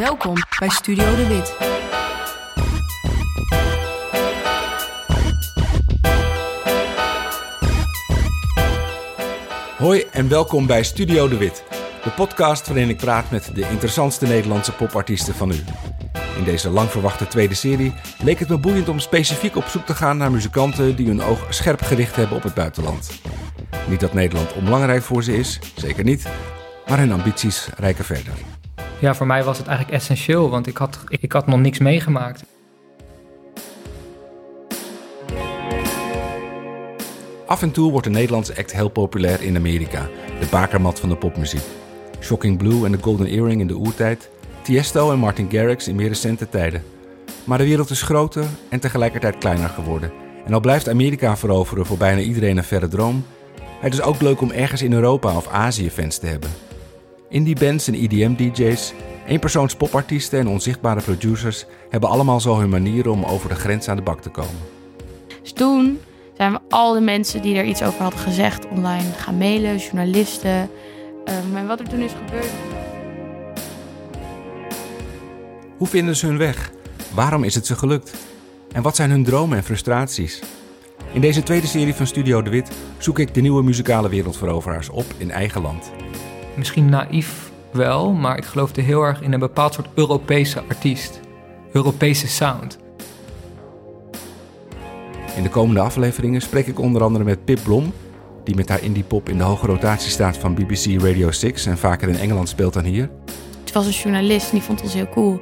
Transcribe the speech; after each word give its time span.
Welkom 0.00 0.34
bij 0.58 0.68
Studio 0.68 1.16
De 1.16 1.26
Wit. 1.26 1.54
Hoi 9.78 10.04
en 10.10 10.28
welkom 10.28 10.66
bij 10.66 10.82
Studio 10.82 11.28
De 11.28 11.36
Wit, 11.36 11.64
de 12.04 12.10
podcast 12.10 12.66
waarin 12.66 12.88
ik 12.88 12.96
praat 12.96 13.30
met 13.30 13.50
de 13.54 13.68
interessantste 13.70 14.26
Nederlandse 14.26 14.72
popartiesten 14.72 15.34
van 15.34 15.48
nu. 15.48 15.64
In 16.36 16.44
deze 16.44 16.70
lang 16.70 16.90
verwachte 16.90 17.26
tweede 17.26 17.54
serie 17.54 17.94
leek 18.22 18.38
het 18.38 18.48
me 18.48 18.58
boeiend 18.58 18.88
om 18.88 18.98
specifiek 18.98 19.56
op 19.56 19.64
zoek 19.64 19.86
te 19.86 19.94
gaan 19.94 20.16
naar 20.16 20.30
muzikanten 20.30 20.96
die 20.96 21.06
hun 21.06 21.22
oog 21.22 21.46
scherp 21.48 21.82
gericht 21.82 22.16
hebben 22.16 22.36
op 22.36 22.42
het 22.42 22.54
buitenland. 22.54 23.10
Niet 23.88 24.00
dat 24.00 24.12
Nederland 24.12 24.52
onbelangrijk 24.52 25.02
voor 25.02 25.22
ze 25.22 25.36
is, 25.36 25.58
zeker 25.74 26.04
niet, 26.04 26.26
maar 26.86 26.98
hun 26.98 27.12
ambities 27.12 27.68
reiken 27.76 28.04
verder. 28.04 28.51
Ja, 29.02 29.14
voor 29.14 29.26
mij 29.26 29.44
was 29.44 29.58
het 29.58 29.66
eigenlijk 29.66 29.96
essentieel, 29.96 30.50
want 30.50 30.66
ik 30.66 30.76
had, 30.76 30.98
ik 31.08 31.32
had 31.32 31.46
nog 31.46 31.60
niks 31.60 31.78
meegemaakt. 31.78 32.44
Af 37.46 37.62
en 37.62 37.70
toe 37.70 37.90
wordt 37.90 38.06
de 38.06 38.12
Nederlandse 38.12 38.56
act 38.56 38.72
heel 38.72 38.88
populair 38.88 39.42
in 39.42 39.56
Amerika, 39.56 40.08
de 40.40 40.46
bakermat 40.50 41.00
van 41.00 41.08
de 41.08 41.16
popmuziek. 41.16 41.62
Shocking 42.20 42.58
Blue 42.58 42.84
en 42.84 42.92
de 42.92 42.98
Golden 43.00 43.26
Earring 43.26 43.60
in 43.60 43.66
de 43.66 43.76
oertijd, 43.76 44.30
Tiesto 44.62 45.12
en 45.12 45.18
Martin 45.18 45.50
Garrix 45.50 45.88
in 45.88 45.96
meer 45.96 46.08
recente 46.08 46.48
tijden. 46.48 46.82
Maar 47.44 47.58
de 47.58 47.64
wereld 47.64 47.90
is 47.90 48.02
groter 48.02 48.44
en 48.68 48.80
tegelijkertijd 48.80 49.38
kleiner 49.38 49.68
geworden. 49.68 50.12
En 50.46 50.52
al 50.52 50.60
blijft 50.60 50.88
Amerika 50.88 51.36
veroveren 51.36 51.86
voor 51.86 51.96
bijna 51.96 52.20
iedereen 52.20 52.56
een 52.56 52.64
verre 52.64 52.88
droom, 52.88 53.24
het 53.80 53.92
is 53.92 54.02
ook 54.02 54.20
leuk 54.20 54.40
om 54.40 54.50
ergens 54.50 54.82
in 54.82 54.92
Europa 54.92 55.36
of 55.36 55.48
Azië 55.48 55.90
fans 55.90 56.18
te 56.18 56.26
hebben. 56.26 56.50
Indie 57.32 57.56
bands 57.56 57.88
en 57.88 57.94
EDM-DJ's, 57.94 58.92
eenpersoons 59.26 59.74
popartiesten 59.74 60.38
en 60.38 60.46
onzichtbare 60.46 61.00
producers 61.00 61.66
hebben 61.90 62.08
allemaal 62.08 62.40
zo 62.40 62.58
hun 62.58 62.68
manieren 62.68 63.12
om 63.12 63.24
over 63.24 63.48
de 63.48 63.54
grens 63.54 63.88
aan 63.88 63.96
de 63.96 64.02
bak 64.02 64.22
te 64.22 64.28
komen. 64.28 64.60
Dus 65.42 65.52
toen 65.52 65.98
zijn 66.36 66.52
we 66.52 66.60
al 66.68 66.92
de 66.92 67.00
mensen 67.00 67.42
die 67.42 67.56
er 67.56 67.64
iets 67.64 67.82
over 67.82 68.02
hadden 68.02 68.20
gezegd 68.20 68.68
online 68.68 69.12
gaan 69.16 69.38
mailen, 69.38 69.76
journalisten. 69.76 70.70
Um, 71.24 71.56
en 71.56 71.66
wat 71.66 71.80
er 71.80 71.88
toen 71.88 72.00
is 72.00 72.12
gebeurd. 72.24 72.50
Hoe 75.76 75.86
vinden 75.86 76.16
ze 76.16 76.26
hun 76.26 76.38
weg? 76.38 76.72
Waarom 77.14 77.44
is 77.44 77.54
het 77.54 77.66
ze 77.66 77.76
gelukt? 77.76 78.14
En 78.72 78.82
wat 78.82 78.96
zijn 78.96 79.10
hun 79.10 79.24
dromen 79.24 79.56
en 79.56 79.64
frustraties? 79.64 80.42
In 81.12 81.20
deze 81.20 81.42
tweede 81.42 81.66
serie 81.66 81.94
van 81.94 82.06
Studio 82.06 82.42
De 82.42 82.50
Wit 82.50 82.70
zoek 82.98 83.18
ik 83.18 83.34
de 83.34 83.40
nieuwe 83.40 83.62
muzikale 83.62 84.08
wereldveroveraars 84.08 84.88
op 84.88 85.06
in 85.18 85.30
eigen 85.30 85.62
land. 85.62 85.92
Misschien 86.56 86.88
naïef 86.88 87.50
wel, 87.70 88.12
maar 88.12 88.36
ik 88.36 88.44
geloofde 88.44 88.80
heel 88.80 89.02
erg 89.02 89.20
in 89.20 89.32
een 89.32 89.40
bepaald 89.40 89.74
soort 89.74 89.88
Europese 89.94 90.62
artiest. 90.68 91.20
Europese 91.72 92.28
sound. 92.28 92.78
In 95.36 95.42
de 95.42 95.48
komende 95.48 95.80
afleveringen 95.80 96.40
spreek 96.40 96.66
ik 96.66 96.78
onder 96.78 97.02
andere 97.02 97.24
met 97.24 97.44
Pip 97.44 97.60
Blom, 97.62 97.92
die 98.44 98.54
met 98.54 98.68
haar 98.68 98.82
indie 98.82 99.04
pop 99.04 99.28
in 99.28 99.38
de 99.38 99.44
hoge 99.44 99.66
rotatie 99.66 100.10
staat 100.10 100.36
van 100.36 100.54
BBC 100.54 101.02
Radio 101.02 101.30
6 101.30 101.66
en 101.66 101.78
vaker 101.78 102.08
in 102.08 102.16
Engeland 102.16 102.48
speelt 102.48 102.72
dan 102.72 102.84
hier. 102.84 103.10
Het 103.60 103.72
was 103.72 103.86
een 103.86 104.02
journalist 104.02 104.50
en 104.50 104.56
die 104.56 104.62
vond 104.62 104.82
ons 104.82 104.94
heel 104.94 105.08
cool. 105.08 105.40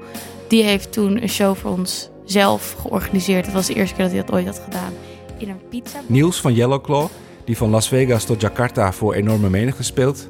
Die 0.48 0.62
heeft 0.62 0.92
toen 0.92 1.22
een 1.22 1.28
show 1.28 1.56
voor 1.56 1.70
ons 1.70 2.10
zelf 2.24 2.76
georganiseerd. 2.80 3.44
Dat 3.44 3.54
was 3.54 3.66
de 3.66 3.74
eerste 3.74 3.94
keer 3.94 4.04
dat 4.04 4.12
hij 4.12 4.22
dat 4.24 4.34
ooit 4.34 4.46
had 4.46 4.60
gedaan. 4.64 4.92
In 5.38 5.48
een 5.48 5.60
pizza. 5.68 6.00
Niels 6.06 6.40
van 6.40 6.54
Yellowclaw, 6.54 7.08
die 7.44 7.56
van 7.56 7.70
Las 7.70 7.88
Vegas 7.88 8.24
tot 8.24 8.40
Jakarta 8.40 8.92
voor 8.92 9.14
enorme 9.14 9.50
menigte 9.50 9.82
speelt. 9.82 10.28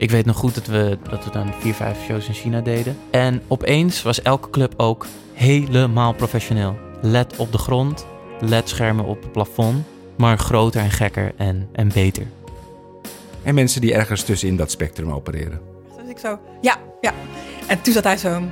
Ik 0.00 0.10
weet 0.10 0.26
nog 0.26 0.36
goed 0.36 0.54
dat 0.54 0.66
we, 0.66 0.98
dat 1.10 1.24
we 1.24 1.30
dan 1.30 1.52
vier, 1.58 1.74
vijf 1.74 1.98
shows 2.04 2.28
in 2.28 2.34
China 2.34 2.60
deden. 2.60 2.96
En 3.10 3.42
opeens 3.48 4.02
was 4.02 4.22
elke 4.22 4.50
club 4.50 4.74
ook 4.76 5.06
helemaal 5.32 6.14
professioneel. 6.14 6.78
LED 7.00 7.36
op 7.36 7.52
de 7.52 7.58
grond, 7.58 8.06
LED-schermen 8.40 9.04
op 9.04 9.22
het 9.22 9.32
plafond. 9.32 9.84
Maar 10.16 10.38
groter 10.38 10.80
en 10.80 10.90
gekker 10.90 11.32
en, 11.36 11.68
en 11.72 11.88
beter. 11.88 12.26
En 13.42 13.54
mensen 13.54 13.80
die 13.80 13.94
ergens 13.94 14.22
tussenin 14.22 14.56
dat 14.56 14.70
spectrum 14.70 15.12
opereren. 15.12 15.60
Dus 15.96 16.10
ik 16.10 16.18
zo, 16.18 16.38
ja, 16.60 16.76
ja. 17.00 17.12
En 17.66 17.80
toen 17.80 17.92
zat 17.92 18.04
hij 18.04 18.16
zo... 18.16 18.42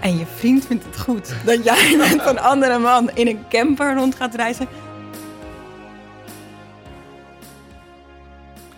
En 0.00 0.18
je 0.18 0.26
vriend 0.36 0.66
vindt 0.66 0.84
het 0.84 1.00
goed 1.00 1.34
dat 1.44 1.64
jij 1.64 1.96
met 2.10 2.26
een 2.26 2.40
andere 2.40 2.78
man 2.78 3.10
in 3.14 3.26
een 3.26 3.38
camper 3.48 3.94
rond 3.94 4.14
gaat 4.14 4.34
reizen. 4.34 4.68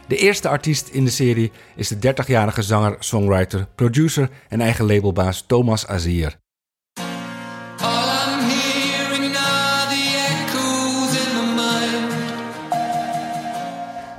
De 0.08 0.16
eerste 0.16 0.48
artiest 0.48 0.88
in 0.88 1.04
de 1.04 1.10
serie 1.10 1.52
is 1.76 1.88
de 1.88 2.14
30-jarige 2.14 2.62
zanger, 2.62 2.96
songwriter, 2.98 3.66
producer 3.74 4.28
en 4.48 4.60
eigen 4.60 4.86
labelbaas 4.86 5.44
Thomas 5.46 5.86
Azier. 5.86 6.36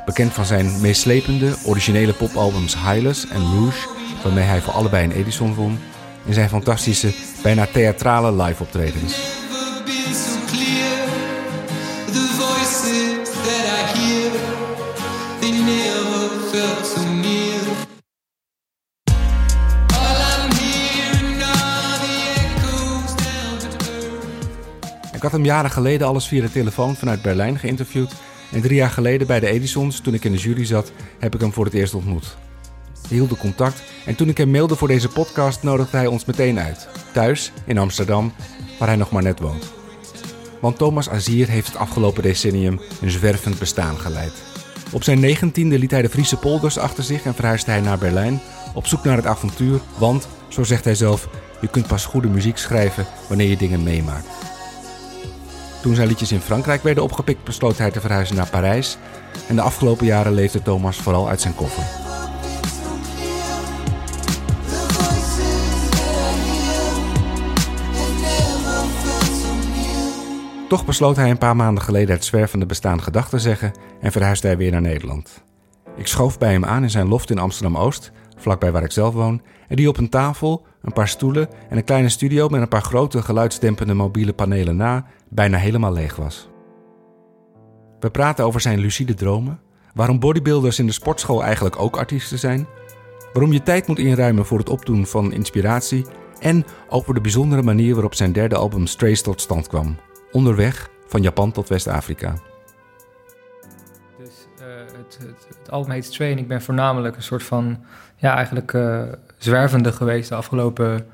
Bekend 0.06 0.34
van 0.34 0.46
zijn 0.46 0.82
meeslepende, 0.82 1.56
originele 1.66 2.14
popalbums 2.14 2.76
Highless 2.76 3.28
en 3.28 3.42
Rouge, 3.42 3.88
waarmee 4.24 4.44
hij 4.44 4.62
voor 4.62 4.74
allebei 4.74 5.04
een 5.04 5.12
Edison 5.12 5.54
won, 5.54 5.80
en 6.26 6.34
zijn 6.34 6.50
fantastische, 6.50 7.14
bijna 7.44 7.66
theatrale 7.66 8.44
live 8.44 8.64
Ik 25.20 25.26
had 25.26 25.34
hem 25.34 25.46
jaren 25.46 25.72
geleden 25.72 26.08
alles 26.08 26.28
via 26.28 26.42
de 26.42 26.52
telefoon 26.52 26.96
vanuit 26.96 27.22
Berlijn 27.22 27.60
geïnterviewd. 27.60 28.14
En 28.52 28.62
drie 28.62 28.76
jaar 28.76 28.90
geleden 28.90 29.28
bij 29.28 29.40
de 29.40 29.48
Edisons, 29.48 30.00
toen 30.00 30.14
ik 30.14 30.24
in 30.24 30.32
de 30.32 30.38
jury 30.38 30.66
zat, 30.66 30.92
heb 31.20 31.36
ik 31.36 31.42
hem 31.42 31.54
voor 31.54 31.66
het 31.66 31.74
eerst 31.74 31.94
ontmoet. 31.94 32.38
We 33.10 33.16
hielden 33.16 33.38
contact 33.38 33.82
en 34.06 34.16
toen 34.16 34.30
ik 34.30 34.38
hem 34.38 34.52
mailde 34.52 34.76
voor 34.76 34.88
deze 34.88 35.08
podcast, 35.08 35.64
nodigde 35.64 35.98
hij 35.98 36.08
ons 36.08 36.26
meteen 36.26 36.60
uit. 36.60 36.88
Thuis, 37.14 37.52
in 37.66 37.78
Amsterdam, 37.78 38.34
waar 38.78 38.88
hij 38.88 38.98
nog 38.98 39.12
maar 39.12 39.24
net 39.24 39.40
woont. 39.40 39.72
Want 40.62 40.78
Thomas 40.78 41.10
Azier 41.10 41.48
heeft 41.48 41.68
het 41.68 41.78
afgelopen 41.78 42.24
decennium 42.24 42.80
een 43.02 43.12
zwervend 43.12 43.60
bestaan 43.60 43.98
geleid. 43.98 44.34
Op 44.92 45.04
zijn 45.04 45.20
negentiende 45.20 45.80
liet 45.80 45.92
hij 45.92 46.02
de 46.02 46.10
Friese 46.10 46.38
polders 46.38 46.78
achter 46.78 47.04
zich 47.04 47.24
en 47.26 47.36
verhuisde 47.36 47.72
hij 47.72 47.82
naar 47.82 47.98
Berlijn 47.98 48.42
op 48.74 48.88
zoek 48.88 49.04
naar 49.04 49.18
het 49.18 49.26
avontuur, 49.26 49.80
want, 49.98 50.28
zo 50.48 50.64
zegt 50.64 50.84
hij 50.84 50.96
zelf, 50.96 51.28
je 51.62 51.68
kunt 51.68 51.88
pas 51.88 52.06
goede 52.06 52.28
muziek 52.28 52.58
schrijven 52.58 53.06
wanneer 53.28 53.50
je 53.50 53.58
dingen 53.58 53.84
meemaakt. 53.84 54.49
Toen 55.82 55.96
zijn 55.96 56.08
liedjes 56.08 56.32
in 56.32 56.42
Frankrijk 56.42 56.84
werden 56.84 57.04
opgepikt, 57.04 57.44
besloot 57.44 57.78
hij 57.78 57.92
te 57.92 58.00
verhuizen 58.00 58.36
naar 58.36 58.50
Parijs. 58.50 58.98
En 59.48 59.56
de 59.56 59.62
afgelopen 59.62 60.06
jaren 60.06 60.34
leefde 60.34 60.62
Thomas 60.62 60.98
vooral 60.98 61.30
uit 61.30 61.42
zijn 61.42 61.56
koffer. 61.56 61.84
Toch 70.70 70.86
besloot 70.86 71.16
hij 71.16 71.30
een 71.30 71.38
paar 71.38 71.56
maanden 71.56 71.84
geleden 71.84 72.16
het 72.16 72.26
zwervende 72.26 72.66
bestaan 72.66 73.02
gedag 73.02 73.30
te 73.30 73.40
zeggen 73.40 73.72
en 74.02 74.12
verhuisde 74.12 74.48
hij 74.48 74.58
weer 74.58 74.72
naar 74.72 74.82
Nederland. 74.82 75.44
Ik 75.96 76.08
schoof 76.08 76.38
bij 76.38 76.52
hem 76.52 76.66
aan 76.66 76.84
in 76.84 76.90
zijn 76.90 77.08
loft 77.08 77.30
in 77.30 77.40
Amsterdam-Oost, 77.40 78.12
vlakbij 78.38 78.72
waar 78.72 78.84
ik 78.84 78.92
zelf 78.92 79.14
woon, 79.14 79.42
en 79.68 79.76
die 79.76 79.90
op 79.90 79.98
een 79.98 80.10
tafel, 80.10 80.66
een 80.82 80.94
paar 80.94 81.08
stoelen 81.08 81.50
en 81.70 81.78
een 81.78 81.84
kleine 81.84 82.10
studio 82.10 82.50
met 82.50 82.62
een 82.62 82.68
paar 82.68 82.82
grote 82.82 83.22
geluidsdempende 83.22 83.94
mobiele 83.94 84.34
panelen 84.34 84.76
na 84.76 85.06
bijna 85.30 85.58
helemaal 85.58 85.94
leeg 85.94 86.16
was. 86.16 86.50
We 88.00 88.10
praten 88.10 88.46
over 88.46 88.62
zijn 88.62 88.80
lucide 88.80 89.14
dromen, 89.14 89.60
waarom 89.94 90.20
bodybuilders 90.20 90.80
in 90.80 90.86
de 90.86 90.92
sportschool 90.92 91.44
eigenlijk 91.44 91.80
ook 91.80 91.98
artiesten 91.98 92.40
zijn, 92.40 92.68
waarom 93.34 93.54
je 93.54 93.64
tijd 93.64 93.88
moet 93.88 94.00
inruimen 94.00 94.46
voor 94.46 94.58
het 94.58 94.70
opdoen 94.70 95.06
van 95.06 95.34
inspiratie 95.34 96.06
en 96.40 96.66
over 96.90 97.14
de 97.14 97.22
bijzondere 97.22 97.62
manier 97.62 97.94
waarop 97.94 98.16
zijn 98.16 98.32
derde 98.32 98.56
album 98.56 98.88
Strays 98.88 99.22
tot 99.22 99.42
stand 99.42 99.68
kwam, 99.68 99.96
onderweg 100.32 100.90
van 101.08 101.22
Japan 101.22 101.52
tot 101.52 101.70
West-Afrika. 101.70 102.34
Dus 104.18 104.48
uh, 104.60 104.66
het, 104.98 105.18
het, 105.20 105.48
het, 105.48 105.72
album 105.72 105.92
heet 105.92 106.06
Stray 106.06 106.32
en 106.32 106.38
ik 106.38 106.48
ben 106.48 106.62
voornamelijk 106.62 107.16
een 107.16 107.24
soort 107.24 107.44
van, 107.44 107.84
ja, 108.16 108.36
eigenlijk 108.36 108.74
uh, 108.74 109.04
zwervende 109.40 109.92
geweest 109.92 110.30
de 110.30 110.36
afgelopen 110.36 111.06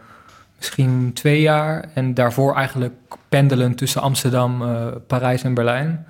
misschien 0.58 1.14
twee 1.14 1.42
jaar. 1.42 1.86
En 1.94 2.14
daarvoor 2.14 2.56
eigenlijk 2.56 2.94
pendelen 3.30 3.76
tussen 3.76 4.02
Amsterdam, 4.02 4.62
uh, 4.62 4.88
Parijs 5.08 5.44
en 5.44 5.54
Berlijn. 5.54 6.06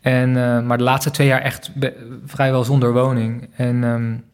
En, 0.00 0.28
uh, 0.28 0.60
maar 0.60 0.78
de 0.78 0.84
laatste 0.84 1.10
twee 1.10 1.26
jaar 1.26 1.40
echt 1.40 1.70
vrijwel 2.26 2.64
zonder 2.64 2.92
woning. 2.92 3.48
En 3.56 3.82
um, 3.82 4.24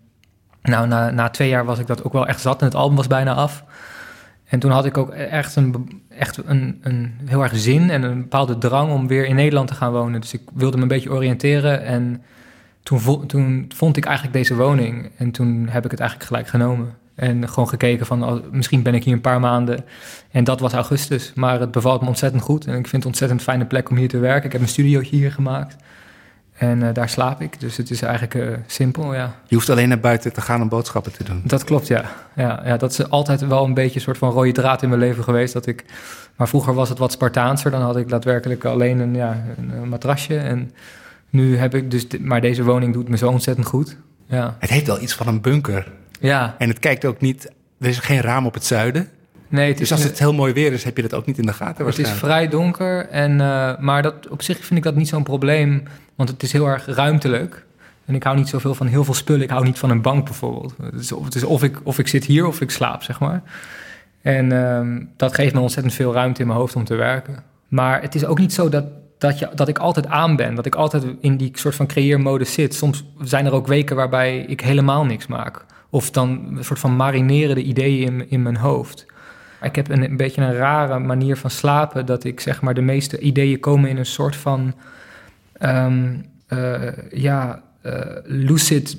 nou, 0.62 0.86
na, 0.86 1.10
na 1.10 1.28
twee 1.28 1.48
jaar 1.48 1.64
was 1.64 1.78
ik 1.78 1.86
dat 1.86 2.04
ook 2.04 2.12
wel 2.12 2.26
echt 2.26 2.40
zat 2.40 2.60
en 2.60 2.66
het 2.66 2.74
album 2.74 2.96
was 2.96 3.06
bijna 3.06 3.34
af. 3.34 3.64
En 4.44 4.58
toen 4.58 4.70
had 4.70 4.84
ik 4.84 4.98
ook 4.98 5.10
echt, 5.10 5.56
een, 5.56 6.02
echt 6.08 6.36
een, 6.44 6.80
een 6.82 7.18
heel 7.24 7.42
erg 7.42 7.56
zin 7.56 7.90
en 7.90 8.02
een 8.02 8.20
bepaalde 8.20 8.58
drang 8.58 8.92
om 8.92 9.06
weer 9.06 9.26
in 9.26 9.34
Nederland 9.34 9.68
te 9.68 9.74
gaan 9.74 9.92
wonen. 9.92 10.20
Dus 10.20 10.32
ik 10.32 10.42
wilde 10.54 10.76
me 10.76 10.82
een 10.82 10.88
beetje 10.88 11.12
oriënteren 11.12 11.82
en 11.82 12.22
toen, 12.82 13.00
vo 13.00 13.26
toen 13.26 13.70
vond 13.74 13.96
ik 13.96 14.04
eigenlijk 14.04 14.36
deze 14.36 14.56
woning. 14.56 15.10
En 15.16 15.30
toen 15.30 15.68
heb 15.68 15.84
ik 15.84 15.90
het 15.90 16.00
eigenlijk 16.00 16.28
gelijk 16.30 16.48
genomen. 16.48 16.94
En 17.14 17.48
gewoon 17.48 17.68
gekeken 17.68 18.06
van, 18.06 18.24
oh, 18.24 18.44
misschien 18.50 18.82
ben 18.82 18.94
ik 18.94 19.04
hier 19.04 19.14
een 19.14 19.20
paar 19.20 19.40
maanden. 19.40 19.84
En 20.30 20.44
dat 20.44 20.60
was 20.60 20.72
augustus. 20.72 21.32
Maar 21.34 21.60
het 21.60 21.70
bevalt 21.70 22.00
me 22.00 22.06
ontzettend 22.06 22.42
goed. 22.42 22.66
En 22.66 22.78
ik 22.78 22.86
vind 22.86 23.02
het 23.02 23.06
ontzettend 23.06 23.42
fijne 23.42 23.64
plek 23.64 23.90
om 23.90 23.96
hier 23.96 24.08
te 24.08 24.18
werken. 24.18 24.44
Ik 24.44 24.52
heb 24.52 24.60
een 24.60 24.68
studio 24.68 25.00
hier 25.00 25.32
gemaakt. 25.32 25.76
En 26.60 26.82
eh, 26.82 26.94
daar 26.94 27.08
slaap 27.08 27.40
ik. 27.40 27.60
Dus 27.60 27.76
het 27.76 27.90
is 27.90 28.02
eigenlijk 28.02 28.34
eh, 28.34 28.56
simpel, 28.66 29.14
ja. 29.14 29.34
Je 29.46 29.54
hoeft 29.54 29.70
alleen 29.70 29.88
naar 29.88 30.00
buiten 30.00 30.32
te 30.32 30.40
gaan 30.40 30.62
om 30.62 30.68
boodschappen 30.68 31.12
te 31.12 31.24
doen. 31.24 31.42
Dat 31.44 31.64
klopt, 31.64 31.86
ja. 31.86 32.04
ja. 32.36 32.62
Ja, 32.64 32.76
dat 32.76 32.90
is 32.90 33.08
altijd 33.08 33.40
wel 33.40 33.64
een 33.64 33.74
beetje 33.74 33.94
een 33.94 34.00
soort 34.00 34.18
van 34.18 34.30
rode 34.30 34.52
draad 34.52 34.82
in 34.82 34.88
mijn 34.88 35.00
leven 35.00 35.24
geweest. 35.24 35.52
Dat 35.52 35.66
ik, 35.66 35.84
maar 36.36 36.48
vroeger 36.48 36.74
was 36.74 36.88
het 36.88 36.98
wat 36.98 37.12
Spartaanser. 37.12 37.70
Dan 37.70 37.82
had 37.82 37.96
ik 37.96 38.08
daadwerkelijk 38.08 38.64
alleen 38.64 38.98
een, 38.98 39.14
ja, 39.14 39.44
een, 39.58 39.70
een 39.70 39.88
matrasje. 39.88 40.38
En 40.38 40.72
nu 41.30 41.56
heb 41.56 41.74
ik 41.74 41.90
dus... 41.90 42.06
Maar 42.20 42.40
deze 42.40 42.64
woning 42.64 42.92
doet 42.92 43.08
me 43.08 43.16
zo 43.16 43.28
ontzettend 43.28 43.66
goed. 43.66 43.96
Ja. 44.26 44.56
Het 44.58 44.70
heeft 44.70 44.86
wel 44.86 45.00
iets 45.00 45.14
van 45.14 45.26
een 45.26 45.40
bunker. 45.40 45.92
Ja. 46.20 46.54
En 46.58 46.68
het 46.68 46.78
kijkt 46.78 47.04
ook 47.04 47.20
niet... 47.20 47.50
Er 47.78 47.88
is 47.88 47.98
geen 47.98 48.20
raam 48.20 48.46
op 48.46 48.54
het 48.54 48.64
zuiden. 48.64 49.08
Nee, 49.48 49.68
het 49.68 49.80
is, 49.80 49.88
Dus 49.88 49.98
als 49.98 50.08
het 50.08 50.18
heel 50.18 50.34
mooi 50.34 50.52
weer 50.52 50.72
is, 50.72 50.84
heb 50.84 50.96
je 50.96 51.02
dat 51.02 51.14
ook 51.14 51.26
niet 51.26 51.38
in 51.38 51.46
de 51.46 51.52
gaten 51.52 51.86
het 51.86 51.98
is 51.98 52.10
vrij 52.10 52.48
donker. 52.48 53.08
En, 53.08 53.40
eh, 53.40 53.78
maar 53.78 54.02
dat, 54.02 54.28
op 54.28 54.42
zich 54.42 54.64
vind 54.64 54.78
ik 54.78 54.84
dat 54.84 54.94
niet 54.94 55.08
zo'n 55.08 55.22
probleem. 55.22 55.82
Want 56.14 56.28
het 56.28 56.42
is 56.42 56.52
heel 56.52 56.66
erg 56.66 56.86
ruimtelijk. 56.86 57.64
En 58.04 58.14
ik 58.14 58.22
hou 58.22 58.36
niet 58.36 58.48
zoveel 58.48 58.74
van 58.74 58.86
heel 58.86 59.04
veel 59.04 59.14
spullen. 59.14 59.42
Ik 59.42 59.50
hou 59.50 59.64
niet 59.64 59.78
van 59.78 59.90
een 59.90 60.02
bank 60.02 60.24
bijvoorbeeld. 60.24 60.74
Het 60.82 61.00
is, 61.00 61.12
of, 61.12 61.24
het 61.24 61.34
is 61.34 61.44
of, 61.44 61.62
ik, 61.62 61.80
of 61.82 61.98
ik 61.98 62.08
zit 62.08 62.24
hier 62.24 62.46
of 62.46 62.60
ik 62.60 62.70
slaap, 62.70 63.02
zeg 63.02 63.20
maar. 63.20 63.42
En 64.22 64.52
ehm, 64.52 65.04
dat 65.16 65.34
geeft 65.34 65.54
me 65.54 65.60
ontzettend 65.60 65.94
veel 65.94 66.12
ruimte 66.12 66.40
in 66.40 66.46
mijn 66.46 66.58
hoofd 66.58 66.76
om 66.76 66.84
te 66.84 66.94
werken. 66.94 67.42
Maar 67.68 68.02
het 68.02 68.14
is 68.14 68.24
ook 68.24 68.38
niet 68.38 68.52
zo 68.52 68.68
dat, 68.68 68.84
dat, 69.20 69.38
je, 69.38 69.48
dat 69.54 69.68
ik 69.68 69.78
altijd 69.78 70.06
aan 70.06 70.36
ben. 70.36 70.54
Dat 70.54 70.66
ik 70.66 70.74
altijd 70.74 71.04
in 71.20 71.36
die 71.36 71.50
soort 71.52 71.74
van 71.74 71.86
creëermodus 71.86 72.52
zit. 72.52 72.74
Soms 72.74 73.04
zijn 73.20 73.46
er 73.46 73.52
ook 73.52 73.66
weken 73.66 73.96
waarbij 73.96 74.38
ik 74.38 74.60
helemaal 74.60 75.04
niks 75.04 75.26
maak. 75.26 75.64
Of 75.90 76.10
dan 76.10 76.56
een 76.56 76.64
soort 76.64 76.78
van 76.78 76.96
marinerende 76.96 77.62
ideeën 77.62 78.06
in, 78.06 78.30
in 78.30 78.42
mijn 78.42 78.56
hoofd. 78.56 79.06
Ik 79.62 79.76
heb 79.76 79.88
een, 79.88 80.02
een 80.02 80.16
beetje 80.16 80.42
een 80.42 80.54
rare 80.54 80.98
manier 80.98 81.36
van 81.36 81.50
slapen. 81.50 82.06
Dat 82.06 82.24
ik 82.24 82.40
zeg 82.40 82.62
maar 82.62 82.74
de 82.74 82.80
meeste 82.80 83.18
ideeën 83.18 83.60
komen 83.60 83.90
in 83.90 83.96
een 83.96 84.06
soort 84.06 84.36
van... 84.36 84.74
eh, 86.46 86.78
ja, 87.10 87.62
eh, 87.82 88.00
lucid 88.24 88.96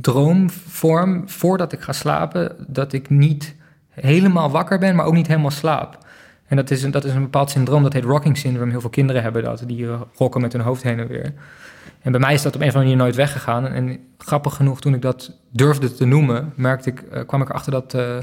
droomvorm 0.00 1.28
voordat 1.28 1.72
ik 1.72 1.80
ga 1.80 1.92
slapen. 1.92 2.56
Dat 2.66 2.92
ik 2.92 3.10
niet 3.10 3.54
helemaal 3.90 4.50
wakker 4.50 4.78
ben, 4.78 4.96
maar 4.96 5.06
ook 5.06 5.14
niet 5.14 5.26
helemaal 5.26 5.50
slaap. 5.50 5.98
En 6.50 6.56
dat 6.56 6.70
is, 6.70 6.82
een, 6.82 6.90
dat 6.90 7.04
is 7.04 7.12
een 7.12 7.22
bepaald 7.22 7.50
syndroom, 7.50 7.82
dat 7.82 7.92
heet 7.92 8.04
rocking 8.04 8.36
syndrome. 8.36 8.70
Heel 8.70 8.80
veel 8.80 8.90
kinderen 8.90 9.22
hebben 9.22 9.42
dat, 9.42 9.62
die 9.66 9.86
rocken 10.14 10.40
met 10.40 10.52
hun 10.52 10.62
hoofd 10.62 10.82
heen 10.82 10.98
en 10.98 11.06
weer. 11.06 11.32
En 12.02 12.12
bij 12.12 12.20
mij 12.20 12.34
is 12.34 12.42
dat 12.42 12.54
op 12.54 12.60
een 12.60 12.68
of 12.68 12.74
andere 12.74 12.90
manier 12.90 13.04
nooit 13.04 13.16
weggegaan. 13.16 13.66
En 13.66 13.98
grappig 14.18 14.54
genoeg, 14.54 14.80
toen 14.80 14.94
ik 14.94 15.02
dat 15.02 15.36
durfde 15.50 15.94
te 15.94 16.04
noemen, 16.04 16.52
merkte 16.56 16.90
ik, 16.90 17.02
uh, 17.12 17.20
kwam 17.26 17.42
ik 17.42 17.48
erachter 17.48 17.72
dat 17.72 17.94
uh, 17.94 18.16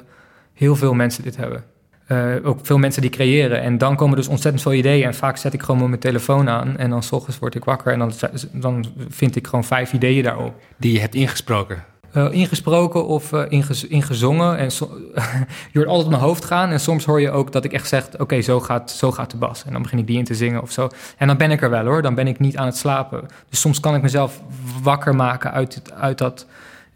heel 0.54 0.76
veel 0.76 0.94
mensen 0.94 1.24
dit 1.24 1.38
hebben. 1.38 1.64
Uh, 2.08 2.36
ook 2.44 2.60
veel 2.64 2.78
mensen 2.78 3.02
die 3.02 3.12
creëren. 3.12 3.62
En 3.62 3.78
dan 3.78 3.96
komen 3.96 4.16
dus 4.16 4.28
ontzettend 4.28 4.64
veel 4.64 4.74
ideeën. 4.74 5.06
En 5.06 5.14
vaak 5.14 5.38
zet 5.38 5.54
ik 5.54 5.62
gewoon 5.62 5.90
mijn 5.90 6.02
telefoon 6.02 6.50
aan. 6.50 6.78
En 6.78 6.90
dan 6.90 7.04
s 7.04 7.12
ochtends 7.12 7.40
word 7.40 7.56
ik 7.56 7.64
wakker. 7.64 7.92
En 7.92 8.00
dan, 8.00 8.12
dan 8.52 8.86
vind 9.10 9.36
ik 9.36 9.48
gewoon 9.48 9.64
vijf 9.64 9.94
ideeën 9.94 10.24
daarop. 10.24 10.54
Die 10.78 10.94
je 10.94 11.00
hebt 11.00 11.16
ingesproken? 11.16 11.84
Uh, 12.14 12.32
ingesproken 12.32 13.06
of 13.06 13.32
ingez 13.32 13.84
ingezongen. 13.84 14.58
En 14.58 14.72
so 14.72 14.98
je 15.72 15.78
hoort 15.80 15.88
altijd 15.88 16.10
mijn 16.10 16.22
hoofd 16.22 16.46
gaan. 16.46 16.70
En 16.70 16.80
soms 16.80 17.06
hoor 17.06 17.22
je 17.22 17.32
ook 17.32 17.52
dat 17.52 17.64
ik 17.64 17.74
echt 17.74 17.88
zeg... 17.88 18.08
oké, 18.18 18.42
zo, 18.42 18.60
gaat, 18.60 18.92
zo 18.92 19.12
gaat 19.12 19.32
de 19.32 19.38
bas. 19.38 19.64
En 19.66 19.72
dan 19.72 19.82
begin 19.82 20.00
ik 20.00 20.08
die 20.08 20.18
in 20.18 20.24
te 20.24 20.36
zingen 20.36 20.62
of 20.62 20.72
zo. 20.72 20.90
En 21.18 21.28
dan 21.28 21.38
ben 21.38 21.52
ik 21.52 21.62
er 21.62 21.70
wel 21.70 21.86
hoor. 21.86 22.02
Dan 22.02 22.16
ben 22.16 22.28
ik 22.28 22.40
niet 22.40 22.58
aan 22.58 22.66
het 22.66 22.78
slapen. 22.78 23.28
Dus 23.50 23.60
soms 23.60 23.80
kan 23.80 23.96
ik 23.96 24.02
mezelf 24.02 24.42
wakker 24.82 25.16
maken 25.16 25.52
uit, 25.52 25.82
uit 25.94 26.18
dat... 26.18 26.46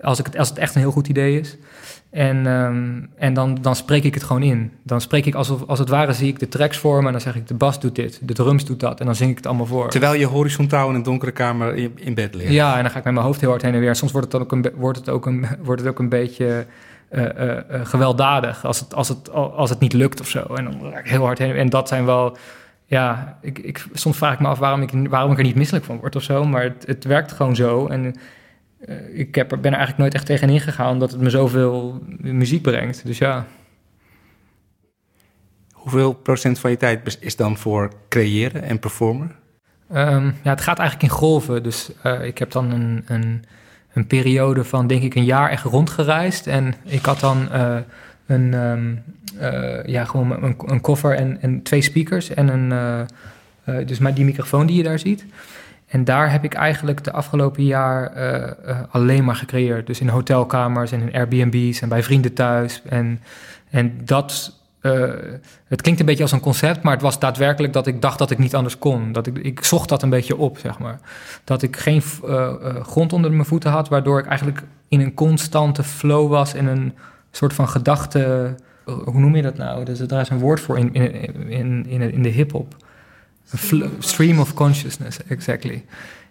Als, 0.02 0.20
ik 0.20 0.26
het, 0.26 0.38
als 0.38 0.50
het 0.50 0.58
echt 0.58 0.76
een 0.76 0.82
heel 0.82 0.92
goed 0.92 1.08
idee 1.08 1.40
is. 1.40 1.58
En, 2.12 2.46
um, 2.46 3.10
en 3.16 3.34
dan, 3.34 3.58
dan 3.62 3.76
spreek 3.76 4.04
ik 4.04 4.14
het 4.14 4.24
gewoon 4.24 4.44
in. 4.44 4.72
Dan 4.84 5.02
spreek 5.02 5.26
ik 5.26 5.36
alsof, 5.36 5.64
als 5.68 5.80
het 5.80 5.90
ware, 5.90 6.14
zie 6.14 6.28
ik 6.28 6.40
de 6.40 6.48
tracks 6.48 6.78
voor 6.78 7.00
me... 7.00 7.06
en 7.06 7.12
dan 7.12 7.22
zeg 7.22 7.36
ik, 7.36 7.48
de 7.48 7.54
bas 7.54 7.80
doet 7.80 7.96
dit, 7.96 8.20
de 8.22 8.34
drums 8.34 8.66
doet 8.66 8.80
dat... 8.80 9.00
en 9.00 9.06
dan 9.06 9.16
zing 9.16 9.30
ik 9.30 9.38
het 9.38 9.46
allemaal 9.46 9.66
voor. 9.66 9.90
Terwijl 9.90 10.14
je 10.14 10.26
horizontaal 10.26 10.90
in 10.90 10.96
een 10.96 11.04
donkere 11.04 11.32
kamer 11.32 11.76
in, 11.76 11.92
in 11.96 12.14
bed 12.14 12.36
ligt. 12.36 12.52
Ja, 12.52 12.76
en 12.76 12.82
dan 12.82 12.92
ga 12.92 12.98
ik 12.98 13.04
met 13.04 13.14
mijn 13.14 13.26
hoofd 13.26 13.40
heel 13.40 13.50
hard 13.50 13.62
heen 13.62 13.74
en 13.74 13.80
weer. 13.80 13.96
Soms 13.96 14.12
wordt 14.12 14.32
het, 14.32 14.36
dan 14.36 14.42
ook 14.42 14.66
een, 14.66 14.80
wordt 14.80 14.98
het, 14.98 15.10
ook, 15.10 15.26
een, 15.26 15.48
wordt 15.64 15.82
het 15.82 15.90
ook 15.90 16.00
een 16.00 16.10
beetje 16.10 16.66
uh, 17.12 17.22
uh, 17.22 17.46
uh, 17.46 17.60
gewelddadig... 17.84 18.66
Als 18.66 18.80
het, 18.80 18.94
als, 18.94 19.08
het, 19.08 19.32
als 19.32 19.70
het 19.70 19.80
niet 19.80 19.94
lukt 19.94 20.20
of 20.20 20.28
zo. 20.28 20.44
En 20.56 20.64
dan 20.64 20.92
ga 20.94 21.00
ik 21.00 21.10
heel 21.10 21.26
hard 21.26 21.38
heen. 21.38 21.56
En 21.56 21.70
dat 21.70 21.88
zijn 21.88 22.06
wel... 22.06 22.38
Ja, 22.86 23.38
ik, 23.42 23.60
ik, 23.60 23.86
soms 23.94 24.18
vraag 24.18 24.34
ik 24.34 24.40
me 24.40 24.48
af 24.48 24.60
waarom 24.60 24.82
ik, 24.82 25.10
waarom 25.10 25.32
ik 25.32 25.38
er 25.38 25.44
niet 25.44 25.56
misselijk 25.56 25.86
van 25.86 25.98
word 25.98 26.16
of 26.16 26.24
zo... 26.24 26.46
maar 26.46 26.64
het, 26.64 26.84
het 26.86 27.04
werkt 27.04 27.32
gewoon 27.32 27.56
zo 27.56 27.88
en... 27.88 28.16
Uh, 28.86 29.20
ik 29.20 29.36
heb, 29.36 29.48
ben 29.50 29.60
er 29.62 29.78
eigenlijk 29.78 29.98
nooit 29.98 30.14
echt 30.14 30.26
tegenin 30.26 30.60
gegaan, 30.60 30.92
omdat 30.92 31.12
het 31.12 31.22
me 31.22 31.30
zoveel 31.30 32.04
muziek 32.18 32.62
brengt. 32.62 33.06
Dus 33.06 33.18
ja. 33.18 33.46
Hoeveel 35.72 36.14
procent 36.14 36.60
van 36.60 36.72
je 36.72 36.78
tijd 36.78 37.18
is 37.20 37.36
dan 37.36 37.58
voor 37.58 37.92
creëren 38.10 38.64
en 38.64 38.80
performen? 38.80 39.32
Um, 39.96 40.36
ja, 40.44 40.50
het 40.50 40.62
gaat 40.62 40.80
eigenlijk 40.80 41.12
in 41.12 41.18
golven. 41.18 41.64
Dus 41.64 41.92
uh, 42.06 42.26
ik 42.26 42.38
heb 42.38 42.52
dan 42.52 42.72
een, 42.72 43.04
een, 43.06 43.44
een, 43.94 44.08
periode 44.08 44.64
van, 44.64 44.88
denk 44.88 45.04
ik, 45.04 45.16
een 45.16 45.24
jaar 45.24 45.50
echt 45.50 45.64
rondgereisd. 45.64 46.48
En 46.48 46.74
ik 46.84 47.06
had 47.06 47.20
dan 47.20 47.48
uh, 47.54 47.78
een, 48.26 48.54
um, 48.54 49.04
ja, 49.86 50.06
gewoon 50.06 50.44
een, 50.44 50.56
een 50.66 50.82
koffer 50.82 51.16
en, 51.16 51.42
en, 51.42 51.62
twee 51.62 51.82
speakers. 51.82 52.30
En 52.30 52.48
een, 52.48 53.08
dus 53.86 54.00
maar 54.00 54.14
die 54.14 54.26
microfoon 54.26 54.66
die 54.66 54.78
je 54.78 54.84
daar 54.84 55.00
ziet. 55.00 55.26
En 55.92 56.04
daar 56.04 56.32
heb 56.32 56.44
ik 56.44 56.54
eigenlijk 56.54 57.04
de 57.04 57.12
afgelopen 57.12 57.64
jaar 57.64 58.18
uh, 58.18 58.50
uh, 58.68 58.80
alleen 58.90 59.24
maar 59.24 59.36
gecreëerd. 59.36 59.88
Dus 59.88 60.00
in 60.00 60.08
hotelkamers 60.08 60.92
en 60.92 61.02
in 61.02 61.14
Airbnb's 61.14 61.82
en 61.82 61.90
bij 61.90 62.04
vrienden 62.04 62.34
thuis. 62.34 62.82
En, 62.90 63.20
en 63.70 64.02
dat, 64.04 64.60
uh, 64.82 65.10
het 65.68 65.82
klinkt 65.82 66.00
een 66.00 66.06
beetje 66.06 66.24
als 66.24 66.32
een 66.32 66.40
concept, 66.40 66.82
maar 66.84 66.94
het 66.94 67.02
was 67.02 67.20
daadwerkelijk 67.20 67.74
dat 67.74 67.88
ik 67.88 68.02
dacht 68.02 68.20
dat 68.20 68.32
ik 68.32 68.38
niet 68.38 68.56
anders 68.56 68.78
kon. 68.78 69.12
Dat 69.12 69.28
ik, 69.28 69.38
ik 69.38 69.64
zocht 69.64 69.90
dat 69.90 70.04
een 70.04 70.10
beetje 70.10 70.38
op, 70.38 70.58
zeg 70.58 70.80
maar. 70.80 71.00
Dat 71.44 71.62
ik 71.62 71.78
geen 71.78 72.02
grond 72.82 73.14
onder 73.14 73.32
mijn 73.32 73.46
voeten 73.46 73.72
had, 73.72 73.90
waardoor 73.90 74.20
ik 74.20 74.26
eigenlijk 74.26 74.64
in 74.88 75.00
een 75.00 75.14
constante 75.14 75.84
flow 75.84 76.30
was 76.30 76.54
en 76.54 76.66
een 76.66 76.94
soort 77.32 77.54
van 77.54 77.70
gedachte. 77.70 78.56
Hoe 78.84 79.20
noem 79.20 79.36
je 79.36 79.42
dat 79.42 79.58
nou? 79.58 79.86
Dus 79.86 80.00
daar 80.00 80.22
is 80.22 80.30
een 80.30 80.40
woord 80.40 80.60
voor 80.60 80.78
in, 80.78 80.94
in, 80.94 81.50
in, 81.50 81.86
in, 81.88 82.12
in 82.14 82.24
de 82.24 82.30
hip-hop. 82.30 82.76
Stream 84.00 84.40
of 84.40 84.54
consciousness, 84.54 85.24
exactly. 85.28 85.86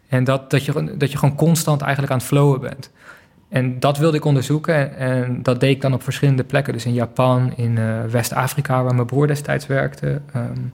En 0.09 0.25
dat, 0.25 0.51
dat, 0.51 0.65
je, 0.65 0.97
dat 0.97 1.13
je 1.13 1.19
gewoon 1.19 1.37
constant 1.37 1.81
eigenlijk 1.81 2.13
aan 2.13 2.19
het 2.19 2.27
flowen 2.27 2.61
bent. 2.61 2.91
En 3.49 3.81
dat 3.81 3.99
wilde 3.99 4.17
ik 4.17 4.25
onderzoeken 4.25 4.97
en 4.97 5.43
dat 5.43 5.61
deed 5.61 5.71
ik 5.71 5.81
dan 5.81 5.95
op 5.95 6.03
verschillende 6.03 6.45
plekken. 6.45 6.73
Dus 6.73 6.85
in 6.85 6.95
Japan, 6.95 7.53
in 7.57 7.77
uh, 7.77 8.05
West-Afrika, 8.05 8.83
waar 8.83 8.95
mijn 8.95 9.07
broer 9.07 9.27
destijds 9.27 9.67
werkte. 9.67 10.21
Um, 10.37 10.73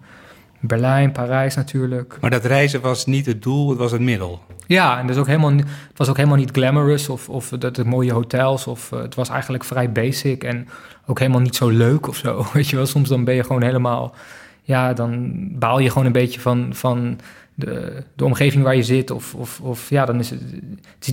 Berlijn, 0.61 1.12
Parijs 1.12 1.54
natuurlijk. 1.54 2.16
Maar 2.21 2.30
dat 2.30 2.44
reizen 2.44 2.80
was 2.80 3.06
niet 3.06 3.26
het 3.26 3.42
doel, 3.42 3.68
het 3.68 3.78
was 3.78 3.92
het 3.92 4.00
middel. 4.00 4.40
Ja, 4.66 4.99
en 4.99 5.06
dus 5.06 5.16
ook 5.16 5.26
helemaal, 5.26 5.52
het 5.52 5.97
was 5.97 6.09
ook 6.09 6.16
helemaal 6.16 6.38
niet 6.38 6.50
glamorous 6.50 7.09
of, 7.09 7.28
of 7.28 7.49
dat 7.49 7.76
de 7.76 7.85
mooie 7.85 8.12
hotels. 8.12 8.66
Of, 8.66 8.90
uh, 8.92 9.00
het 9.00 9.14
was 9.14 9.28
eigenlijk 9.28 9.64
vrij 9.64 9.92
basic 9.92 10.44
en 10.44 10.68
ook 11.06 11.18
helemaal 11.18 11.40
niet 11.40 11.56
zo 11.56 11.68
leuk 11.68 12.09
of 12.09 12.16
zo. 12.16 12.47
Weet 12.52 12.68
je 12.68 12.76
wel, 12.76 12.87
soms 12.87 13.09
dan 13.09 13.25
ben 13.25 13.35
je 13.35 13.42
gewoon 13.42 13.62
helemaal 13.62 14.14
ja, 14.66 14.92
dan 14.92 15.32
baal 15.58 15.78
je 15.78 15.88
gewoon 15.90 16.06
een 16.06 16.12
beetje 16.12 16.40
van, 16.40 16.75
van 16.75 17.18
de, 17.54 18.02
de 18.14 18.25
omgeving 18.25 18.64
waar 18.64 18.76
je 18.76 18.82
zit. 18.82 19.11
Of, 19.11 19.35
of, 19.35 19.61
of 19.61 19.90
ja, 19.90 20.04
dan 20.04 20.18
is 20.18 20.30
het, 20.30 20.40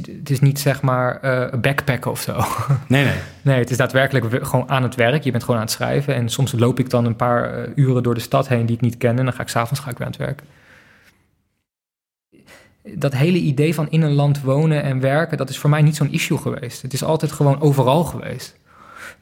het 0.08 0.30
is, 0.30 0.40
niet 0.40 0.60
zeg 0.60 0.82
maar 0.82 1.20
uh, 1.24 1.60
backpacken 1.62 2.12
of 2.12 2.22
zo. 2.22 2.38
Nee, 2.88 3.04
nee. 3.04 3.18
Nee, 3.42 3.60
het 3.60 3.70
is 3.70 3.78
daadwerkelijk 3.78 4.46
gewoon 4.46 4.70
aan 4.70 4.84
het 4.84 4.96
werk. 4.96 5.24
Je 5.24 5.32
bent 5.32 5.44
gewoon 5.44 5.60
aan 5.60 5.66
het 5.66 5.74
schrijven. 5.74 6.16
En 6.16 6.30
soms 6.30 6.52
loop 6.52 6.80
ik 6.80 6.90
dan 6.90 7.06
een 7.06 7.16
paar 7.16 7.60
uh, 7.60 7.70
uren 7.76 8.04
door 8.04 8.14
de 8.14 8.20
stad 8.20 8.48
heen 8.48 8.66
die 8.66 8.76
ik 8.76 8.82
niet 8.82 8.98
ken. 8.98 9.18
En 9.20 9.26
dan 9.26 9.34
ga 9.34 9.42
ik 9.42 9.50
s'avonds 9.50 9.80
ga 9.80 9.90
ik 9.90 9.98
weer 9.98 10.08
aan 10.08 10.14
het 10.14 10.22
werk. 10.22 10.42
Dat 12.96 13.14
hele 13.14 13.38
idee 13.38 13.74
van 13.74 13.90
in 13.90 14.02
een 14.02 14.14
land 14.14 14.42
wonen 14.42 14.84
en 14.84 15.00
werken, 15.00 15.38
dat 15.38 15.50
is 15.50 15.58
voor 15.58 15.70
mij 15.70 15.82
niet 15.82 15.96
zo'n 15.96 16.12
issue 16.12 16.38
geweest. 16.38 16.82
Het 16.82 16.94
is 16.94 17.04
altijd 17.04 17.32
gewoon 17.32 17.62
overal 17.62 18.04
geweest. 18.04 18.62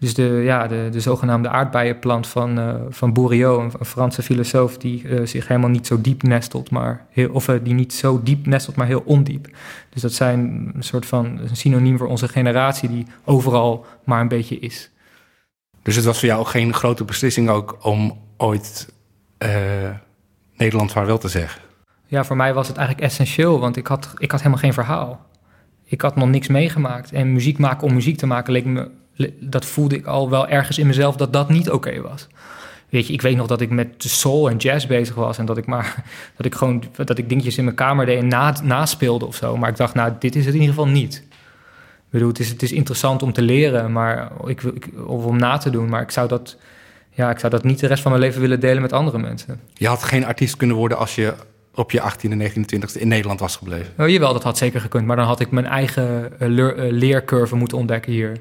Dus 0.01 0.13
de, 0.13 0.23
ja, 0.23 0.67
de, 0.67 0.87
de 0.91 0.99
zogenaamde 0.99 1.49
aardbeienplant 1.49 2.27
van, 2.27 2.59
uh, 2.59 2.75
van 2.89 3.13
Bourriot, 3.13 3.59
een, 3.59 3.71
een, 3.79 3.85
Franse 3.85 4.21
filosoof 4.21 4.77
die 4.77 5.03
uh, 5.03 5.25
zich 5.25 5.47
helemaal 5.47 5.69
niet 5.69 5.87
zo 5.87 6.01
diep 6.01 6.23
nestelt, 6.23 6.69
maar 6.69 7.05
heel, 7.09 7.29
of 7.29 7.47
uh, 7.47 7.55
die 7.63 7.73
niet 7.73 7.93
zo 7.93 8.21
diep 8.23 8.45
nestelt, 8.45 8.75
maar 8.75 8.87
heel 8.87 9.03
ondiep. 9.05 9.47
Dus 9.89 10.01
dat 10.01 10.13
zijn 10.13 10.71
een 10.75 10.83
soort 10.83 11.05
van 11.05 11.25
een 11.25 11.55
synoniem 11.55 11.97
voor 11.97 12.07
onze 12.07 12.27
generatie 12.27 12.89
die 12.89 13.05
overal 13.25 13.85
maar 14.03 14.21
een 14.21 14.27
beetje 14.27 14.59
is. 14.59 14.89
Dus 15.81 15.95
het 15.95 16.05
was 16.05 16.19
voor 16.19 16.27
jou 16.27 16.39
ook 16.39 16.47
geen 16.47 16.73
grote 16.73 17.03
beslissing 17.03 17.49
ook 17.49 17.77
om 17.81 18.19
ooit 18.37 18.93
Nederland 20.55 20.91
vaarwel 20.91 21.17
te 21.17 21.27
zeggen? 21.27 21.61
Ja, 22.07 22.23
voor 22.23 22.35
mij 22.35 22.53
was 22.53 22.67
het 22.67 22.77
eigenlijk 22.77 23.07
essentieel, 23.07 23.59
want 23.59 23.77
ik 23.77 23.87
had, 23.87 24.13
ik 24.17 24.31
had 24.31 24.39
helemaal 24.39 24.63
geen 24.63 24.73
verhaal. 24.73 25.25
Ik 25.83 26.01
had 26.01 26.15
nog 26.15 26.29
niks 26.29 26.47
meegemaakt. 26.47 27.11
En 27.11 27.33
muziek 27.33 27.57
maken 27.57 27.87
om 27.87 27.93
muziek 27.93 28.17
te 28.17 28.25
maken 28.25 28.53
leek 28.53 28.65
me 28.65 28.99
dat 29.39 29.65
voelde 29.65 29.95
ik 29.95 30.05
al 30.05 30.29
wel 30.29 30.47
ergens 30.47 30.77
in 30.77 30.87
mezelf 30.87 31.15
dat 31.15 31.33
dat 31.33 31.49
niet 31.49 31.67
oké 31.69 31.75
okay 31.87 32.01
was. 32.01 32.27
Weet 32.89 33.07
je, 33.07 33.13
ik 33.13 33.21
weet 33.21 33.35
nog 33.35 33.47
dat 33.47 33.61
ik 33.61 33.69
met 33.69 33.87
soul 33.97 34.49
en 34.49 34.57
jazz 34.57 34.85
bezig 34.85 35.15
was 35.15 35.37
en 35.37 35.45
dat 35.45 35.57
ik 35.57 35.65
maar 35.65 36.03
dat 36.37 36.45
ik 36.45 36.55
gewoon 36.55 36.83
dat 36.95 37.17
ik 37.17 37.29
dingetjes 37.29 37.57
in 37.57 37.63
mijn 37.63 37.75
kamer 37.75 38.05
deed 38.05 38.19
en 38.19 38.27
na, 38.27 38.55
naspeelde 38.63 39.25
of 39.25 39.35
zo. 39.35 39.57
Maar 39.57 39.69
ik 39.69 39.77
dacht, 39.77 39.93
nou, 39.93 40.11
dit 40.19 40.35
is 40.35 40.45
het 40.45 40.53
in 40.53 40.59
ieder 40.61 40.75
geval 40.75 40.91
niet. 40.91 41.23
bedoel, 42.09 42.27
het 42.27 42.39
is, 42.39 42.49
het 42.49 42.61
is 42.63 42.71
interessant 42.71 43.23
om 43.23 43.33
te 43.33 43.41
leren, 43.41 43.91
maar 43.91 44.31
ik, 44.45 44.61
wil- 44.61 44.75
ik, 44.75 44.89
of 45.07 45.25
om 45.25 45.37
na 45.37 45.57
te 45.57 45.69
doen, 45.69 45.89
maar 45.89 46.01
ik 46.01 46.11
zou 46.11 46.27
dat, 46.27 46.57
ja, 47.09 47.29
ik 47.29 47.39
zou 47.39 47.51
dat 47.51 47.63
niet 47.63 47.79
de 47.79 47.87
rest 47.87 48.01
van 48.01 48.11
mijn 48.11 48.23
leven 48.23 48.41
willen 48.41 48.59
delen 48.59 48.81
met 48.81 48.93
andere 48.93 49.17
mensen. 49.17 49.59
Je 49.73 49.87
had 49.87 50.03
geen 50.03 50.25
artiest 50.25 50.57
kunnen 50.57 50.75
worden 50.75 50.97
als 50.97 51.15
je 51.15 51.33
op 51.75 51.91
je 51.91 51.99
18e, 52.01 52.31
19e, 52.41 52.75
20e 52.75 52.99
in 52.99 53.07
Nederland 53.07 53.39
was 53.39 53.55
gebleven. 53.55 53.93
Oh, 53.97 54.09
jawel, 54.09 54.33
dat 54.33 54.43
had 54.43 54.57
zeker 54.57 54.81
gekund, 54.81 55.05
maar 55.05 55.15
dan 55.15 55.25
had 55.25 55.39
ik 55.39 55.51
mijn 55.51 55.65
eigen 55.65 56.39
eh, 56.39 56.47
leer- 56.49 56.77
eh, 56.77 56.91
leercurve 56.91 57.55
moeten 57.55 57.77
ontdekken 57.77 58.11
hier. 58.11 58.37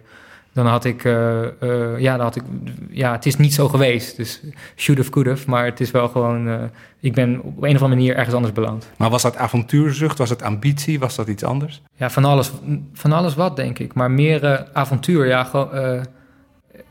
Dan 0.53 0.67
had 0.67 0.85
ik, 0.85 1.05
eh, 1.05 1.43
eh, 1.45 1.99
ja, 1.99 2.17
dan 2.17 2.27
had 2.27 2.37
ik, 2.37 2.43
ja, 2.91 3.13
het 3.13 3.27
is 3.27 3.37
niet 3.37 3.55
zo 3.55 3.69
geweest. 3.69 4.17
Dus 4.17 4.41
should 4.77 5.01
have, 5.01 5.11
could 5.11 5.29
have, 5.29 5.51
maar 5.51 5.65
het 5.65 5.81
is 5.81 5.91
wel 5.91 6.09
gewoon, 6.09 6.49
eh, 6.49 6.55
ik 7.01 7.15
ben 7.15 7.41
op 7.43 7.63
een 7.63 7.75
of 7.75 7.83
andere 7.83 7.89
manier 7.89 8.17
ergens 8.17 8.35
anders 8.35 8.55
beland. 8.55 8.91
Maar 8.97 9.11
was 9.11 9.23
dat 9.23 9.37
avontuurzucht? 9.37 10.19
Was 10.19 10.31
het 10.31 10.43
ambitie? 10.43 10.99
Was 10.99 11.17
dat 11.17 11.29
iets 11.29 11.45
anders? 11.45 11.83
Ja, 11.95 12.11
van 12.11 12.25
alles, 12.25 12.51
van 12.93 13.13
alles 13.13 13.35
wat, 13.35 13.57
denk 13.57 13.79
ik. 13.79 13.95
Maar 13.95 14.11
meer 14.11 14.67
avontuur, 14.73 15.27
ja, 15.27 15.45
gewoon 15.45 16.05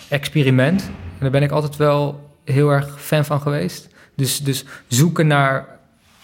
experiment. 0.08 0.82
En 0.84 1.20
daar 1.20 1.32
ben 1.32 1.44
ik 1.44 1.52
altijd 1.52 1.76
wel 1.76 2.30
heel 2.44 2.70
erg 2.70 3.02
fan 3.02 3.26
van 3.26 3.42
geweest. 3.42 3.90
Dus, 4.16 4.40
dus 4.40 4.66
zoeken 4.88 5.28
naar, 5.28 5.68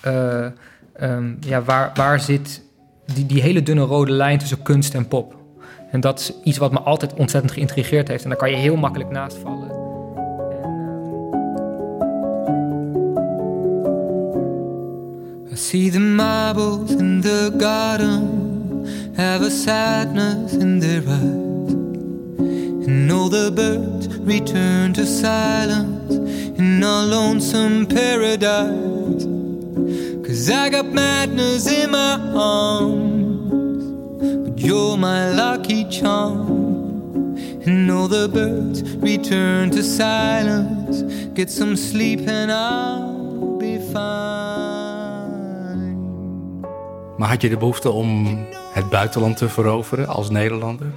eh, 0.02 0.46
ehm, 0.94 1.34
ja, 1.40 1.62
waar, 1.62 1.92
waar 1.94 2.20
zit 2.20 2.62
die, 3.14 3.26
die 3.26 3.42
hele 3.42 3.64
dunne 3.64 3.82
rode 3.82 4.12
lijn 4.12 4.40
tussen 4.40 4.62
kunst 4.62 4.94
en 4.94 5.08
pop. 5.08 5.36
En 5.96 6.02
dat 6.02 6.20
is 6.20 6.32
iets 6.44 6.58
wat 6.58 6.72
me 6.72 6.80
altijd 6.80 7.14
ontzettend 7.14 7.54
geïntrigeerd 7.54 8.08
heeft. 8.08 8.24
En 8.24 8.30
daar 8.30 8.38
kan 8.38 8.50
je 8.50 8.56
heel 8.56 8.76
makkelijk 8.76 9.10
naast 9.10 9.38
vallen. 9.38 9.70
En, 9.70 9.76
ehm, 15.48 15.54
I 15.54 15.56
see 15.56 15.92
the 15.92 16.00
marbles 16.00 16.92
in 16.92 17.22
the 17.22 17.54
garden 17.58 18.30
have 19.14 19.46
a 19.46 19.50
sadness 19.50 20.54
in 20.54 20.80
their 20.80 21.04
eyes. 21.08 21.74
And 22.88 23.12
all 23.12 23.30
the 23.30 23.52
birds 23.54 24.08
return 24.26 24.92
to 24.92 25.06
silence 25.06 26.22
in 26.56 26.84
a 26.84 27.06
lonesome 27.06 27.86
paradise. 27.86 29.28
Cause 30.26 30.50
I 30.50 30.70
got 30.70 30.94
madness 30.94 31.66
in 31.68 31.92
my 31.92 32.20
arms, 32.34 33.35
you're 34.66 34.98
my 34.98 35.34
lucky 35.34 35.86
charm. 35.88 36.64
And 37.66 37.92
all 37.92 38.08
the 38.08 38.30
birds 38.30 38.82
return 38.96 39.70
to 39.70 39.82
silence. 39.82 41.04
Get 41.34 41.52
some 41.52 41.76
sleep 41.76 42.28
and 42.28 42.52
I'll 42.52 43.58
be 43.58 43.80
fine. 43.92 44.34
Maar 47.18 47.30
had 47.30 47.42
je 47.42 47.50
de 47.50 47.58
behoefte 47.58 47.90
om 47.90 48.38
het 48.74 48.90
buitenland 48.90 49.38
te 49.38 49.50
veroveren 49.50 50.08
als 50.08 50.30
Nederlander? 50.30 50.88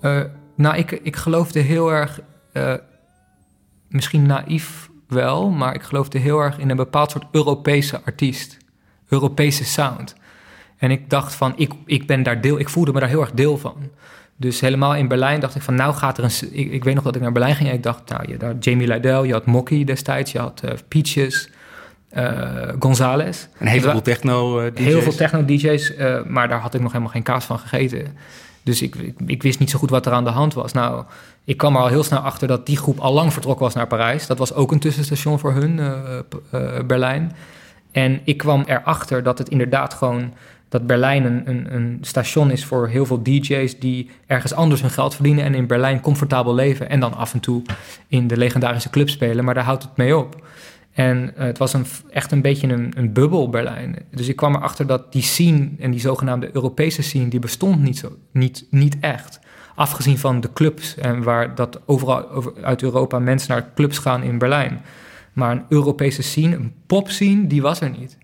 Eh, 0.00 0.20
nou, 0.54 0.76
ik, 0.76 0.90
ik 0.90 1.16
geloofde 1.16 1.60
heel 1.60 1.92
erg, 1.92 2.20
eh, 2.52 2.74
misschien 3.88 4.26
naïef 4.26 4.90
wel, 5.08 5.50
maar 5.50 5.74
ik 5.74 5.82
geloofde 5.82 6.18
heel 6.18 6.40
erg 6.40 6.58
in 6.58 6.70
een 6.70 6.76
bepaald 6.76 7.10
soort 7.10 7.24
Europese 7.30 8.00
artiest, 8.04 8.56
Europese 9.08 9.64
sound. 9.64 10.14
En 10.76 10.90
ik 10.90 11.10
dacht 11.10 11.34
van, 11.34 11.52
ik, 11.56 11.72
ik 11.86 12.06
ben 12.06 12.22
daar 12.22 12.40
deel, 12.40 12.58
ik 12.58 12.68
voelde 12.68 12.92
me 12.92 13.00
daar 13.00 13.08
heel 13.08 13.20
erg 13.20 13.32
deel 13.32 13.58
van. 13.58 13.74
Dus 14.36 14.60
helemaal 14.60 14.94
in 14.94 15.08
Berlijn 15.08 15.40
dacht 15.40 15.54
ik 15.54 15.62
van, 15.62 15.74
nou 15.74 15.94
gaat 15.94 16.18
er 16.18 16.24
een... 16.24 16.30
Ik, 16.58 16.72
ik 16.72 16.84
weet 16.84 16.94
nog 16.94 17.04
dat 17.04 17.14
ik 17.16 17.22
naar 17.22 17.32
Berlijn 17.32 17.54
ging 17.56 17.68
en 17.68 17.74
ik 17.74 17.82
dacht, 17.82 18.08
nou, 18.08 18.28
je 18.28 18.44
had 18.46 18.64
Jamie 18.64 18.86
Lydell, 18.88 19.22
je 19.22 19.32
had 19.32 19.46
Mocky 19.46 19.84
destijds, 19.84 20.32
je 20.32 20.38
had 20.38 20.60
eh, 20.64 20.70
Peaches, 20.88 21.50
eh 22.08 22.68
Gonzales. 22.78 23.48
Een 23.58 23.66
heleboel 23.66 23.94
Het 23.94 24.06
wa- 24.06 24.12
techno 24.12 24.58
eh, 24.60 24.72
DJ's. 24.74 24.84
Heel 24.84 25.02
veel 25.02 25.14
techno-DJ's, 25.14 25.94
eh, 25.94 26.22
maar 26.26 26.48
daar 26.48 26.60
had 26.60 26.74
ik 26.74 26.80
nog 26.80 26.92
helemaal 26.92 27.12
geen 27.12 27.22
kaas 27.22 27.44
van 27.44 27.58
gegeten. 27.58 28.16
Dus 28.62 28.82
ik, 28.82 28.94
ik, 28.94 29.14
ik 29.26 29.42
wist 29.42 29.58
niet 29.58 29.70
zo 29.70 29.78
goed 29.78 29.90
wat 29.90 30.06
er 30.06 30.12
aan 30.12 30.24
de 30.24 30.30
hand 30.30 30.54
was. 30.54 30.72
Nou, 30.72 31.04
ik 31.44 31.56
kwam 31.56 31.74
er 31.76 31.80
al 31.82 31.88
heel 31.88 32.02
snel 32.02 32.18
achter 32.20 32.48
dat 32.48 32.66
die 32.66 32.76
groep 32.76 32.98
al 32.98 33.12
lang 33.12 33.32
vertrokken 33.32 33.64
was 33.64 33.74
naar 33.74 33.86
Parijs. 33.86 34.26
Dat 34.26 34.38
was 34.38 34.54
ook 34.54 34.72
een 34.72 34.78
tussenstation 34.78 35.38
voor 35.38 35.52
hun, 35.52 35.78
eh, 35.78 36.18
eh, 36.50 36.84
Berlijn. 36.86 37.32
En 37.92 38.20
ik 38.24 38.36
kwam 38.36 38.62
erachter 38.66 39.22
dat 39.22 39.38
het 39.38 39.48
inderdaad 39.48 39.94
gewoon... 39.94 40.32
dat 40.78 40.86
Berlijn 40.86 41.24
een, 41.24 41.42
een, 41.48 41.74
een 41.74 41.98
station 42.00 42.50
is 42.50 42.64
voor 42.64 42.88
heel 42.88 43.06
veel 43.06 43.22
DJ's... 43.22 43.78
die 43.78 44.10
ergens 44.26 44.52
anders 44.52 44.80
hun 44.80 44.90
geld 44.90 45.14
verdienen... 45.14 45.44
en 45.44 45.54
in 45.54 45.66
Berlijn 45.66 46.00
comfortabel 46.00 46.54
leven... 46.54 46.88
en 46.88 47.00
dan 47.00 47.14
af 47.14 47.32
en 47.32 47.40
toe 47.40 47.62
in 48.08 48.26
de 48.26 48.36
legendarische 48.36 48.90
club 48.90 49.08
spelen. 49.08 49.44
Maar 49.44 49.54
daar 49.54 49.64
houdt 49.64 49.82
het 49.82 49.96
mee 49.96 50.16
op. 50.16 50.46
En 50.92 51.36
eh, 51.36 51.46
het 51.46 51.58
was 51.58 51.72
een, 51.72 51.86
echt 52.10 52.32
een 52.32 52.42
beetje 52.42 52.68
een, 52.68 52.92
een 52.96 53.12
bubbel 53.12 53.48
Berlijn. 53.48 53.96
Dus 54.10 54.28
ik 54.28 54.36
kwam 54.36 54.54
erachter 54.54 54.86
dat 54.86 55.12
die 55.12 55.22
scene 55.22 55.70
en 55.78 55.90
die 55.90 56.00
zogenaamde 56.00 56.50
Europese 56.52 57.02
scene, 57.02 57.28
die 57.28 57.40
bestond 57.40 57.82
niet, 57.82 57.98
zo, 57.98 58.16
niet, 58.32 58.66
niet 58.70 58.96
echt. 59.00 59.40
Afgezien 59.74 60.18
van 60.18 60.40
de 60.40 60.52
clubs 60.52 60.96
en 60.96 61.22
waar 61.22 61.54
dat 61.54 61.80
overal 61.86 62.30
over, 62.30 62.52
uit 62.62 62.82
Europa 62.82 63.18
mensen 63.18 63.50
naar 63.50 63.70
clubs 63.74 63.98
gaan 63.98 64.22
in 64.22 64.38
Berlijn. 64.38 64.80
Maar 65.32 65.52
een 65.52 65.64
Europese 65.68 66.22
scene, 66.22 66.56
een 66.56 66.72
popscene, 66.86 67.46
die 67.46 67.62
was 67.62 67.80
er 67.80 67.90
niet. 67.90 68.18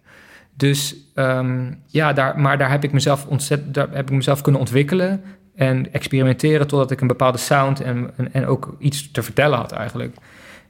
Dus 0.63 0.97
ehm, 1.15 1.73
ja, 1.87 2.13
daar, 2.13 2.41
maar 2.41 2.59
daar 2.59 2.71
heb 2.71 2.85
ik 2.85 2.93
mezelf 2.93 3.27
ontzettend, 3.27 3.75
daar 3.75 3.89
heb 3.91 4.11
ik 4.11 4.17
mezelf 4.17 4.41
kunnen 4.41 4.61
ontwikkelen 4.61 5.23
en 5.55 5.93
experimenteren 5.93 6.67
totdat 6.67 6.91
ik 6.91 7.01
een 7.01 7.07
bepaalde 7.07 7.39
sound 7.39 7.81
en, 7.81 8.11
en, 8.33 8.47
ook 8.47 8.77
iets 8.79 9.11
te 9.11 9.23
vertellen 9.23 9.59
had 9.59 9.73
eigenlijk. 9.73 10.17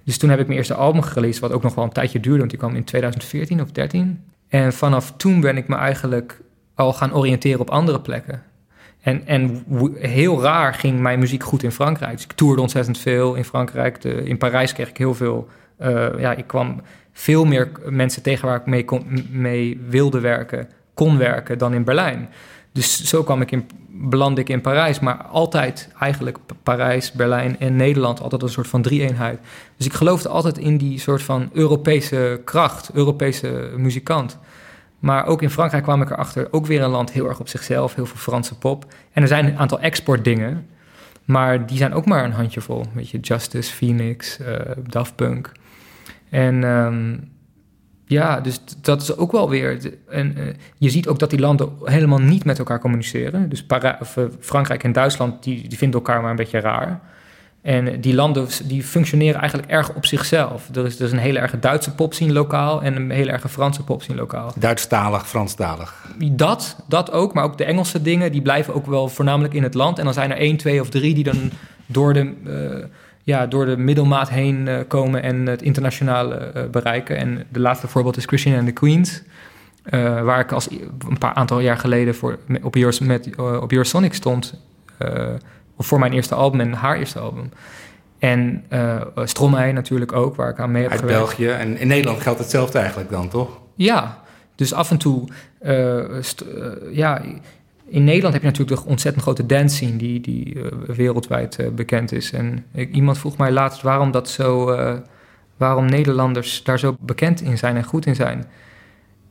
Dus 0.05 0.19
toen 0.19 0.31
heb 0.31 0.39
ik 0.39 0.47
mijn 0.47 0.59
eerste 0.59 0.75
album 0.75 1.03
gereleased, 1.03 1.41
wat 1.41 1.53
ook 1.53 1.63
nog 1.63 1.75
wel 1.75 1.85
een 1.85 1.93
tijdje 1.93 2.21
duurde, 2.21 2.39
want 2.39 2.51
die 2.51 2.59
kwam 2.59 2.75
in 2.75 2.85
2014 2.85 3.63
of 3.63 3.73
13. 3.73 4.25
En 4.49 4.73
vanaf 4.73 5.13
toen 5.17 5.41
ben 5.41 5.57
ik 5.57 5.69
me 5.69 5.77
eigenlijk 5.77 6.41
al 6.75 6.93
gaan 6.93 7.15
oriënteren 7.15 7.61
op 7.61 7.71
andere 7.71 8.01
plekken. 8.01 8.43
En, 9.01 9.27
en 9.27 9.65
heel 9.99 10.43
raar 10.43 10.75
ging 10.75 11.01
mijn 11.01 11.19
muziek 11.19 11.43
goed 11.43 11.63
in 11.63 11.73
Frankrijk. 11.73 12.13
Dus 12.13 12.25
ik 12.25 12.33
toerde 12.33 12.63
ontzettend 12.63 12.99
veel 12.99 13.35
in 13.35 13.45
Frankrijk. 13.45 14.05
In 14.05 14.39
Parijs 14.39 14.73
kreeg 14.73 14.89
ik 14.89 14.97
heel 14.97 15.15
veel. 15.15 15.49
eh, 15.79 16.19
ja, 16.19 16.33
ik 16.33 16.47
kwam 16.47 16.81
veel 17.13 17.45
meer 17.45 17.71
mensen 17.85 18.23
tegen 18.23 18.49
waar 18.49 18.61
ik 18.61 18.67
mee, 18.67 18.87
mee 19.31 19.81
wilde 19.89 20.21
werken, 20.21 20.69
kon 20.95 21.19
werken 21.19 21.59
dan 21.59 21.75
in 21.75 21.85
Berlijn. 21.85 22.29
Dus 22.73 23.05
zo 23.05 23.23
kwam 23.23 23.41
ik 23.41 23.51
in, 23.51 23.69
belandde 23.89 24.41
ik 24.41 24.49
in 24.49 24.61
Parijs, 24.61 25.01
maar 25.01 25.23
altijd 25.23 25.89
eigenlijk 25.99 26.39
Parijs, 26.63 27.13
Berlijn 27.13 27.59
en 27.59 27.77
Nederland, 27.77 28.21
altijd 28.21 28.43
een 28.43 28.49
soort 28.49 28.69
van 28.69 28.83
drie-eenheid. 28.83 29.39
Dus 29.77 29.87
ik 29.87 29.93
geloofde 29.93 30.29
altijd 30.29 30.59
in 30.59 30.77
die 30.77 30.99
soort 30.99 31.23
van 31.23 31.51
Europese 31.53 32.41
kracht, 32.45 32.91
Europese 32.93 33.71
muzikant. 33.77 34.39
Maar 34.99 35.27
ook 35.27 35.43
in 35.43 35.51
Frankrijk 35.51 35.83
kwam 35.83 36.03
ik 36.03 36.11
erachter, 36.11 36.49
ook 36.51 36.67
weer 36.67 36.83
een 36.83 36.91
land 36.91 37.13
heel 37.13 37.29
erg 37.29 37.41
op 37.41 37.49
zichzelf, 37.49 37.95
heel 37.95 38.07
veel 38.07 38.17
Franse 38.17 38.59
pop. 38.59 38.87
En 39.13 39.23
er 39.23 39.29
zijn 39.29 39.47
een 39.47 39.59
aantal 39.59 39.81
exportdingen, 39.81 40.67
maar 41.25 41.67
die 41.67 41.77
zijn 41.77 41.95
ook 41.95 42.07
maar 42.07 42.25
een 42.25 42.33
handjevol. 42.33 42.85
Weet 42.93 43.09
je, 43.09 43.19
Justice, 43.21 43.73
Phoenix, 43.73 44.39
eh, 44.39 44.55
Daft 44.87 45.17
Punk. 45.17 45.53
En 46.33 46.65
ehm, 46.65 47.15
ja, 48.07 48.41
dus 48.41 48.61
dat 48.81 49.03
is 49.03 49.17
ook 49.17 49.33
wel 49.33 49.49
weer. 49.49 49.79
En 50.09 50.37
eh, 50.37 50.45
je 50.79 50.91
ziet 50.91 51.09
ook 51.09 51.19
dat 51.19 51.31
die 51.31 51.39
landen 51.39 51.73
helemaal 51.85 52.19
niet 52.19 52.45
met 52.45 52.59
elkaar 52.59 52.81
communiceren. 52.81 53.49
Dus 53.49 53.65
Para 53.65 53.99
of, 54.01 54.17
eh, 54.17 54.25
Frankrijk 54.41 54.85
en 54.85 54.93
Duitsland, 54.93 55.43
die, 55.43 55.69
die 55.69 55.79
vinden 55.79 56.01
elkaar 56.01 56.21
maar 56.21 56.31
een 56.31 56.37
beetje 56.37 56.61
raar. 56.61 57.01
En 57.63 57.89
eh, 57.89 57.97
die 58.01 58.15
landen 58.15 58.49
die 58.65 58.83
functioneren 58.83 59.41
eigenlijk 59.41 59.71
erg 59.71 59.95
op 59.95 60.07
zichzelf. 60.07 60.69
Er 60.75 60.87
is, 60.87 60.99
er 60.99 61.05
is 61.05 61.13
een 61.13 61.19
hele 61.19 61.39
erge 61.39 61.59
Duitse 61.59 61.95
popscene 61.95 62.33
lokaal 62.33 62.83
en 62.83 62.97
een 62.97 63.11
hele 63.11 63.31
erge 63.31 63.49
Franse 63.49 63.85
popscene 63.85 64.19
lokaal. 64.19 64.53
Duitsstalig, 64.57 65.29
Franstalig. 65.29 66.09
Dat, 66.19 66.77
dat 66.89 67.11
ook, 67.11 67.35
maar 67.35 67.45
ook 67.45 67.59
de 67.59 67.65
Engelse 67.65 68.03
dingen, 68.03 68.33
die 68.33 68.43
blijven 68.43 68.75
ook 68.75 68.87
wel 68.87 69.09
voornamelijk 69.09 69.55
in 69.55 69.63
het 69.63 69.75
land. 69.75 69.99
En 69.99 70.05
dan 70.05 70.15
zijn 70.15 70.31
er 70.31 70.37
één, 70.37 70.57
twee 70.57 70.81
of 70.81 70.89
drie 70.89 71.15
die 71.15 71.25
dan 71.25 71.51
door 71.87 72.13
de, 72.13 72.89
ja, 73.23 73.47
door 73.47 73.67
de 73.67 73.77
middelmaat 73.77 74.29
heen 74.31 74.69
eh, 74.69 74.79
komen 74.89 75.23
en 75.23 75.47
het 75.47 75.63
internationale 75.63 76.35
eh, 76.35 76.63
bereiken. 76.71 77.17
En 77.17 77.45
de 77.49 77.61
laatste 77.61 77.89
voorbeeld 77.89 78.17
is 78.17 78.25
Christian 78.25 78.57
and 78.59 78.67
the 78.67 78.73
Queens. 78.73 79.23
eh, 79.83 80.23
waar 80.23 80.41
ik 80.41 80.53
als 80.53 80.69
een 81.09 81.19
paar 81.19 81.35
aantal 81.35 81.61
jaar 81.61 81.79
geleden 81.79 82.15
voor, 82.15 82.39
op, 82.63 82.75
Your, 82.75 82.97
met, 83.03 83.31
eh, 83.37 83.61
op 83.63 83.73
Eurosonic 83.73 84.15
stond. 84.15 84.55
eh, 84.99 85.29
voor 85.79 85.99
mijn 85.99 86.13
eerste 86.13 86.35
album 86.35 86.61
en 86.61 86.73
haar 86.73 86.97
eerste 86.99 87.19
album. 87.19 87.51
En 88.19 88.65
eh 88.69 89.01
Stromae 89.25 89.73
natuurlijk 89.73 90.13
ook, 90.13 90.37
waar 90.37 90.51
ik 90.51 90.59
aan 90.59 90.71
mee 90.71 90.83
heb 90.83 90.91
Uit 90.91 91.01
gewerkt. 91.01 91.21
België. 91.21 91.49
En 91.49 91.79
in 91.79 91.89
Nederland 91.89 92.21
geldt 92.21 92.39
hetzelfde 92.39 92.79
eigenlijk 92.79 93.11
dan, 93.11 93.29
toch? 93.29 93.59
Ja, 93.75 94.19
dus 94.55 94.73
af 94.75 94.91
en 94.91 94.97
toe, 94.99 95.29
eh, 95.59 95.99
eh, 95.99 96.23
ja, 96.91 97.23
in 97.93 98.05
Nederland 98.05 98.33
heb 98.33 98.43
je 98.43 98.49
natuurlijk 98.49 98.81
de 98.81 98.89
ontzettend 98.89 99.23
grote 99.25 99.47
dance 99.47 99.77
scene 99.77 99.97
die, 99.97 100.21
die 100.21 100.63
eh, 100.63 100.71
wereldwijd 100.87 101.59
eh, 101.59 101.69
bekend 101.69 102.13
is. 102.13 102.33
En 102.33 102.65
iemand 102.93 103.19
vroeg 103.19 103.37
mij 103.37 103.53
laatst 103.53 103.83
waarom 103.83 104.11
dat 104.11 104.29
zo, 104.29 104.71
eh, 104.71 104.95
waarom 105.57 105.85
Nederlanders 105.85 106.63
daar 106.63 106.79
zo 106.79 106.97
bekend 107.01 107.41
in 107.41 107.59
zijn 107.59 107.77
en 107.77 107.85
goed 107.85 108.07
in 108.07 108.15
zijn. 108.15 108.47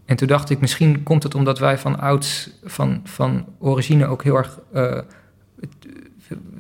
En 0.05 0.15
toen 0.15 0.27
dacht 0.27 0.49
ik, 0.49 0.59
misschien 0.59 1.03
komt 1.03 1.23
het 1.23 1.35
omdat 1.35 1.59
wij 1.59 1.77
van 1.77 1.99
ouds, 1.99 2.49
van, 2.63 3.01
van 3.03 3.45
origine 3.59 4.05
ook 4.05 4.23
heel 4.23 4.35
erg. 4.35 4.59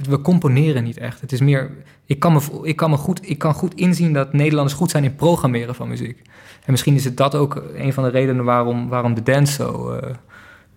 we 0.09 0.21
componeren 0.21 0.83
niet 0.83 0.97
echt. 0.97 1.21
Het 1.21 1.31
is 1.31 1.41
meer. 1.41 1.71
Ik 2.05 2.19
kan, 2.19 2.33
me, 2.33 2.59
ik, 2.63 2.75
kan 2.75 2.89
me 2.89 2.97
goed, 2.97 3.29
ik 3.29 3.37
kan 3.37 3.53
goed 3.53 3.75
inzien 3.75 4.13
dat 4.13 4.33
Nederlanders 4.33 4.77
goed 4.77 4.91
zijn 4.91 5.03
in 5.03 5.15
programmeren 5.15 5.75
van 5.75 5.87
muziek. 5.87 6.21
En 6.65 6.71
misschien 6.71 6.95
is 6.95 7.03
het 7.03 7.17
dat 7.17 7.35
ook 7.35 7.63
een 7.75 7.93
van 7.93 8.03
de 8.03 8.09
redenen 8.09 8.43
waarom, 8.43 8.89
waarom 8.89 9.13
de 9.13 9.23
dance 9.23 9.53
zo, 9.53 9.99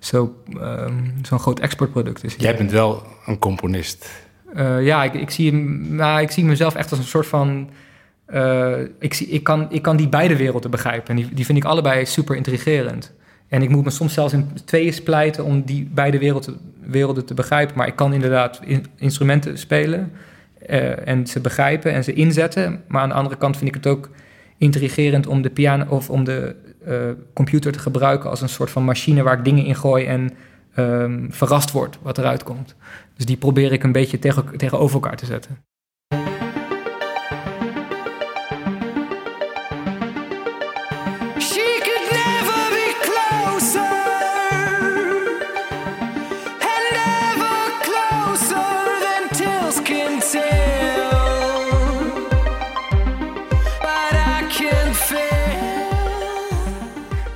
zo, 0.05 0.35
ehm, 0.61 1.03
zo'n 1.23 1.39
groot 1.39 1.61
exportproduct 1.61 2.25
is. 2.25 2.35
Jij 2.39 2.57
bent 2.57 2.71
wel 2.71 3.03
een 3.27 3.39
componist. 3.39 4.09
Uh, 4.57 4.85
ja, 4.85 5.05
ik, 5.05 5.15
ik, 5.15 5.31
zie, 5.31 5.53
nou, 5.53 6.21
ik 6.21 6.31
zie 6.31 6.45
mezelf 6.45 6.75
echt 6.75 6.91
als 6.91 6.99
een 6.99 7.07
soort 7.07 7.27
van. 7.27 7.71
Uh, 8.29 8.79
ik, 8.99 9.15
zie, 9.15 9.27
ik, 9.27 9.43
kan, 9.45 9.67
ik 9.71 9.83
kan 9.83 9.97
die 9.97 10.09
beide 10.09 10.37
werelden 10.37 10.71
begrijpen. 10.71 11.09
En 11.09 11.17
die, 11.17 11.35
die 11.35 11.45
vind 11.45 11.59
ik 11.59 11.65
allebei 11.65 12.07
super 12.07 12.37
intrigerend. 12.37 13.13
En 13.49 13.63
ik 13.63 13.69
moet 13.69 13.85
me 13.85 13.91
soms 13.91 14.15
zelfs 14.15 14.33
in 14.33 14.49
tweeën 14.65 14.93
splijten 14.93 15.45
om 15.45 15.63
die 15.63 15.89
beide 15.93 16.19
werelden, 16.19 16.59
werelden 16.81 17.25
te 17.25 17.35
begrijpen. 17.35 17.77
Maar 17.77 17.87
ik 17.87 17.97
kan 17.97 18.13
inderdaad 18.13 18.61
in, 18.65 18.87
instrumenten 18.97 19.59
spelen 19.59 20.13
uh, 20.71 21.09
en 21.09 21.27
ze 21.27 21.41
begrijpen 21.41 21.93
en 21.93 22.05
ze 22.05 22.13
inzetten. 22.13 22.83
Maar 22.89 23.03
aan 23.03 23.09
de 23.09 23.15
andere 23.15 23.37
kant 23.37 23.57
vind 23.57 23.69
ik 23.69 23.75
het 23.75 23.87
ook 23.87 24.11
intrigerend 24.59 25.27
om 25.27 25.43
de 25.43 25.51
piano 25.51 25.85
of 25.89 26.11
om 26.11 26.25
de 26.25 26.57
computer 27.33 27.73
te 27.73 27.79
gebruiken 27.79 28.31
als 28.31 28.41
een 28.41 28.49
soort 28.49 28.71
van 28.71 28.85
machine 28.85 29.23
waar 29.23 29.39
ik 29.39 29.45
dingen 29.45 29.65
in 29.65 29.77
gooi 29.77 30.07
en 30.07 30.31
um, 30.77 31.33
verrast 31.33 31.71
word 31.71 31.99
wat 32.03 32.19
eruit 32.19 32.43
komt. 32.43 32.75
Dus 33.17 33.27
die 33.27 33.37
probeer 33.37 33.73
ik 33.73 33.83
een 33.83 33.93
beetje 33.93 34.19
tegen, 34.19 34.57
tegenover 34.57 34.95
elkaar 34.95 35.17
te 35.17 35.27
zetten. 35.27 35.59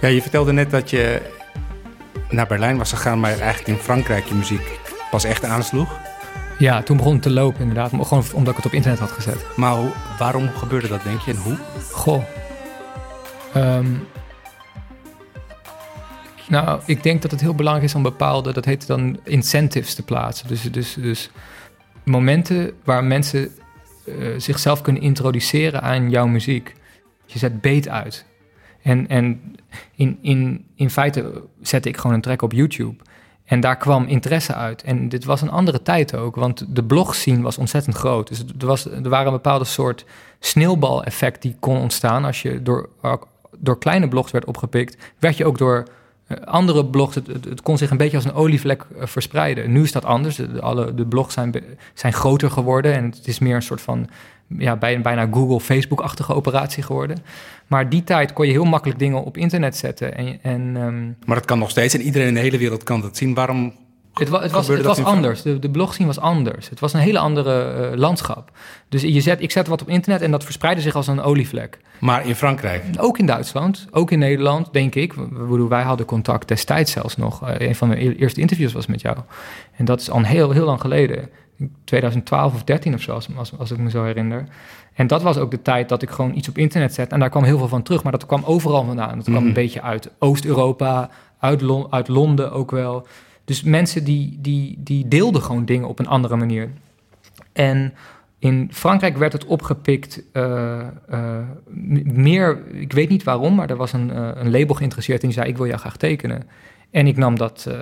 Ja, 0.00 0.09
je 0.09 0.23
vertelde 0.23 0.52
net 0.52 0.71
dat 0.71 0.90
je 0.90 1.23
naar 2.31 2.47
Berlijn 2.47 2.78
was 2.78 2.90
gegaan, 2.90 3.21
maar 3.21 3.38
eigenlijk 3.38 3.69
in 3.69 3.85
Frankrijk 3.85 4.25
je 4.25 4.35
muziek 4.35 4.78
pas 5.11 5.25
echt 5.25 5.45
aansloeg. 5.45 5.99
Ja, 6.59 6.83
toen 6.83 6.97
begon 6.97 7.12
het 7.12 7.23
te 7.23 7.31
lopen 7.31 7.61
inderdaad. 7.61 7.90
Gewoon 7.90 8.25
omdat 8.33 8.50
ik 8.50 8.57
het 8.57 8.67
op 8.67 8.73
internet 8.73 9.00
had 9.00 9.11
gezet. 9.11 9.47
Maar 9.57 9.76
waarom 10.19 10.49
gebeurde 10.49 10.88
dat, 10.88 11.02
denk 11.02 11.21
je? 11.21 11.31
En 11.31 11.37
hoe? 11.37 11.57
Goh. 11.93 12.25
Um, 13.57 14.07
nou, 16.49 16.81
ik 16.87 17.02
denk 17.02 17.23
dat 17.23 17.31
het 17.31 17.40
heel 17.40 17.55
belangrijk 17.55 17.88
is 17.88 17.95
om 17.95 18.02
bepaalde, 18.02 18.52
dat 18.52 18.64
heet 18.64 18.87
dan 18.87 19.21
incentives 19.25 19.95
te 19.95 20.02
plaatsen. 20.02 20.49
Dus, 20.49 20.62
dus, 20.62 20.95
dus 20.95 21.31
momenten 22.05 22.73
waar 22.85 23.05
mensen 23.05 23.50
uh, 24.05 24.35
zichzelf 24.37 24.81
kunnen 24.81 25.02
introduceren 25.02 25.83
aan 25.83 26.11
jouw 26.11 26.26
muziek. 26.26 26.75
Je 27.25 27.38
zet 27.38 27.61
beet 27.61 27.88
uit. 27.88 28.26
En, 28.88 29.09
en 29.09 29.57
in, 29.95 30.18
in, 30.21 30.64
in 30.75 30.90
feite 30.90 31.42
zette 31.61 31.88
ik 31.88 31.97
gewoon 31.97 32.16
een 32.16 32.23
track 32.23 32.42
op 32.42 32.52
YouTube. 32.52 32.95
En 33.45 33.61
daar 33.61 33.76
kwam 33.76 34.07
interesse 34.07 34.54
uit. 34.54 34.83
En 34.83 35.09
dit 35.09 35.25
was 35.25 35.40
een 35.40 35.50
andere 35.50 35.83
tijd 35.83 36.16
ook, 36.16 36.37
want 36.37 36.64
de 36.68 36.85
blogscene 36.85 37.42
was 37.42 37.59
ontzettend 37.59 37.97
groot. 37.97 38.28
Dus 38.28 38.45
er, 38.59 38.66
was, 38.66 38.90
er 38.90 39.09
waren 39.09 39.26
een 39.26 39.33
bepaalde 39.33 39.64
soort 39.64 40.04
sneeuwbaleffect 40.38 41.42
die 41.42 41.57
kon 41.61 41.76
ontstaan. 41.76 42.25
Als 42.25 42.42
je 42.42 42.62
door, 42.62 42.88
door 43.59 43.78
kleine 43.78 44.09
blogs 44.09 44.30
werd 44.30 44.45
opgepikt, 44.45 44.97
werd 45.18 45.37
je 45.37 45.45
ook 45.45 45.59
door 45.59 45.85
eh, 46.26 46.37
andere 46.45 46.87
blogs, 46.87 47.14
het, 47.14 47.26
het, 47.26 47.62
kon 47.62 47.78
zich 47.78 47.90
een 47.90 47.97
beetje 47.97 48.16
als 48.16 48.25
een 48.25 48.35
olievlek 48.35 48.87
eh, 48.99 49.07
verspreiden. 49.07 49.73
Nu 49.73 49.83
is 49.83 49.92
dat 49.92 50.04
anders. 50.04 50.37
De, 50.37 50.61
alle, 50.61 50.95
de 50.95 51.07
blogs 51.07 51.35
zijn, 51.35 51.54
zijn 51.95 52.12
groter 52.12 52.50
geworden 52.50 52.95
en 52.95 53.04
het 53.04 53.26
is 53.26 53.38
meer 53.38 53.54
een 53.54 53.62
soort 53.62 53.80
van 53.80 54.09
ja, 54.59 54.76
bijna 54.76 55.28
Google, 55.31 55.61
Facebook-achtige 55.61 56.35
operatie 56.35 56.83
geworden. 56.83 57.19
Maar 57.67 57.88
die 57.88 58.05
tijd 58.05 58.33
kon 58.33 58.47
je 58.47 58.52
heel 58.52 58.64
makkelijk 58.64 58.99
dingen 58.99 59.25
op 59.25 59.37
internet 59.37 59.76
zetten. 59.76 60.17
En, 60.17 60.38
en, 60.43 60.76
um... 60.76 61.17
Maar 61.26 61.37
dat 61.37 61.47
kan 61.47 61.59
nog 61.59 61.71
steeds 61.71 61.95
en 61.95 62.00
iedereen 62.00 62.28
in 62.28 62.35
de 62.35 62.40
hele 62.40 62.59
wereld 62.59 62.83
kan 62.83 63.00
dat 63.00 63.17
zien. 63.17 63.35
Waarom 63.35 63.73
het, 64.19 64.28
wa 64.28 64.43
het 64.43 64.50
was, 64.50 64.69
het 64.69 64.83
was 64.83 65.05
anders. 65.05 65.43
De, 65.43 65.59
de 65.59 65.71
blogscene 65.71 66.07
was 66.07 66.19
anders. 66.19 66.69
Het 66.69 66.81
was 66.81 66.93
een 66.93 67.00
hele 67.00 67.19
andere 67.19 67.75
uh, 67.90 67.99
landschap. 67.99 68.50
Dus 68.88 69.02
je 69.02 69.21
zet, 69.21 69.43
ik 69.43 69.50
zette 69.50 69.71
wat 69.71 69.83
op 69.83 69.88
internet 69.88 70.23
en 70.23 70.30
dat 70.30 70.45
verspreidde 70.45 70.82
zich 70.82 70.95
als 70.95 71.06
een 71.06 71.21
olievlek. 71.21 71.78
Maar 71.99 72.26
in 72.26 72.34
Frankrijk? 72.34 72.84
Ook 72.99 73.19
in 73.19 73.26
Duitsland, 73.26 73.87
ook 73.91 74.11
in 74.11 74.19
Nederland, 74.19 74.73
denk 74.73 74.95
ik. 74.95 75.15
Wij 75.69 75.82
hadden 75.82 76.06
contact 76.06 76.49
destijds 76.49 76.93
zelfs 76.93 77.17
nog. 77.17 77.49
Uh, 77.49 77.54
een 77.58 77.75
van 77.75 77.89
mijn 77.89 78.17
eerste 78.17 78.41
interviews 78.41 78.73
was 78.73 78.87
met 78.87 79.00
jou. 79.00 79.17
En 79.76 79.84
dat 79.84 80.00
is 80.00 80.11
al 80.11 80.23
heel, 80.23 80.50
heel 80.50 80.65
lang 80.65 80.80
geleden. 80.80 81.28
2012 81.84 82.54
of 82.54 82.64
13 82.64 82.94
of 82.94 83.00
zo, 83.00 83.12
als, 83.12 83.28
als, 83.58 83.71
ik 83.71 83.78
me 83.78 83.90
zo 83.90 84.04
herinner. 84.04 84.44
En 84.94 85.06
dat 85.06 85.23
was 85.23 85.36
ook 85.36 85.50
de 85.50 85.62
tijd 85.62 85.88
dat 85.88 86.02
ik 86.02 86.10
gewoon 86.10 86.34
iets 86.34 86.49
op 86.49 86.58
internet 86.58 86.94
zet. 86.94 87.12
En 87.12 87.21
daar 87.21 87.30
kwam 87.30 87.44
heel 87.44 87.58
veel 87.58 87.68
van 87.68 87.82
terug, 87.82 88.02
maar 88.02 88.12
dat 88.12 88.26
kwam 88.26 88.42
overal 88.44 88.84
vandaan. 88.84 89.14
Dat 89.14 89.25
kwam 89.25 89.34
mhm. 89.34 89.47
een 89.47 89.52
beetje 89.52 89.82
uit 89.82 90.10
Oost-Europa, 90.18 91.10
uit, 91.38 91.62
uit 91.90 92.08
Londen 92.08 92.52
ook 92.52 92.71
wel. 92.71 93.06
Dus 93.44 93.62
mensen 93.62 94.04
die, 94.04 94.38
die, 94.40 94.78
die 94.78 95.08
deelden 95.08 95.42
gewoon 95.42 95.64
dingen 95.64 95.88
op 95.88 95.99
een 95.99 96.08
andere 96.08 96.36
manier. 96.36 96.71
En 97.52 97.94
in 98.38 98.68
Frankrijk 98.73 99.16
werd 99.16 99.32
het 99.32 99.44
opgepikt 99.44 100.23
uh, 100.32 100.80
uh, 101.10 101.38
meer, 102.04 102.62
ik 102.73 102.92
weet 102.92 103.08
niet 103.08 103.23
waarom, 103.23 103.54
maar 103.54 103.71
er 103.71 103.76
was 103.76 103.92
een, 103.92 104.10
uh, 104.10 104.30
een 104.34 104.50
label 104.50 104.75
geïnteresseerd 104.75 105.21
en 105.21 105.28
die 105.28 105.36
zei: 105.36 105.49
Ik 105.49 105.56
wil 105.56 105.66
jou 105.66 105.78
graag 105.78 105.97
tekenen. 105.97 106.42
En 106.90 107.06
ik 107.06 107.16
nam, 107.16 107.36
dat, 107.38 107.66
uh, 107.68 107.74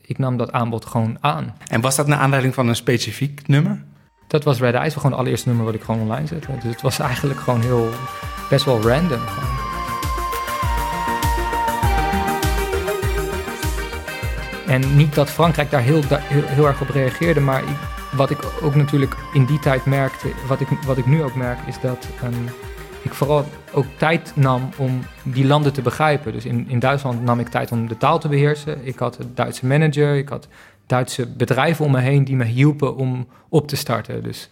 ik 0.00 0.18
nam 0.18 0.36
dat 0.36 0.52
aanbod 0.52 0.86
gewoon 0.86 1.16
aan. 1.20 1.56
En 1.66 1.80
was 1.80 1.96
dat 1.96 2.06
naar 2.06 2.18
aanleiding 2.18 2.54
van 2.54 2.68
een 2.68 2.76
specifiek 2.76 3.48
nummer? 3.48 3.84
Dat 4.26 4.44
was 4.44 4.58
Red 4.58 4.74
Eyes, 4.74 4.94
gewoon 4.94 5.10
het 5.10 5.20
allereerste 5.20 5.48
nummer 5.48 5.66
wat 5.66 5.74
ik 5.74 5.82
gewoon 5.82 6.00
online 6.00 6.26
zette. 6.26 6.52
Dus 6.52 6.72
het 6.72 6.82
was 6.82 6.98
eigenlijk 6.98 7.40
gewoon 7.40 7.60
heel, 7.60 7.88
best 8.50 8.64
wel 8.64 8.80
random. 8.80 9.20
Gewoon. 9.20 9.64
En 14.66 14.96
niet 14.96 15.14
dat 15.14 15.30
Frankrijk 15.30 15.70
daar 15.70 15.82
heel, 15.82 16.02
heel, 16.08 16.42
heel 16.42 16.66
erg 16.66 16.80
op 16.80 16.88
reageerde, 16.88 17.40
maar 17.40 17.62
ik, 17.62 17.76
wat 18.12 18.30
ik 18.30 18.38
ook 18.62 18.74
natuurlijk 18.74 19.16
in 19.32 19.44
die 19.44 19.58
tijd 19.58 19.84
merkte, 19.84 20.28
wat 20.46 20.60
ik, 20.60 20.68
wat 20.68 20.98
ik 20.98 21.06
nu 21.06 21.22
ook 21.22 21.34
merk, 21.34 21.58
is 21.66 21.80
dat 21.80 22.08
um, 22.24 22.48
ik 23.06 23.14
vooral 23.14 23.44
ook 23.72 23.86
tijd 23.96 24.32
nam 24.34 24.68
om 24.76 25.00
die 25.22 25.46
landen 25.46 25.72
te 25.72 25.82
begrijpen. 25.82 26.32
Dus 26.32 26.44
in, 26.44 26.64
in 26.68 26.78
Duitsland 26.78 27.22
nam 27.22 27.40
ik 27.40 27.48
tijd 27.48 27.72
om 27.72 27.88
de 27.88 27.96
taal 27.96 28.18
te 28.18 28.28
beheersen. 28.28 28.86
Ik 28.86 28.98
had 28.98 29.18
een 29.18 29.30
Duitse 29.34 29.66
manager, 29.66 30.16
ik 30.16 30.28
had 30.28 30.48
Duitse 30.86 31.26
bedrijven 31.26 31.84
om 31.84 31.90
me 31.90 32.00
heen 32.00 32.24
die 32.24 32.36
me 32.36 32.44
hielpen 32.44 32.96
om 32.96 33.26
op 33.48 33.68
te 33.68 33.76
starten. 33.76 34.22
Dus 34.22 34.50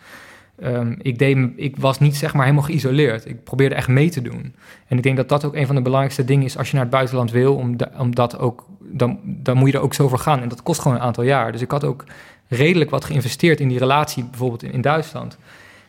um, 0.62 0.96
ik, 1.02 1.18
deed, 1.18 1.38
ik 1.56 1.76
was 1.76 1.98
niet 1.98 2.16
zeg 2.16 2.34
maar 2.34 2.44
helemaal 2.44 2.66
geïsoleerd. 2.66 3.26
Ik 3.26 3.44
probeerde 3.44 3.74
echt 3.74 3.88
mee 3.88 4.10
te 4.10 4.22
doen. 4.22 4.54
En 4.86 4.96
ik 4.96 5.02
denk 5.02 5.16
dat 5.16 5.28
dat 5.28 5.44
ook 5.44 5.54
een 5.54 5.66
van 5.66 5.74
de 5.74 5.82
belangrijkste 5.82 6.24
dingen 6.24 6.44
is 6.44 6.58
als 6.58 6.68
je 6.68 6.74
naar 6.74 6.84
het 6.84 6.94
buitenland 6.94 7.30
wil, 7.30 7.54
om, 7.54 7.76
om 7.98 8.14
dat 8.14 8.38
ook, 8.38 8.66
dan, 8.80 9.18
dan 9.24 9.56
moet 9.56 9.70
je 9.70 9.76
er 9.76 9.82
ook 9.82 9.94
zo 9.94 10.08
voor 10.08 10.18
gaan. 10.18 10.42
En 10.42 10.48
dat 10.48 10.62
kost 10.62 10.80
gewoon 10.80 10.96
een 10.96 11.02
aantal 11.02 11.24
jaar. 11.24 11.52
Dus 11.52 11.60
ik 11.60 11.70
had 11.70 11.84
ook 11.84 12.04
redelijk 12.48 12.90
wat 12.90 13.04
geïnvesteerd 13.04 13.60
in 13.60 13.68
die 13.68 13.78
relatie, 13.78 14.24
bijvoorbeeld 14.24 14.62
in, 14.62 14.72
in 14.72 14.80
Duitsland. 14.80 15.38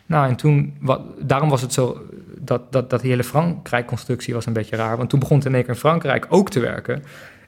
Nou, 0.06 0.30
en 0.30 0.36
toen, 0.36 0.78
wat, 0.82 1.02
daarom 1.20 1.50
was 1.50 1.62
het 1.62 1.74
zo, 1.74 2.02
dat, 2.38 2.72
dat, 2.72 2.89
dat 2.89 3.02
die 3.02 3.10
hele 3.10 3.24
Frankrijk-constructie 3.24 4.34
was 4.34 4.46
een 4.46 4.54
beetje 4.54 4.76
raar. 4.76 4.98
Want 4.98 5.10
toen 5.10 5.20
begon 5.20 5.38
het 5.38 5.46
in 5.46 5.54
één 5.54 5.63
keer 5.63 5.74
in 5.74 5.80
Frankrijk 5.80 6.26
ook 6.30 6.50
te 6.50 6.60
werken. 6.60 7.04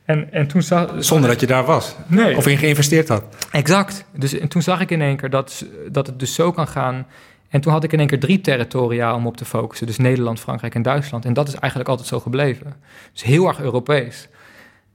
En, 0.05 0.31
en 0.31 0.47
toen 0.47 0.61
zag, 0.61 0.93
Zonder 0.99 1.29
dat 1.29 1.39
je 1.39 1.47
daar 1.47 1.65
was? 1.65 1.95
Nee. 2.07 2.37
Of 2.37 2.47
in 2.47 2.57
geïnvesteerd 2.57 3.07
had? 3.07 3.23
Exact. 3.51 4.05
Dus, 4.15 4.39
en 4.39 4.47
toen 4.47 4.61
zag 4.61 4.81
ik 4.81 4.91
in 4.91 5.01
één 5.01 5.17
keer 5.17 5.29
dat, 5.29 5.65
dat 5.91 6.07
het 6.07 6.19
dus 6.19 6.33
zo 6.33 6.51
kan 6.51 6.67
gaan. 6.67 7.07
En 7.49 7.61
toen 7.61 7.71
had 7.71 7.83
ik 7.83 7.93
in 7.93 7.99
één 7.99 8.07
keer 8.07 8.19
drie 8.19 8.41
territoria 8.41 9.15
om 9.15 9.27
op 9.27 9.37
te 9.37 9.45
focussen. 9.45 9.87
Dus 9.87 9.97
Nederland, 9.97 10.39
Frankrijk 10.39 10.75
en 10.75 10.81
Duitsland. 10.81 11.25
En 11.25 11.33
dat 11.33 11.47
is 11.47 11.55
eigenlijk 11.55 11.89
altijd 11.89 12.07
zo 12.07 12.19
gebleven. 12.19 12.73
Dus 13.13 13.23
heel 13.23 13.47
erg 13.47 13.59
Europees. 13.59 14.27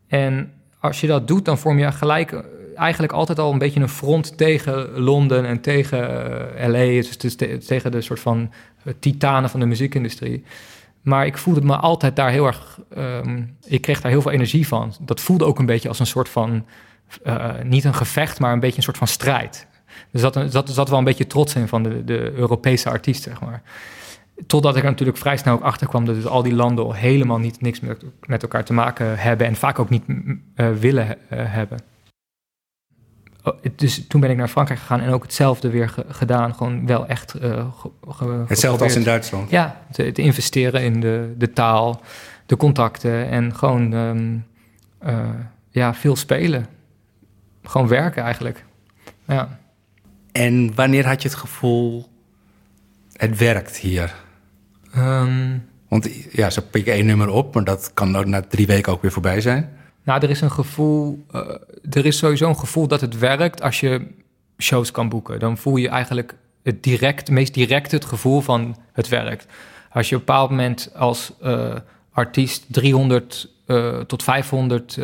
En 0.08 0.52
als 0.80 1.00
je 1.00 1.06
dat 1.06 1.28
doet, 1.28 1.44
dan 1.44 1.58
vorm 1.58 1.78
je 1.78 1.92
gelijk 1.92 2.44
eigenlijk 2.74 3.12
altijd 3.12 3.38
al 3.38 3.52
een 3.52 3.58
beetje 3.58 3.80
een 3.80 3.88
front 3.88 4.36
tegen 4.36 4.98
Londen 4.98 5.46
en 5.46 5.60
tegen 5.60 6.00
uh, 6.58 6.68
LA, 6.68 7.02
dus, 7.18 7.36
tegen 7.66 7.92
de 7.92 8.00
soort 8.00 8.20
van 8.20 8.52
uh, 8.84 8.92
titanen 8.98 9.50
van 9.50 9.60
de 9.60 9.66
muziekindustrie. 9.66 10.44
Maar 11.02 11.26
ik 11.26 11.38
voelde 11.38 11.60
me 11.60 11.76
altijd 11.76 12.16
daar 12.16 12.30
heel 12.30 12.46
erg. 12.46 12.80
Um, 12.98 13.56
ik 13.64 13.80
kreeg 13.80 14.00
daar 14.00 14.10
heel 14.10 14.22
veel 14.22 14.30
energie 14.30 14.68
van. 14.68 14.94
Dat 15.00 15.20
voelde 15.20 15.44
ook 15.44 15.58
een 15.58 15.66
beetje 15.66 15.88
als 15.88 15.98
een 15.98 16.06
soort 16.06 16.28
van. 16.28 16.66
Uh, 17.24 17.50
niet 17.64 17.84
een 17.84 17.94
gevecht, 17.94 18.40
maar 18.40 18.52
een 18.52 18.60
beetje 18.60 18.76
een 18.76 18.82
soort 18.82 18.98
van 18.98 19.06
strijd. 19.06 19.66
Dus 20.10 20.20
dat, 20.50 20.70
zat 20.70 20.88
wel 20.88 20.98
een 20.98 21.04
beetje 21.04 21.26
trots 21.26 21.54
in 21.54 21.68
van 21.68 21.82
de, 21.82 22.04
de 22.04 22.32
Europese 22.32 22.88
artiest, 22.88 23.22
zeg 23.22 23.40
maar. 23.40 23.62
Totdat 24.46 24.76
ik 24.76 24.82
er 24.82 24.88
natuurlijk 24.88 25.18
vrij 25.18 25.36
snel 25.36 25.54
ook 25.54 25.62
achter 25.62 25.86
kwam 25.86 26.04
dat 26.04 26.14
dus 26.14 26.26
al 26.26 26.42
die 26.42 26.54
landen 26.54 26.84
al 26.84 26.92
helemaal 26.92 27.38
niet 27.38 27.60
niks 27.60 27.80
met, 27.80 28.42
elkaar 28.42 28.64
te 28.64 28.72
maken 28.72 29.18
hebben 29.18 29.46
en 29.46 29.56
vaak 29.56 29.78
ook 29.78 29.90
niet 29.90 30.04
willen 30.54 31.16
hebben. 31.28 31.78
Dus 33.76 34.06
toen 34.06 34.20
ben 34.20 34.30
ik 34.30 34.36
naar 34.36 34.48
Frankrijk 34.48 34.80
gegaan 34.80 35.00
en 35.00 35.12
ook 35.12 35.22
hetzelfde 35.22 35.70
weer 35.70 35.94
gedaan. 36.08 36.54
Gewoon 36.54 36.86
wel 36.86 37.06
echt. 37.06 37.34
Uh, 37.42 37.66
hetzelfde 38.46 38.84
als 38.84 38.96
in 38.96 39.02
Duitsland? 39.02 39.50
Ja, 39.50 39.82
te, 39.92 40.12
te, 40.12 40.22
investeren 40.22 40.82
in 40.82 41.00
de, 41.00 41.34
de 41.38 41.52
taal, 41.52 42.00
de 42.46 42.56
contacten 42.56 43.28
en 43.28 43.54
gewoon 43.56 43.92
um, 43.92 44.44
uh, 45.06 45.28
ja, 45.70 45.94
veel 45.94 46.16
spelen. 46.16 46.66
Gewoon 47.62 47.88
werken 47.88 48.22
eigenlijk. 48.22 48.64
Ja. 49.26 49.58
En 50.32 50.74
wanneer 50.74 51.06
had 51.06 51.22
je 51.22 51.28
het 51.28 51.38
gevoel, 51.38 52.08
het 53.12 53.38
werkt 53.38 53.76
hier? 53.76 54.14
Um, 54.96 55.68
Want 55.88 56.08
ja, 56.32 56.50
ze 56.50 56.66
pikken 56.66 56.92
één 56.92 57.06
nummer 57.06 57.28
op, 57.28 57.54
maar 57.54 57.64
dat 57.64 57.90
kan 57.94 58.16
ook 58.16 58.26
na 58.26 58.42
drie 58.42 58.66
weken 58.66 58.92
ook 58.92 59.02
weer 59.02 59.12
voorbij 59.12 59.40
zijn. 59.40 59.76
Nou, 60.02 60.22
er 60.22 60.30
is 60.30 60.40
een 60.40 60.50
gevoel, 60.50 61.24
uh, 61.34 61.40
er 61.90 62.06
is 62.06 62.18
sowieso 62.18 62.48
een 62.48 62.58
gevoel 62.58 62.86
dat 62.86 63.00
het 63.00 63.18
werkt 63.18 63.62
als 63.62 63.80
je 63.80 64.06
shows 64.58 64.90
kan 64.90 65.08
boeken. 65.08 65.38
Dan 65.38 65.56
voel 65.56 65.76
je 65.76 65.88
eigenlijk 65.88 66.34
het 66.62 66.82
direct, 66.82 67.30
meest 67.30 67.54
direct 67.54 67.90
het 67.90 68.04
gevoel 68.04 68.40
van 68.40 68.76
het 68.92 69.08
werkt. 69.08 69.46
Als 69.92 70.08
je 70.08 70.14
op 70.14 70.20
een 70.20 70.26
bepaald 70.26 70.50
moment 70.50 70.90
als 70.94 71.32
uh, 71.42 71.74
artiest 72.12 72.64
300 72.68 73.48
uh, 73.66 73.98
tot 73.98 74.22
500 74.22 74.98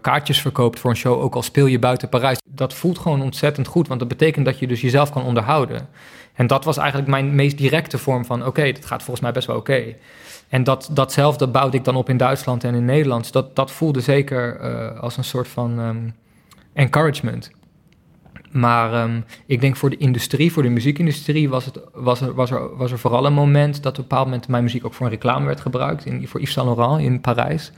kaartjes 0.00 0.40
verkoopt 0.40 0.78
voor 0.78 0.90
een 0.90 0.96
show, 0.96 1.20
ook 1.20 1.34
al 1.34 1.42
speel 1.42 1.66
je 1.66 1.78
buiten 1.78 2.08
Parijs, 2.08 2.38
dat 2.50 2.74
voelt 2.74 2.98
gewoon 2.98 3.22
ontzettend 3.22 3.66
goed, 3.66 3.88
want 3.88 4.00
dat 4.00 4.08
betekent 4.08 4.44
dat 4.44 4.58
je 4.58 4.66
dus 4.66 4.80
jezelf 4.80 5.10
kan 5.10 5.24
onderhouden. 5.24 5.88
En 6.34 6.46
dat 6.46 6.64
was 6.64 6.76
eigenlijk 6.76 7.08
mijn 7.08 7.34
meest 7.34 7.58
directe 7.58 7.98
vorm 7.98 8.24
van: 8.24 8.38
oké, 8.38 8.48
okay, 8.48 8.72
dat 8.72 8.84
gaat 8.84 9.02
volgens 9.02 9.20
mij 9.20 9.32
best 9.32 9.46
wel 9.46 9.56
oké. 9.56 9.94
En 10.48 10.64
dat, 10.64 10.88
datzelfde 10.92 11.48
bouwde 11.48 11.76
ik 11.76 11.84
dan 11.84 11.96
op 11.96 12.08
in 12.08 12.16
Duitsland 12.16 12.64
en 12.64 12.74
in 12.74 12.84
Nederland. 12.84 13.32
Dat, 13.32 13.56
dat 13.56 13.70
voelde 13.70 14.00
zeker 14.00 14.60
uh, 14.60 15.00
als 15.00 15.16
een 15.16 15.24
soort 15.24 15.48
van 15.48 15.78
um, 15.78 16.14
encouragement. 16.72 17.50
Maar 18.50 19.02
um, 19.02 19.24
ik 19.46 19.60
denk 19.60 19.76
voor 19.76 19.90
de 19.90 19.96
industrie, 19.96 20.52
voor 20.52 20.62
de 20.62 20.68
muziekindustrie, 20.68 21.48
was, 21.48 21.64
het, 21.64 21.80
was, 21.92 22.20
er, 22.20 22.34
was, 22.34 22.50
er, 22.50 22.76
was 22.76 22.92
er 22.92 22.98
vooral 22.98 23.26
een 23.26 23.32
moment 23.32 23.82
dat 23.82 23.92
op 23.92 23.98
een 23.98 24.08
bepaald 24.08 24.24
moment 24.24 24.48
mijn 24.48 24.62
muziek 24.62 24.84
ook 24.84 24.94
voor 24.94 25.06
een 25.06 25.12
reclame 25.12 25.46
werd 25.46 25.60
gebruikt. 25.60 26.04
In, 26.04 26.28
voor 26.28 26.40
Yves 26.40 26.52
Saint 26.52 26.76
Laurent 26.76 27.02
in 27.02 27.20
Parijs. 27.20 27.72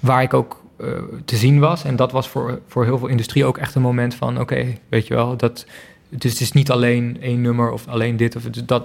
Waar 0.00 0.22
ik 0.22 0.34
ook 0.34 0.62
uh, 0.80 0.88
te 1.24 1.36
zien 1.36 1.58
was. 1.58 1.84
En 1.84 1.96
dat 1.96 2.12
was 2.12 2.28
voor, 2.28 2.60
voor 2.66 2.84
heel 2.84 2.98
veel 2.98 3.08
industrie 3.08 3.44
ook 3.44 3.58
echt 3.58 3.74
een 3.74 3.82
moment 3.82 4.14
van: 4.14 4.40
oké, 4.40 4.78
weet 4.88 5.06
je 5.06 5.14
wel, 5.14 5.36
dat, 5.36 5.66
dus 6.08 6.32
het 6.32 6.40
is 6.40 6.52
niet 6.52 6.70
alleen 6.70 7.16
één 7.20 7.40
nummer 7.40 7.70
of 7.70 7.88
alleen 7.88 8.16
dit. 8.16 8.36
Of 8.36 8.42
dat, 8.42 8.84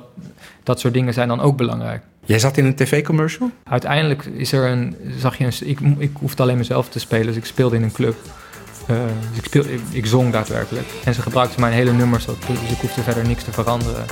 dat 0.63 0.79
soort 0.79 0.93
dingen 0.93 1.13
zijn 1.13 1.27
dan 1.27 1.41
ook 1.41 1.57
belangrijk. 1.57 2.03
Jij 2.25 2.39
zat 2.39 2.57
in 2.57 2.65
een 2.65 2.75
tv-commercial? 2.75 3.51
Uiteindelijk 3.63 4.25
is 4.25 4.51
er 4.51 4.71
een, 4.71 4.95
zag 5.17 5.37
je 5.37 5.45
een, 5.45 5.53
ik, 5.69 5.79
ik 5.97 6.11
hoefde 6.13 6.41
alleen 6.43 6.57
mezelf 6.57 6.89
te 6.89 6.99
spelen, 6.99 7.25
dus 7.25 7.35
ik 7.35 7.45
speelde 7.45 7.75
in 7.75 7.83
een 7.83 7.91
club. 7.91 8.15
Uh, 8.89 8.97
dus 9.29 9.37
ik, 9.37 9.45
speel, 9.45 9.63
ik, 9.65 9.79
ik, 9.91 10.05
zong 10.05 10.31
daadwerkelijk. 10.31 10.87
En 11.03 11.13
ze 11.13 11.21
gebruikten 11.21 11.61
mijn 11.61 11.73
hele 11.73 11.91
nummers, 11.91 12.25
dus 12.25 12.35
ik 12.71 12.77
hoefde 12.77 13.01
verder 13.01 13.27
niks 13.27 13.43
te 13.43 13.51
veranderen. 13.51 14.05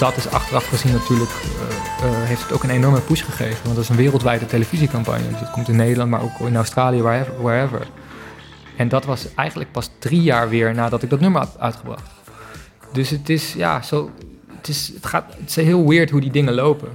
Dat 0.00 0.16
is 0.16 0.28
achteraf 0.28 0.68
gezien 0.68 0.92
natuurlijk, 0.92 1.30
uh, 1.30 2.10
uh, 2.10 2.24
heeft 2.24 2.42
het 2.42 2.52
ook 2.52 2.62
een 2.62 2.70
enorme 2.70 3.00
push 3.00 3.24
gegeven. 3.24 3.62
Want 3.62 3.74
dat 3.74 3.84
is 3.84 3.88
een 3.88 3.96
wereldwijde 3.96 4.46
televisiecampagne. 4.46 5.28
Dus 5.28 5.40
het 5.40 5.50
komt 5.50 5.68
in 5.68 5.76
Nederland, 5.76 6.10
maar 6.10 6.22
ook 6.22 6.38
in 6.40 6.56
Australië, 6.56 7.02
wherever. 7.40 7.86
En 8.76 8.88
dat 8.88 9.04
was 9.04 9.34
eigenlijk 9.34 9.72
pas 9.72 9.90
drie 9.98 10.22
jaar 10.22 10.48
weer 10.48 10.74
nadat 10.74 11.02
ik 11.02 11.10
dat 11.10 11.20
nummer 11.20 11.40
had 11.40 11.56
uitgebracht. 11.58 12.10
Dus 12.92 13.10
het 13.10 13.28
is, 13.28 13.52
ja, 13.52 13.82
zo, 13.82 14.10
het 14.56 14.68
is, 14.68 14.92
het 14.94 15.06
gaat, 15.06 15.34
het 15.38 15.48
is 15.48 15.56
heel 15.56 15.88
weird 15.88 16.10
hoe 16.10 16.20
die 16.20 16.30
dingen 16.30 16.54
lopen. 16.54 16.88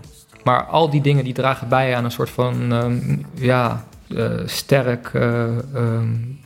Maar 0.44 0.64
al 0.64 0.90
die 0.90 1.02
dingen 1.02 1.24
die 1.24 1.34
dragen 1.34 1.68
bij 1.68 1.96
aan 1.96 2.04
een 2.04 2.12
soort 2.12 2.30
van, 2.30 2.72
um, 2.72 3.26
ja, 3.34 3.86
uh, 4.08 4.32
sterk 4.46 5.12
um, 5.14 6.40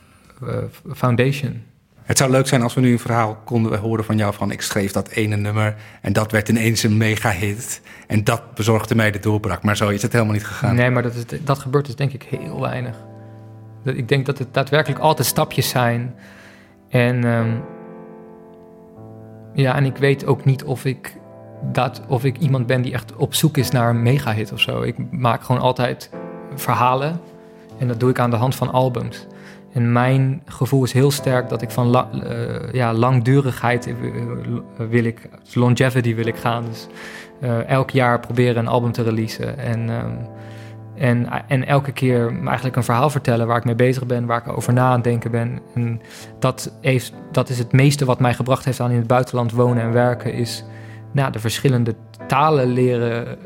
foundation. 0.94 1.64
Het 2.10 2.18
zou 2.18 2.32
leuk 2.32 2.48
zijn 2.48 2.62
als 2.62 2.74
we 2.74 2.82
nu 2.82 2.92
een 2.92 3.00
verhaal 3.00 3.38
konden 3.44 3.80
horen 3.80 4.06
van 4.06 4.18
jou 4.18 4.34
van 4.34 4.52
ik 4.52 4.62
schreef 4.62 4.92
dat 4.92 5.10
ene 5.10 5.36
nummer 5.36 5.76
en 6.02 6.14
dat 6.14 6.32
werd 6.32 6.50
ineens 6.50 6.84
een 6.84 6.98
mega 6.98 7.32
hit 7.32 7.82
en 8.08 8.24
dat 8.24 8.54
bezorgde 8.56 8.96
mij 8.96 9.12
de 9.12 9.20
doorbraak. 9.20 9.64
Maar 9.64 9.78
zo 9.78 9.90
is 9.90 10.02
het 10.02 10.14
helemaal 10.14 10.34
niet 10.34 10.46
gegaan. 10.46 10.76
Nee, 10.76 10.90
maar 10.90 11.04
dat, 11.04 11.14
is, 11.14 11.24
dat 11.44 11.60
gebeurt 11.60 11.86
dus 11.86 11.96
denk 11.96 12.14
ik 12.14 12.24
heel 12.24 12.62
weinig. 12.62 12.96
Ik 13.84 14.08
denk 14.08 14.26
dat 14.26 14.38
het 14.38 14.54
daadwerkelijk 14.54 15.00
altijd 15.02 15.28
stapjes 15.28 15.70
zijn. 15.70 16.16
En 16.90 17.24
um, 17.24 17.62
ja, 19.54 19.76
en 19.76 19.86
ik 19.86 19.98
weet 19.98 20.26
ook 20.26 20.46
niet 20.46 20.64
of 20.64 20.86
ik, 20.86 21.18
dat, 21.72 22.02
of 22.08 22.24
ik 22.24 22.38
iemand 22.38 22.66
ben 22.66 22.82
die 22.82 22.94
echt 22.94 23.16
op 23.16 23.34
zoek 23.34 23.58
is 23.58 23.72
naar 23.72 23.90
een 23.90 24.02
mega 24.02 24.34
hit 24.34 24.52
of 24.52 24.60
zo. 24.60 24.82
Ik 24.82 24.96
maak 25.12 25.44
gewoon 25.44 25.62
altijd 25.62 26.10
verhalen 26.56 27.20
en 27.78 27.88
dat 27.88 28.00
doe 28.00 28.10
ik 28.10 28.20
aan 28.20 28.30
de 28.30 28.36
hand 28.36 28.56
van 28.56 28.72
albums. 28.72 29.28
En 29.74 29.92
mijn 29.92 30.42
gevoel 30.46 30.84
is 30.84 30.94
heel 30.94 31.12
sterk 31.12 31.50
dat 31.50 31.62
ik 31.62 31.70
van 31.70 31.88
uh, 31.96 32.72
ja, 32.72 32.94
langdurigheid 32.94 33.94
wil 34.90 35.04
ik, 35.04 35.30
longevity 35.54 36.16
wil 36.16 36.26
ik 36.26 36.36
gaan. 36.36 36.66
Dus 36.66 36.88
uh, 37.42 37.70
elk 37.70 37.90
jaar 37.90 38.20
proberen 38.20 38.58
een 38.58 38.68
album 38.68 38.92
te 38.92 39.04
releasen. 39.04 39.58
En, 39.58 39.90
um, 39.90 40.18
en, 40.96 41.48
en 41.48 41.68
elke 41.68 41.92
keer 41.92 42.34
eigenlijk 42.46 42.76
een 42.76 42.84
verhaal 42.84 43.10
vertellen 43.10 43.48
waar 43.48 43.58
ik 43.58 43.66
mee 43.66 43.76
bezig 43.76 44.06
ben, 44.06 44.26
waar 44.26 44.48
ik 44.48 44.58
over 44.58 44.74
na 44.74 44.88
aan 44.88 44.94
het 44.94 45.04
denken 45.04 45.32
ben. 45.32 45.60
En 45.76 46.02
dat, 46.40 46.78
heeft, 46.82 47.14
dat 47.32 47.50
is 47.50 47.58
het 47.58 47.72
meeste 47.72 48.06
wat 48.06 48.20
mij 48.20 48.34
gebracht 48.34 48.66
heeft 48.66 48.80
aan 48.80 48.92
in 48.92 48.98
het 48.98 49.08
buitenland 49.08 49.52
wonen 49.52 49.84
en 49.84 49.92
werken, 49.92 50.34
is 50.34 50.64
nou, 51.12 51.32
de 51.32 51.40
verschillende 51.40 51.96
talen 52.28 52.68
leren 52.68 53.38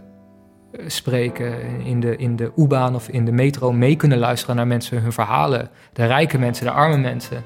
spreken 0.88 1.80
in 1.80 2.00
de, 2.00 2.16
in 2.16 2.36
de 2.36 2.52
U-baan 2.56 2.96
of 2.96 3.08
in 3.08 3.26
de 3.26 3.32
metro 3.32 3.72
mee 3.72 3.96
kunnen 3.96 4.18
luisteren 4.18 4.56
naar 4.56 4.68
mensen, 4.68 5.02
hun 5.02 5.12
verhalen. 5.12 5.70
De 5.94 6.06
rijke 6.06 6.38
mensen, 6.38 6.66
de 6.66 6.72
arme 6.72 6.98
mensen. 6.98 7.44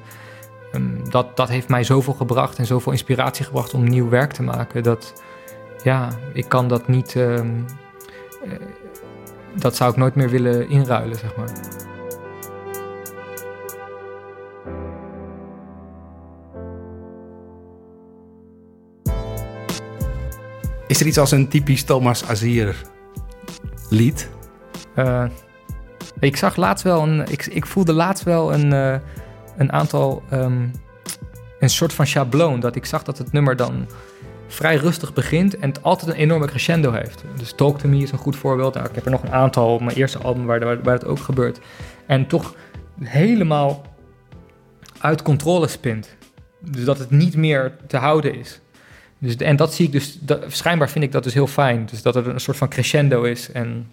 Um, 0.72 1.10
dat, 1.10 1.36
dat 1.36 1.48
heeft 1.48 1.68
mij 1.68 1.84
zoveel 1.84 2.12
gebracht 2.12 2.58
en 2.58 2.66
zoveel 2.66 2.92
inspiratie 2.92 3.44
gebracht 3.44 3.74
om 3.74 3.88
nieuw 3.88 4.08
werk 4.08 4.32
te 4.32 4.42
maken. 4.42 4.82
Dat, 4.82 5.22
ja, 5.82 6.08
ik 6.32 6.48
kan 6.48 6.68
dat 6.68 6.88
niet. 6.88 7.14
Um, 7.14 7.64
uh, 8.44 8.52
dat 9.54 9.76
zou 9.76 9.90
ik 9.90 9.96
nooit 9.96 10.14
meer 10.14 10.30
willen 10.30 10.68
inruilen, 10.68 11.16
zeg 11.16 11.36
maar. 11.36 11.48
Is 20.86 21.00
er 21.00 21.06
iets 21.06 21.18
als 21.18 21.30
een 21.30 21.48
typisch 21.48 21.82
Thomas 21.82 22.28
Azier 22.28 22.76
lied? 23.88 24.30
Uh, 24.96 25.24
ik 26.20 26.36
zag 26.36 26.56
laatst 26.56 26.84
wel 26.84 27.02
een. 27.02 27.20
Ik, 27.30 27.46
ik 27.46 27.66
voelde 27.66 27.92
laatst 27.92 28.24
wel 28.24 28.52
een, 28.52 28.72
uh, 28.72 28.96
een 29.56 29.72
aantal. 29.72 30.22
Um, 30.32 30.70
een 31.58 31.70
soort 31.70 31.92
van 31.92 32.06
schabloon. 32.06 32.60
Dat 32.60 32.76
ik 32.76 32.84
zag 32.84 33.02
dat 33.02 33.18
het 33.18 33.32
nummer 33.32 33.56
dan 33.56 33.86
vrij 34.46 34.76
rustig 34.76 35.12
begint 35.12 35.58
en 35.58 35.68
het 35.68 35.82
altijd 35.82 36.10
een 36.10 36.16
enorme 36.16 36.46
crescendo 36.46 36.92
heeft. 36.92 37.24
Dus 37.36 37.52
Talk 37.52 37.78
to 37.78 37.88
Me 37.88 38.02
is 38.02 38.12
een 38.12 38.18
goed 38.18 38.36
voorbeeld. 38.36 38.74
Nou, 38.74 38.88
ik 38.88 38.94
heb 38.94 39.04
er 39.04 39.10
nog 39.10 39.22
een 39.22 39.32
aantal 39.32 39.74
op 39.74 39.80
mijn 39.80 39.96
eerste 39.96 40.18
album 40.18 40.46
waar, 40.46 40.60
waar, 40.60 40.82
waar 40.82 40.94
het 40.94 41.04
ook 41.04 41.18
gebeurt. 41.18 41.60
En 42.06 42.26
toch 42.26 42.54
helemaal 43.00 43.82
uit 44.98 45.22
controle 45.22 45.68
spint. 45.68 46.16
Dus 46.60 46.84
dat 46.84 46.98
het 46.98 47.10
niet 47.10 47.36
meer 47.36 47.76
te 47.86 47.96
houden 47.96 48.34
is. 48.34 48.60
Dus, 49.18 49.36
en 49.36 49.56
dat 49.56 49.74
zie 49.74 49.86
ik 49.86 49.92
dus, 49.92 50.18
dat, 50.20 50.44
schijnbaar 50.48 50.90
vind 50.90 51.04
ik 51.04 51.12
dat 51.12 51.22
dus 51.22 51.34
heel 51.34 51.46
fijn. 51.46 51.86
Dus 51.90 52.02
dat 52.02 52.16
er 52.16 52.28
een 52.28 52.40
soort 52.40 52.56
van 52.56 52.68
crescendo 52.68 53.22
is. 53.22 53.52
En... 53.52 53.86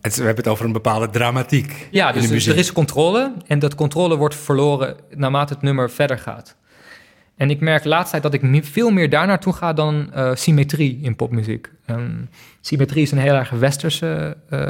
Het, 0.00 0.16
we 0.16 0.24
hebben 0.24 0.44
het 0.44 0.52
over 0.52 0.64
een 0.64 0.72
bepaalde 0.72 1.10
dramatiek. 1.10 1.88
Ja, 1.90 2.12
dus, 2.12 2.28
dus 2.28 2.46
er 2.46 2.56
is 2.56 2.72
controle. 2.72 3.32
En 3.46 3.58
dat 3.58 3.74
controle 3.74 4.16
wordt 4.16 4.34
verloren 4.34 4.96
naarmate 5.14 5.52
het 5.52 5.62
nummer 5.62 5.90
verder 5.90 6.18
gaat. 6.18 6.56
En 7.36 7.50
ik 7.50 7.60
merk 7.60 7.84
laatst 7.84 8.10
tijd 8.10 8.22
dat 8.22 8.34
ik 8.34 8.64
veel 8.64 8.90
meer 8.90 9.10
daar 9.10 9.26
naartoe 9.26 9.52
ga 9.52 9.72
dan 9.72 10.10
uh, 10.16 10.34
symmetrie 10.34 10.98
in 11.02 11.16
popmuziek. 11.16 11.70
Um, 11.86 12.28
symmetrie 12.60 13.02
is 13.02 13.10
een 13.10 13.18
heel 13.18 13.34
erg 13.34 13.50
westerse 13.50 14.36
uh, 14.50 14.60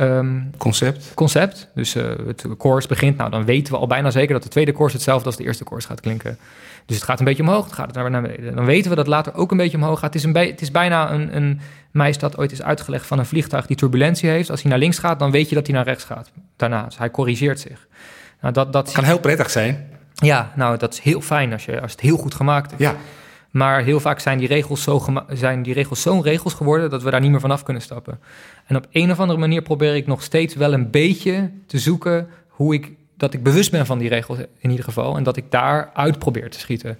um, 0.00 0.50
concept. 0.56 1.12
concept. 1.14 1.68
Dus 1.74 1.94
uh, 1.94 2.04
het 2.26 2.44
chorus 2.58 2.86
begint, 2.86 3.16
nou 3.16 3.30
dan 3.30 3.44
weten 3.44 3.72
we 3.72 3.78
al 3.78 3.86
bijna 3.86 4.10
zeker 4.10 4.32
dat 4.32 4.42
de 4.42 4.48
tweede 4.48 4.72
chorus 4.72 4.92
hetzelfde 4.92 5.26
als 5.26 5.36
de 5.36 5.44
eerste 5.44 5.64
chorus 5.64 5.84
gaat 5.84 6.00
klinken. 6.00 6.38
Dus 6.86 6.96
het 6.96 7.04
gaat 7.04 7.18
een 7.18 7.24
beetje 7.24 7.42
omhoog, 7.42 7.64
het 7.64 7.74
gaat 7.74 7.94
naar 7.94 8.22
beneden. 8.22 8.54
Dan 8.54 8.64
weten 8.64 8.90
we 8.90 8.96
dat 8.96 9.06
later 9.06 9.34
ook 9.34 9.50
een 9.50 9.56
beetje 9.56 9.76
omhoog 9.76 9.98
gaat. 9.98 10.14
Het 10.14 10.24
is, 10.24 10.28
een 10.28 10.36
het 10.36 10.60
is 10.60 10.70
bijna 10.70 11.10
een, 11.10 11.36
een 11.36 11.60
mij 11.90 12.08
is 12.08 12.18
dat 12.18 12.38
ooit 12.38 12.52
is 12.52 12.62
uitgelegd 12.62 13.06
van 13.06 13.18
een 13.18 13.26
vliegtuig 13.26 13.66
die 13.66 13.76
turbulentie 13.76 14.30
heeft. 14.30 14.50
Als 14.50 14.62
hij 14.62 14.70
naar 14.70 14.80
links 14.80 14.98
gaat, 14.98 15.18
dan 15.18 15.30
weet 15.30 15.48
je 15.48 15.54
dat 15.54 15.66
hij 15.66 15.76
naar 15.76 15.84
rechts 15.84 16.04
gaat. 16.04 16.30
Daarna, 16.56 16.82
dus 16.82 16.98
hij 16.98 17.10
corrigeert 17.10 17.60
zich. 17.60 17.86
Nou, 18.40 18.54
dat, 18.54 18.72
dat 18.72 18.92
kan 18.92 19.04
heel 19.04 19.18
prettig 19.18 19.50
zijn. 19.50 19.88
Ja, 20.14 20.52
nou, 20.56 20.76
dat 20.76 20.92
is 20.92 21.00
heel 21.00 21.20
fijn 21.20 21.52
als, 21.52 21.64
je, 21.64 21.80
als 21.80 21.92
het 21.92 22.00
heel 22.00 22.16
goed 22.16 22.34
gemaakt 22.34 22.72
is. 22.72 22.78
Ja. 22.78 22.94
Maar 23.58 23.82
heel 23.82 24.00
vaak 24.00 24.20
zijn 24.20 24.38
die 24.38 24.48
regels 24.48 24.82
zo 24.82 25.02
zijn 25.32 25.62
die 25.62 25.74
regels 25.74 26.02
zo'n 26.02 26.22
regels 26.22 26.54
geworden 26.54 26.90
dat 26.90 27.02
we 27.02 27.10
daar 27.10 27.20
niet 27.20 27.30
meer 27.30 27.40
vanaf 27.40 27.62
kunnen 27.62 27.82
stappen. 27.82 28.20
En 28.66 28.76
op 28.76 28.86
een 28.90 29.10
of 29.10 29.20
andere 29.20 29.38
manier 29.38 29.62
probeer 29.62 29.94
ik 29.94 30.06
nog 30.06 30.22
steeds 30.22 30.54
wel 30.54 30.72
een 30.72 30.90
beetje 30.90 31.50
te 31.66 31.78
zoeken 31.78 32.28
hoe 32.48 32.74
ik 32.74 32.92
dat 33.16 33.34
ik 33.34 33.42
bewust 33.42 33.70
ben 33.70 33.86
van 33.86 33.98
die 33.98 34.08
regels 34.08 34.38
in 34.58 34.70
ieder 34.70 34.84
geval. 34.84 35.16
En 35.16 35.22
dat 35.22 35.36
ik 35.36 35.50
daar 35.50 35.90
uit 35.94 36.18
probeer 36.18 36.50
te 36.50 36.58
schieten. 36.58 36.98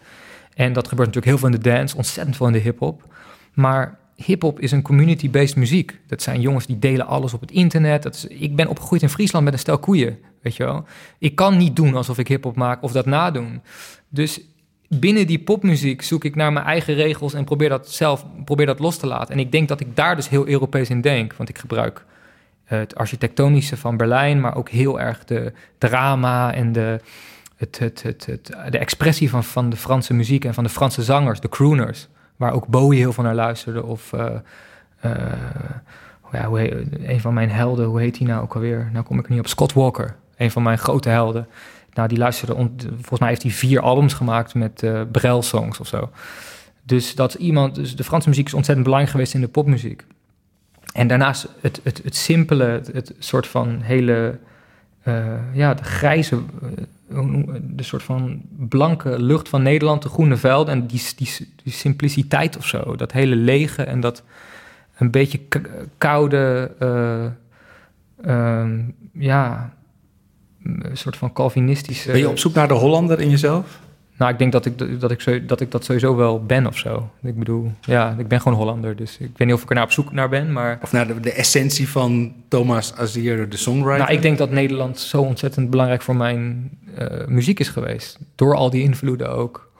En 0.55 0.73
dat 0.73 0.89
gebeurt 0.89 1.15
natuurlijk 1.15 1.27
heel 1.27 1.39
veel 1.39 1.57
in 1.57 1.63
de 1.63 1.71
dance, 1.71 1.97
ontzettend 1.97 2.37
veel 2.37 2.47
in 2.47 2.53
de 2.53 2.59
hip-hop. 2.59 3.03
Maar 3.55 3.99
hip-hop 4.15 4.61
is 4.61 4.73
een 4.73 4.83
community-based 4.83 5.57
muziek. 5.57 5.99
Dat 6.07 6.23
zijn 6.23 6.41
jongens 6.41 6.67
die 6.67 6.79
delen 6.79 7.07
alles 7.07 7.35
op 7.35 7.41
het 7.41 7.51
internet. 7.51 8.03
Dat 8.03 8.15
is, 8.15 8.27
ik 8.27 8.57
ben 8.57 8.69
opgegroeid 8.69 9.03
in 9.03 9.09
Friesland 9.09 9.45
met 9.45 9.53
een 9.53 9.59
stel 9.59 9.79
koeien, 9.79 10.19
weet 10.43 10.57
je 10.57 10.65
wel. 10.65 10.85
Ik 11.19 11.35
kan 11.35 11.57
niet 11.57 11.77
doen 11.77 11.95
alsof 11.95 12.19
ik 12.19 12.29
hip-hop 12.29 12.57
maak 12.57 12.83
of 12.83 12.93
dat 12.93 13.07
nadoen. 13.07 13.61
Dus 14.09 14.41
binnen 14.89 15.27
die 15.27 15.39
popmuziek 15.39 16.03
zoek 16.03 16.25
ik 16.25 16.35
naar 16.35 16.53
mijn 16.53 16.67
eigen 16.67 16.95
regels 16.95 17.35
en 17.35 17.45
probeer 17.45 17.69
dat 17.69 17.91
zelf 17.91 18.25
probeer 18.45 18.67
dat 18.67 18.79
los 18.79 18.97
te 18.97 19.07
laten. 19.07 19.35
En 19.35 19.41
ik 19.41 19.53
denk 19.53 19.69
dat 19.69 19.81
ik 19.81 19.97
daar 19.97 20.17
dus 20.17 20.29
heel 20.29 20.49
Europees 20.49 20.91
in 20.91 21.01
denk, 21.01 21.33
want 21.33 21.49
ik 21.49 21.59
gebruik 21.59 22.05
het 22.65 22.95
architectonische 22.95 23.77
van 23.77 23.97
Berlijn, 23.97 24.41
maar 24.41 24.57
ook 24.57 24.69
heel 24.69 25.01
erg 25.01 25.25
de 25.25 25.53
drama 25.79 26.55
en 26.55 26.73
de, 26.73 27.01
het, 27.57 27.79
het, 27.79 28.03
het, 28.03 28.27
het, 28.27 28.47
de 28.71 28.79
expressie 28.79 29.31
van, 29.31 29.45
van 29.45 29.71
de 29.71 29.77
Franse 29.77 30.15
muziek 30.15 30.45
en 30.45 30.55
van 30.55 30.65
de 30.65 30.71
Franse 30.71 31.03
zangers, 31.03 31.41
de 31.41 31.49
crooners, 31.49 32.09
waar 32.37 32.53
ook 32.53 32.67
Bowie 32.67 32.99
heel 32.99 33.13
veel 33.13 33.25
naar 33.25 33.35
luisterde. 33.35 33.85
Of 33.85 34.13
uh, 34.13 34.25
uh, 35.05 35.13
ja, 36.33 36.47
hoe 36.47 36.87
een 37.09 37.21
van 37.21 37.35
mijn 37.35 37.51
helden, 37.51 37.87
hoe 37.87 38.01
heet 38.01 38.19
hij 38.19 38.27
nou 38.27 38.43
ook 38.43 38.55
alweer? 38.55 38.91
Nou 38.93 39.05
kom 39.05 39.19
ik 39.19 39.29
niet 39.29 39.39
op. 39.39 39.47
Scott 39.47 39.73
Walker, 39.73 40.17
een 40.37 40.51
van 40.51 40.63
mijn 40.63 40.79
grote 40.79 41.09
helden. 41.09 41.47
Nou, 41.99 42.11
die 42.11 42.19
luisterde, 42.19 42.55
volgens 42.91 43.21
mij 43.21 43.29
heeft 43.29 43.43
hij 43.43 43.51
vier 43.51 43.81
albums 43.81 44.15
gemaakt 44.15 44.55
met 44.55 44.83
uh, 44.83 45.01
Brel-songs 45.13 45.81
of 45.81 45.87
zo. 45.87 46.11
Dus 46.83 47.15
dat 47.15 47.35
iemand, 47.35 47.75
dus 47.75 47.97
de 47.97 48.05
Franse 48.05 48.29
muziek 48.29 48.47
is 48.47 48.55
ontzettend 48.55 48.85
belangrijk 48.85 49.17
geweest 49.17 49.35
in 49.35 49.41
de 49.41 49.49
popmuziek. 49.49 50.05
En 50.93 51.07
daarnaast 51.07 51.49
het, 51.61 51.81
het, 51.83 52.01
het 52.05 52.17
simpele, 52.17 52.83
het, 52.93 53.15
soort 53.19 53.47
van 53.47 53.81
hele, 53.81 54.39
uh, 55.05 55.25
ja, 55.53 55.75
de 55.75 55.85
grijze, 55.85 56.37
uh, 57.11 57.21
de 57.61 57.83
soort 57.83 58.03
van 58.03 58.43
blanke 58.57 59.23
lucht 59.23 59.49
van 59.49 59.63
Nederland, 59.63 60.03
de 60.03 60.09
groene 60.09 60.37
velden 60.37 60.75
en 60.75 60.87
die, 60.87 61.03
die, 61.17 61.53
die 61.63 61.73
simpliciteit 61.73 62.57
of 62.57 62.67
zo. 62.67 62.97
Dat 62.97 63.13
hele 63.13 63.37
lege 63.37 63.83
en 63.83 64.01
dat 64.01 64.23
een 64.99 65.11
beetje 65.11 65.41
koude, 65.99 66.71
uh, 68.27 68.65
ja, 69.13 69.73
een 70.69 70.97
soort 70.97 71.17
van 71.17 71.33
Calvinistische. 71.33 72.11
Ben 72.11 72.21
je 72.21 72.29
op 72.29 72.39
zoek 72.39 72.55
naar 72.55 72.69
de 72.69 72.75
Hollander 72.75 73.21
in 73.21 73.31
jezelf? 73.31 73.81
Nou, 74.19 74.33
ik 74.33 74.39
denk 74.39 74.53
dat 74.53 74.67
ik, 74.67 75.01
dat, 75.01 75.11
ik, 75.11 75.49
dat 75.49 75.61
ik 75.61 75.71
dat 75.71 75.85
sowieso 75.85 76.17
wel 76.17 76.45
ben 76.45 76.67
of 76.67 76.79
zo. 76.79 77.11
Ik 77.23 77.39
bedoel, 77.39 77.73
ja, 77.81 78.15
ik 78.19 78.29
ben 78.29 78.41
gewoon 78.41 78.59
Hollander. 78.59 78.97
Dus 78.97 79.19
ik 79.19 79.31
weet 79.37 79.47
niet 79.47 79.57
of 79.57 79.63
ik 79.63 79.69
er 79.69 79.75
naar 79.75 79.85
op 79.85 79.93
zoek 79.93 80.13
naar 80.13 80.29
ben, 80.29 80.53
maar... 80.53 80.79
Of 80.83 80.93
naar 80.93 81.07
de, 81.07 81.21
de 81.21 81.33
essentie 81.33 81.89
van 81.89 82.33
Thomas 82.49 82.95
Azier, 82.97 83.49
de 83.49 83.57
songwriter? 83.57 83.99
Nou, 83.99 84.13
ik 84.13 84.23
denk 84.23 84.39
dat 84.39 84.51
Nederland 84.51 84.99
zo 84.99 85.23
ontzettend 85.23 85.71
belangrijk 85.71 86.03
voor 86.03 86.17
mijn 86.17 86.71
uh, 86.99 87.27
muziek 87.27 87.61
is 87.61 87.69
geweest. 87.69 88.19
Door 88.35 88.55
al 88.55 88.71
die 88.71 88.83
invloeden 88.83 89.31
ook. 89.31 89.73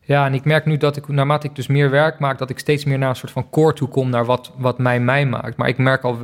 Ja, 0.00 0.26
en 0.26 0.34
ik 0.34 0.44
merk 0.44 0.64
nu 0.64 0.76
dat 0.76 0.96
ik, 0.96 1.08
naarmate 1.08 1.46
ik 1.46 1.54
dus 1.54 1.66
meer 1.66 1.90
werk 1.90 2.18
maak... 2.18 2.38
dat 2.38 2.50
ik 2.50 2.58
steeds 2.58 2.84
meer 2.84 2.98
naar 2.98 3.08
een 3.08 3.16
soort 3.16 3.32
van 3.32 3.50
core 3.50 3.72
toe 3.72 3.88
kom... 3.88 4.10
naar 4.10 4.24
wat, 4.24 4.52
wat 4.56 4.78
mij 4.78 5.00
mij 5.00 5.26
maakt. 5.26 5.56
Maar 5.56 5.68
ik 5.68 5.78
merk 5.78 6.02
al... 6.02 6.18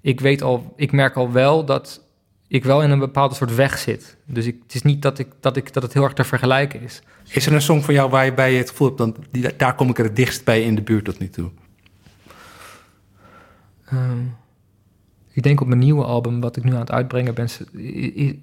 Ik 0.00 0.20
weet 0.20 0.42
al... 0.42 0.72
Ik 0.76 0.92
merk 0.92 1.16
al 1.16 1.32
wel 1.32 1.64
dat 1.64 2.02
ik 2.50 2.64
wel 2.64 2.82
in 2.82 2.90
een 2.90 2.98
bepaalde 2.98 3.34
soort 3.34 3.54
weg 3.54 3.78
zit. 3.78 4.16
Dus 4.24 4.46
ik, 4.46 4.56
het 4.62 4.74
is 4.74 4.82
niet 4.82 5.02
dat, 5.02 5.18
ik, 5.18 5.28
dat, 5.40 5.56
ik, 5.56 5.72
dat 5.72 5.82
het 5.82 5.92
heel 5.92 6.02
erg 6.02 6.12
te 6.12 6.24
vergelijken 6.24 6.80
is. 6.80 7.02
Is 7.28 7.46
er 7.46 7.52
een 7.52 7.62
song 7.62 7.80
van 7.80 7.94
jou 7.94 8.10
waar 8.10 8.24
je 8.24 8.34
bij 8.34 8.54
het 8.54 8.70
gevoel 8.70 8.86
hebt... 8.86 8.98
Dan, 8.98 9.16
die, 9.30 9.56
daar 9.56 9.74
kom 9.74 9.88
ik 9.88 9.98
er 9.98 10.04
het 10.04 10.16
dichtst 10.16 10.44
bij 10.44 10.62
in 10.62 10.74
de 10.74 10.82
buurt 10.82 11.04
tot 11.04 11.18
nu 11.18 11.28
toe? 11.28 11.50
Um, 13.92 14.36
ik 15.32 15.42
denk 15.42 15.60
op 15.60 15.66
mijn 15.66 15.80
nieuwe 15.80 16.04
album, 16.04 16.40
wat 16.40 16.56
ik 16.56 16.64
nu 16.64 16.72
aan 16.72 16.80
het 16.80 16.90
uitbrengen 16.90 17.34
ben... 17.34 17.48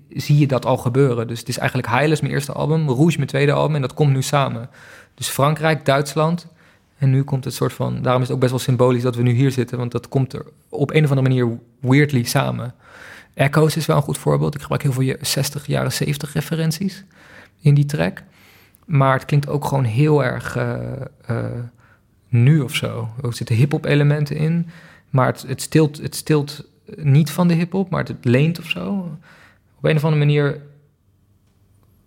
zie 0.10 0.38
je 0.38 0.48
dat 0.48 0.66
al 0.66 0.78
gebeuren. 0.78 1.28
Dus 1.28 1.40
het 1.40 1.50
is 1.50 1.58
eigenlijk 1.58 1.90
Heiles, 1.90 2.22
mijn 2.22 2.34
eerste 2.34 2.52
album... 2.52 2.90
Rouge, 2.90 3.18
mijn 3.18 3.30
tweede 3.30 3.52
album, 3.52 3.76
en 3.76 3.82
dat 3.82 3.94
komt 3.94 4.14
nu 4.14 4.22
samen. 4.22 4.70
Dus 5.14 5.28
Frankrijk, 5.28 5.86
Duitsland... 5.86 6.48
En 6.98 7.10
nu 7.10 7.24
komt 7.24 7.44
het 7.44 7.54
soort 7.54 7.74
van... 7.74 8.02
Daarom 8.02 8.22
is 8.22 8.28
het 8.28 8.36
ook 8.36 8.42
best 8.42 8.52
wel 8.52 8.62
symbolisch 8.62 9.02
dat 9.02 9.16
we 9.16 9.22
nu 9.22 9.32
hier 9.32 9.52
zitten... 9.52 9.78
want 9.78 9.92
dat 9.92 10.08
komt 10.08 10.34
er 10.34 10.46
op 10.70 10.92
een 10.94 11.04
of 11.04 11.10
andere 11.10 11.30
manier 11.30 11.60
weirdly 11.80 12.24
samen... 12.24 12.74
Echoes 13.38 13.76
is 13.76 13.86
wel 13.86 13.96
een 13.96 14.02
goed 14.02 14.18
voorbeeld. 14.18 14.56
Ik 14.56 14.62
gebruik 14.62 14.82
heel 14.82 14.92
veel 14.92 15.16
60, 15.22 15.68
jaren 15.68 15.92
70 15.92 16.34
referenties 16.34 17.04
in 17.62 17.74
die 17.74 17.86
track. 17.86 18.24
Maar 18.86 19.14
het 19.14 19.26
klinkt 19.26 19.50
ook 19.50 19.66
gewoon 19.66 19.84
heel 19.84 20.24
erg 20.24 20.58
uh, 20.58 20.76
uh, 21.32 21.46
nu 22.28 22.60
of 22.62 22.76
zo. 22.76 23.10
Er 23.24 23.34
zitten 23.34 23.56
hip-hop 23.56 23.86
elementen 23.86 24.36
in. 24.36 24.70
Maar 25.10 25.26
het, 25.26 25.46
het, 25.48 25.62
stilt, 25.62 25.98
het 25.98 26.16
stilt 26.16 26.66
niet 26.96 27.32
van 27.32 27.48
de 27.48 27.54
hip-hop, 27.54 27.90
maar 27.90 28.04
het, 28.04 28.26
leent 28.26 28.60
of 28.60 28.66
zo. 28.66 28.90
Op 29.78 29.84
een 29.86 29.96
of 29.96 30.04
andere 30.04 30.26
manier 30.26 30.62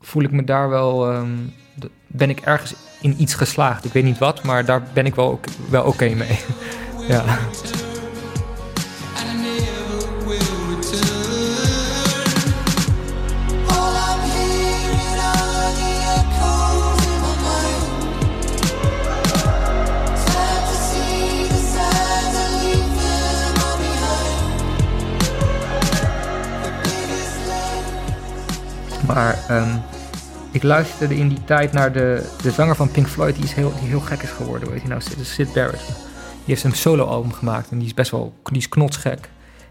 voel 0.01 0.23
ik 0.23 0.33
me 0.33 0.45
daar 0.45 0.69
wel. 0.69 1.15
Um, 1.15 1.53
ben 2.07 2.31
ik 2.31 2.41
ergens 2.41 2.75
in 3.01 3.15
iets 3.19 3.35
geslaagd. 3.35 3.85
Ik 3.85 3.93
weet 3.93 4.05
niet 4.05 4.19
wat, 4.19 4.43
maar 4.43 4.65
daar 4.65 4.83
ben 4.93 5.07
ik 5.07 5.15
wel, 5.15 5.41
wel 5.71 5.85
oké 5.85 6.15
mee. 6.15 6.39
ja. 7.09 7.39
Maar 29.15 29.39
um, 29.51 29.83
ik 30.51 30.63
luisterde 30.63 31.17
in 31.17 31.29
die 31.29 31.45
tijd 31.45 31.73
naar 31.73 31.93
de, 31.93 32.31
de 32.43 32.51
zanger 32.51 32.77
van 32.77 32.91
Pink 32.91 33.07
Floyd, 33.07 33.35
die, 33.35 33.45
is 33.45 33.53
heel, 33.53 33.73
die 33.81 33.89
heel 33.89 34.01
gek 34.01 34.23
is 34.23 34.31
geworden. 34.31 34.71
Weet 34.71 34.83
je 34.83 34.89
nou, 34.89 35.01
Sid 35.23 35.53
Barrett. 35.53 35.87
Die 36.45 36.55
heeft 36.55 36.65
een 36.65 36.73
solo-album 36.73 37.33
gemaakt 37.33 37.71
en 37.71 37.79
die 37.79 37.87
is 37.87 37.95
best 37.95 38.11
wel 38.11 38.35
die 38.43 38.59
is 38.59 38.69
knotsgek. 38.69 39.29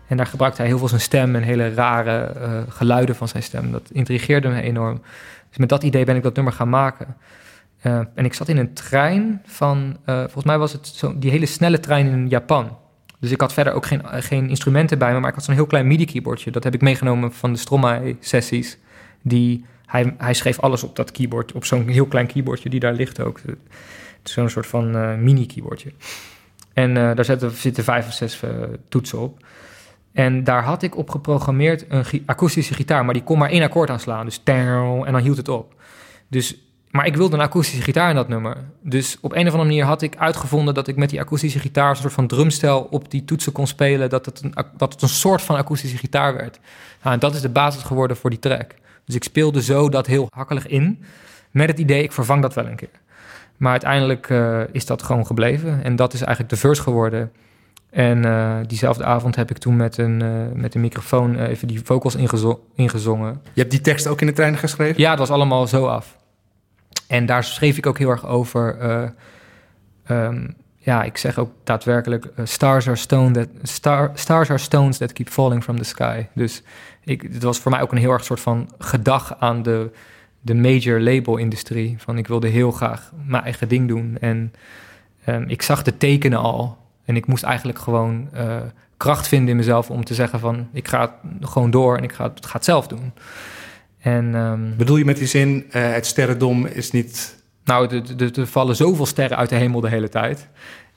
En 0.08 0.18
daar 0.18 0.26
gebruikte 0.26 0.62
hij 0.62 0.70
heel 0.70 0.80
veel 0.80 0.88
zijn 0.88 1.02
stem 1.02 1.36
en 1.36 1.42
hele 1.42 1.74
rare 1.74 2.34
uh, 2.36 2.62
geluiden 2.70 3.16
van 3.16 3.28
zijn 3.28 3.44
stem. 3.44 3.72
Dat 3.72 3.90
intrigeerde 3.92 4.48
me 4.48 4.62
enorm. 4.62 5.02
Dus 5.50 5.58
met 5.58 5.70
dat 5.70 5.84
idee 5.84 6.06
ben 6.06 6.16
ik 6.16 6.24
dat 6.24 6.36
nummer 6.36 6.54
gaan 6.54 6.70
maken. 6.70 7.16
Uh, 7.84 8.00
en 8.16 8.26
ik 8.26 8.34
zat 8.34 8.48
in 8.48 8.58
een 8.58 8.74
trein 8.74 9.42
van, 9.46 9.98
uh, 10.06 10.20
volgens 10.20 10.46
mij 10.46 10.58
was 10.58 10.72
het 10.72 10.88
zo, 10.88 11.14
die 11.18 11.32
hele 11.32 11.46
snelle 11.46 11.80
trein 11.80 12.08
in 12.08 12.28
Japan. 12.28 12.78
Dus 13.20 13.32
ik 13.32 13.42
had 13.42 13.54
verder 13.54 13.74
ook 13.74 13.86
geen, 13.86 14.02
geen 14.06 14.50
instrumenten 14.50 14.98
bij 14.98 15.14
me, 15.14 15.20
maar 15.20 15.30
ik 15.30 15.36
had 15.36 15.44
zo'n 15.44 15.54
heel 15.54 15.66
klein 15.66 15.88
MIDI-keyboardje. 15.88 16.52
Dat 16.52 16.64
heb 16.64 16.74
ik 16.74 16.82
meegenomen 16.82 17.34
van 17.34 17.54
de 17.54 17.60
Stromae-sessies. 17.60 18.78
Die, 19.22 19.66
hij, 19.86 20.16
hij 20.18 20.34
schreef 20.34 20.60
alles 20.60 20.84
op 20.84 20.96
dat 20.96 21.12
keyboard, 21.12 21.52
op 21.52 21.66
zo'n 21.66 21.88
heel 21.88 22.06
klein 22.06 22.28
keyboardje 22.28 22.70
die 22.70 22.80
daar 22.80 22.94
ligt 22.94 23.22
ook. 23.22 23.40
Zo'n 24.24 24.50
soort 24.50 24.68
van 24.68 24.96
uh, 24.96 25.16
mini-keyboardje. 25.16 25.92
En 26.74 26.90
uh, 26.90 26.96
daar 26.96 27.26
zitten, 27.26 27.52
zitten 27.52 27.84
vijf 27.84 28.08
of 28.08 28.14
zes 28.14 28.42
uh, 28.44 28.50
toetsen 28.90 29.20
op. 29.20 29.46
En 30.12 30.44
daar 30.44 30.64
had 30.64 30.84
ik 30.84 30.98
op 30.98 31.10
geprogrammeerd 31.10 31.86
een 31.88 32.24
akoestische 32.26 32.74
gitaar, 32.74 33.06
maar 33.06 33.14
die 33.14 33.24
kon 33.24 33.38
maar 33.38 33.50
één 33.50 33.64
akkoord 33.64 33.90
aanslaan. 33.90 34.26
Dus 34.26 34.42
en 34.44 35.12
dan 35.12 35.22
hield 35.22 35.38
het 35.38 35.50
op. 35.50 35.74
Dus, 36.28 36.56
maar 36.92 37.06
ik 37.06 37.16
wilde 37.16 37.36
een 37.36 37.42
akoestische 37.42 37.84
gitaar 37.84 38.10
in 38.10 38.16
dat 38.16 38.28
nummer. 38.28 38.58
Dus 38.82 39.18
op 39.22 39.32
een 39.32 39.48
of 39.48 39.54
andere 39.54 39.64
manier 39.64 39.86
had 39.86 40.02
ik 40.02 40.16
uitgevonden 40.16 40.74
dat 40.74 40.88
ik 40.88 40.96
met 40.96 41.10
die 41.10 41.20
akoestische 41.20 41.60
gitaar 41.60 41.90
een 41.90 41.96
soort 41.96 42.14
van 42.14 42.28
drumstel 42.28 42.88
op 42.90 43.12
die 43.12 43.26
toetsen 43.26 43.52
kon 43.52 43.68
spelen. 43.68 44.10
Dat 44.10 44.26
het 44.26 44.44
een, 44.44 44.54
dat 44.78 44.94
het 44.94 45.02
een 45.02 45.10
soort 45.10 45.42
van 45.42 45.56
akoestische 45.56 45.98
gitaar 45.98 46.34
werd. 46.34 46.60
Nou, 47.02 47.14
en 47.14 47.20
dat 47.20 47.36
is 47.36 47.42
de 47.42 47.50
basis 47.50 47.84
geworden 47.84 48.18
voor 48.18 48.30
die 48.30 48.40
track. 48.40 48.74
Dus 49.10 49.18
ik 49.18 49.24
speelde 49.24 49.62
zo 49.62 49.90
dat 49.90 50.08
heel 50.08 50.28
hakkelig 50.32 50.68
in. 50.68 51.04
Met 51.52 51.68
het 51.68 51.80
idee, 51.80 52.04
ik 52.04 52.12
vervang 52.12 52.42
dat 52.42 52.54
wel 52.54 52.66
een 52.66 52.76
keer. 52.76 52.90
Maar 53.58 53.72
uiteindelijk 53.72 54.30
uh, 54.30 54.62
is 54.72 54.86
dat 54.86 55.04
gewoon 55.04 55.26
gebleven. 55.26 55.84
En 55.84 55.96
dat 55.96 56.14
is 56.14 56.22
eigenlijk 56.22 56.50
de 56.50 56.60
verse 56.60 56.82
geworden. 56.82 57.32
En 57.90 58.26
uh, 58.26 58.58
diezelfde 58.68 59.04
avond 59.04 59.36
heb 59.36 59.50
ik 59.50 59.58
toen 59.58 59.76
met 59.76 59.98
een, 59.98 60.24
uh, 60.24 60.30
met 60.54 60.76
een 60.76 60.82
microfoon 60.82 61.40
even 61.40 61.68
die 61.68 61.82
vocals 61.84 62.16
ingezo 62.16 62.66
ingezongen. 62.76 63.42
Je 63.54 63.60
hebt 63.60 63.72
die 63.72 63.82
tekst 63.82 64.08
ook 64.08 64.22
in 64.22 64.28
de 64.28 64.34
trein 64.34 64.58
geschreven? 64.58 65.02
Ja, 65.02 65.10
het 65.10 65.20
was 65.20 65.30
allemaal 65.30 65.68
zo 65.68 65.86
af. 65.86 66.18
En 67.08 67.26
daar 67.26 67.44
schreef 67.44 67.78
ik 67.78 67.86
ook 67.86 67.98
heel 67.98 68.10
erg 68.10 68.28
over. 68.28 68.78
Um, 70.08 70.56
ja, 70.78 71.04
ik 71.04 71.18
zeg 71.18 71.38
ook 71.38 71.52
daadwerkelijk: 71.64 72.28
stars, 72.44 72.88
are 72.88 72.96
stone 72.96 73.32
that, 73.32 73.48
star, 73.64 74.12
stars 74.14 74.50
are 74.50 74.60
stones 74.60 74.98
that 74.98 75.14
keep 75.14 75.30
falling 75.30 75.64
from 75.64 75.78
the 75.78 75.84
sky. 75.84 76.26
Dus 76.34 76.64
ik, 77.04 77.22
het 77.22 77.44
was 77.44 77.60
voor 77.60 77.72
mij 77.72 77.82
ook 77.82 77.92
een 77.92 77.98
heel 77.98 78.12
erg 78.12 78.24
soort 78.24 78.40
van 78.40 78.70
gedag 78.78 79.36
aan 79.40 79.64
de, 79.64 79.92
de 80.42 80.56
major 80.56 81.00
label-industrie. 81.00 81.96
Van 81.98 82.18
ik 82.18 82.28
wilde 82.28 82.48
heel 82.48 82.72
graag 82.72 83.12
mijn 83.26 83.44
eigen 83.44 83.68
ding 83.68 83.88
doen. 83.88 84.18
En 84.22 84.54
um, 85.26 85.44
ik 85.48 85.62
zag 85.62 85.84
de 85.84 85.98
tekenen 85.98 86.40
al. 86.40 86.78
En 87.06 87.16
ik 87.16 87.28
moest 87.28 87.44
eigenlijk 87.44 87.80
gewoon 87.80 88.30
uh, 88.36 88.56
kracht 88.98 89.28
vinden 89.28 89.50
in 89.50 89.56
mezelf 89.56 89.90
om 89.90 90.04
te 90.04 90.14
zeggen 90.14 90.40
van... 90.40 90.68
ik 90.74 90.88
ga 90.88 91.16
gewoon 91.42 91.72
door 91.72 91.98
en 91.98 92.04
ik 92.04 92.12
ga, 92.12 92.24
het, 92.24 92.46
ga 92.46 92.54
het 92.54 92.66
zelf 92.66 92.88
doen. 92.88 93.14
En, 94.00 94.36
um, 94.36 94.74
Bedoel 94.78 94.98
je 94.98 95.06
met 95.06 95.18
die 95.18 95.28
zin, 95.28 95.66
uh, 95.68 95.92
het 95.92 96.06
sterrendom 96.06 96.66
is 96.66 96.92
niet... 96.92 97.38
Nou, 97.64 98.04
er 98.36 98.48
vallen 98.48 98.76
zoveel 98.76 99.06
sterren 99.06 99.38
uit 99.38 99.50
de 99.50 99.56
hemel 99.56 99.82
de 99.82 99.90
hele 99.90 100.10
tijd. 100.10 100.48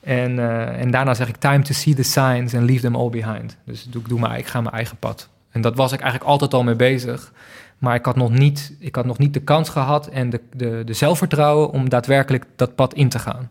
En, 0.01 0.33
uh, 0.33 0.81
en 0.81 0.91
daarna 0.91 1.15
zeg 1.15 1.29
ik 1.29 1.37
time 1.37 1.63
to 1.63 1.73
see 1.73 1.95
the 1.95 2.03
signs 2.03 2.55
and 2.55 2.65
leave 2.65 2.81
them 2.81 2.97
all 2.97 3.11
behind. 3.11 3.57
Dus 3.65 3.87
ik 3.93 4.09
doe 4.09 4.19
maar, 4.19 4.39
ik 4.39 4.47
ga 4.47 4.61
mijn 4.61 4.75
eigen 4.75 4.97
pad. 4.97 5.29
En 5.53 5.61
dat 5.61 5.77
was 5.77 5.93
ik 5.93 6.01
eigenlijk 6.01 6.31
altijd 6.31 6.55
al 6.55 6.63
mee 6.63 6.77
bezig. 6.77 7.33
Maar 7.79 7.95
ik 7.95 8.05
had 8.05 8.17
nog 8.17 8.31
niet, 8.31 8.77
ik 8.79 8.95
had 8.95 9.05
nog 9.05 9.19
niet 9.19 9.35
de 9.35 9.41
kans 9.41 9.69
gehad 9.69 10.07
en 10.07 10.31
de, 10.31 10.41
de, 10.57 10.83
de 10.85 10.93
zelfvertrouwen 10.93 11.71
om 11.71 11.89
daadwerkelijk 11.89 12.47
dat 12.57 12.75
pad 12.75 12.95
in 12.95 13.09
te 13.09 13.19
gaan. 13.19 13.51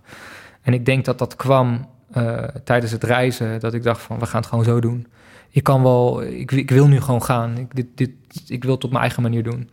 En 0.61 0.73
ik 0.73 0.85
denk 0.85 1.05
dat 1.05 1.19
dat 1.19 1.35
kwam 1.35 1.87
uh, 2.17 2.43
tijdens 2.63 2.91
het 2.91 3.03
reizen, 3.03 3.59
dat 3.59 3.73
ik 3.73 3.83
dacht 3.83 4.01
van 4.01 4.19
we 4.19 4.25
gaan 4.25 4.39
het 4.39 4.49
gewoon 4.49 4.63
zo 4.63 4.79
doen. 4.79 5.07
Ik 5.49 5.63
kan 5.63 5.83
wel, 5.83 6.23
ik, 6.23 6.51
ik 6.51 6.69
wil 6.69 6.87
nu 6.87 7.01
gewoon 7.01 7.23
gaan. 7.23 7.57
Ik, 7.57 7.75
dit, 7.75 7.87
dit, 7.95 8.11
ik 8.47 8.63
wil 8.63 8.73
het 8.73 8.83
op 8.83 8.89
mijn 8.89 9.03
eigen 9.03 9.21
manier 9.21 9.43
doen. 9.43 9.69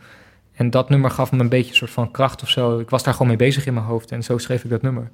En 0.54 0.70
dat 0.70 0.88
nummer 0.88 1.10
gaf 1.10 1.32
me 1.32 1.38
een 1.38 1.48
beetje 1.48 1.70
een 1.70 1.76
soort 1.76 1.90
van 1.90 2.10
kracht 2.10 2.42
of 2.42 2.48
zo. 2.48 2.78
Ik 2.78 2.90
was 2.90 3.02
daar 3.02 3.12
gewoon 3.12 3.28
mee 3.28 3.36
bezig 3.36 3.66
in 3.66 3.74
mijn 3.74 3.86
hoofd 3.86 4.12
en 4.12 4.22
zo 4.22 4.38
schreef 4.38 4.64
ik 4.64 4.70
dat 4.70 4.82
nummer. 4.82 5.10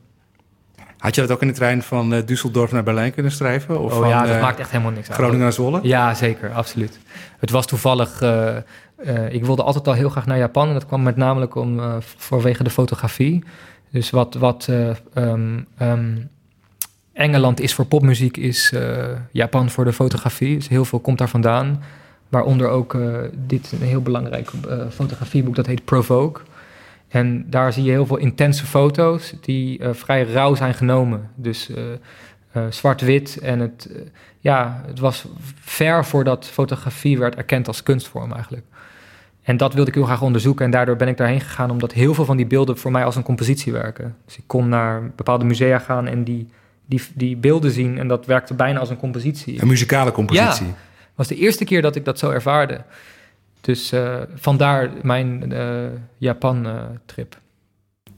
Had 1.04 1.14
je 1.14 1.20
dat 1.20 1.30
ook 1.30 1.40
in 1.40 1.46
de 1.48 1.54
trein 1.54 1.82
van 1.82 2.12
uh, 2.14 2.20
Düsseldorf 2.20 2.70
naar 2.72 2.82
Berlijn 2.82 3.12
kunnen 3.14 3.32
schrijven? 3.32 3.80
Of 3.80 3.92
oh 3.92 3.98
van, 3.98 4.08
ja, 4.08 4.26
dat 4.26 4.34
eh, 4.34 4.40
maakt 4.42 4.58
echt 4.58 4.70
helemaal 4.70 4.92
niks 4.92 5.06
uit. 5.08 5.16
Groningen 5.16 5.40
naar 5.40 5.52
Zwolle? 5.52 5.80
Ja, 5.82 6.14
zeker, 6.14 6.52
absoluut. 6.52 6.98
Het 7.38 7.50
was 7.50 7.66
toevallig... 7.66 8.20
eh, 8.20 8.56
eh, 8.56 8.62
ik 9.32 9.44
wilde 9.44 9.62
altijd 9.62 9.86
al 9.86 9.92
heel 9.92 10.08
graag 10.08 10.26
naar 10.26 10.38
Japan. 10.38 10.66
En 10.68 10.74
dat 10.74 10.86
kwam 10.86 11.02
met 11.02 11.16
namelijk 11.16 11.54
om, 11.54 11.78
eh, 11.80 11.94
vanwege 12.16 12.62
de 12.64 12.70
fotografie. 12.70 13.44
Dus 13.90 14.10
wat, 14.10 14.34
wat 14.34 14.66
eh, 14.70 14.90
ehm, 15.14 15.58
ehm, 15.78 16.16
Engeland 17.12 17.60
is 17.60 17.74
voor 17.74 17.84
popmuziek, 17.86 18.36
is 18.36 18.72
eh, 18.72 19.04
Japan 19.30 19.70
voor 19.70 19.84
de 19.84 19.92
fotografie. 19.92 20.56
Dus 20.56 20.68
heel 20.68 20.84
veel 20.84 21.00
komt 21.00 21.18
daar 21.18 21.28
vandaan. 21.28 21.82
Waaronder 22.28 22.68
ook 22.68 22.94
eh, 22.94 23.00
dit 23.34 23.72
een 23.80 23.86
heel 23.86 24.02
belangrijk 24.02 24.50
eh, 24.68 24.78
fotografieboek, 24.90 25.54
dat 25.54 25.66
heet 25.66 25.84
Provoke. 25.84 26.40
En 27.14 27.44
daar 27.50 27.72
zie 27.72 27.84
je 27.84 27.90
heel 27.90 28.06
veel 28.06 28.16
intense 28.16 28.66
foto's 28.66 29.34
die 29.40 29.78
eh, 29.78 29.88
vrij 29.92 30.22
rauw 30.22 30.54
zijn 30.54 30.74
genomen. 30.74 31.30
Dus 31.34 31.70
eh, 31.70 31.82
eh, 32.52 32.62
zwart-wit 32.70 33.38
en 33.38 33.60
het, 33.60 33.88
ja, 34.40 34.82
het 34.86 34.98
was 34.98 35.24
ver 35.60 36.04
voordat 36.04 36.46
fotografie 36.46 37.18
werd 37.18 37.34
erkend 37.34 37.66
als 37.66 37.82
kunstvorm 37.82 38.32
eigenlijk. 38.32 38.64
En 39.42 39.56
dat 39.56 39.74
wilde 39.74 39.88
ik 39.88 39.94
heel 39.96 40.04
graag 40.04 40.22
onderzoeken 40.22 40.64
en 40.64 40.70
daardoor 40.70 40.96
ben 40.96 41.08
ik 41.08 41.16
daarheen 41.16 41.40
gegaan 41.40 41.70
omdat 41.70 41.92
heel 41.92 42.14
veel 42.14 42.24
van 42.24 42.36
die 42.36 42.46
beelden 42.46 42.78
voor 42.78 42.90
mij 42.90 43.04
als 43.04 43.16
een 43.16 43.22
compositie 43.22 43.72
werken. 43.72 44.16
Dus 44.24 44.36
ik 44.36 44.44
kon 44.46 44.68
naar 44.68 45.10
bepaalde 45.16 45.44
musea 45.44 45.78
gaan 45.78 46.06
en 46.06 46.24
die, 46.24 46.48
die, 46.86 47.02
die 47.14 47.36
beelden 47.36 47.70
zien 47.70 47.98
en 47.98 48.08
dat 48.08 48.26
werkte 48.26 48.54
bijna 48.54 48.78
als 48.78 48.90
een 48.90 48.96
compositie. 48.96 49.62
Een 49.62 49.68
muzikale 49.68 50.12
compositie. 50.12 50.74
was 51.14 51.28
de 51.28 51.36
eerste 51.36 51.64
keer 51.64 51.82
dat 51.82 51.96
ik 51.96 52.04
dat 52.04 52.18
zo 52.18 52.30
ervaarde. 52.30 52.84
Dus 53.64 53.92
eh, 53.92 54.20
vandaar 54.34 54.90
mijn 55.02 55.52
eh, 55.52 55.68
Japan-trip. 56.18 57.38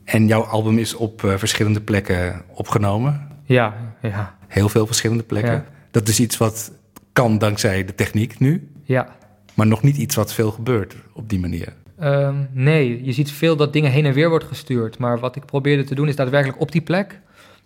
En 0.04 0.26
jouw 0.26 0.42
album 0.42 0.78
is 0.78 0.94
op 0.94 1.24
eh, 1.24 1.34
verschillende 1.36 1.80
plekken 1.80 2.42
opgenomen. 2.54 3.28
ja, 3.44 3.74
ja, 4.02 4.36
Heel 4.46 4.68
veel 4.68 4.86
verschillende 4.86 5.22
plekken. 5.22 5.52
Ja. 5.52 5.64
Dat 5.90 6.08
is 6.08 6.20
iets 6.20 6.36
wat 6.36 6.72
kan 7.12 7.38
dankzij 7.38 7.84
de 7.84 7.94
techniek 7.94 8.38
nu. 8.38 8.68
ja. 8.84 9.14
Maar 9.54 9.66
nog 9.66 9.82
niet 9.82 9.96
iets 9.96 10.14
wat 10.16 10.32
veel 10.32 10.50
gebeurt 10.50 10.96
op 11.12 11.28
die 11.28 11.40
manier. 11.40 11.72
Ehm, 11.98 12.34
nee, 12.52 13.04
je 13.04 13.12
ziet 13.12 13.30
veel 13.32 13.56
dat 13.56 13.72
dingen 13.72 13.90
heen 13.90 14.06
en 14.06 14.12
weer 14.12 14.28
wordt 14.28 14.44
gestuurd. 14.44 14.98
Maar 14.98 15.18
wat 15.18 15.36
ik 15.36 15.44
probeerde 15.44 15.84
te 15.84 15.94
doen 15.94 16.08
is 16.08 16.16
daadwerkelijk 16.16 16.60
op 16.60 16.72
die 16.72 16.80
plek. 16.80 17.20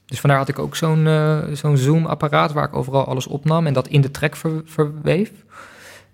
Dus 0.07 0.21
vandaar 0.21 0.39
had 0.39 0.49
ik 0.49 0.59
ook 0.59 0.77
zo'n 0.77 1.07
eh, 1.07 1.39
zo'n 1.53 1.77
zoom-apparaat 1.77 2.53
waar 2.53 2.65
ik 2.65 2.77
overal 2.77 3.05
alles 3.07 3.27
opnam 3.27 3.67
en 3.67 3.73
dat 3.73 3.89
in 3.89 4.01
de 4.01 4.11
track 4.11 4.37
ver- 4.37 4.63
verweef. 4.65 5.31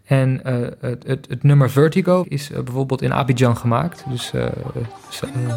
En 0.07 0.45
eh, 0.45 0.55
het, 0.81 1.27
het, 1.29 1.43
nummer 1.43 1.71
Vertigo 1.71 2.25
is 2.29 2.51
eh, 2.51 2.61
bijvoorbeeld 2.61 3.03
in 3.03 3.13
Abidjan 3.13 3.57
gemaakt, 3.57 4.05
dus 4.09 4.33
eh, 4.33 4.45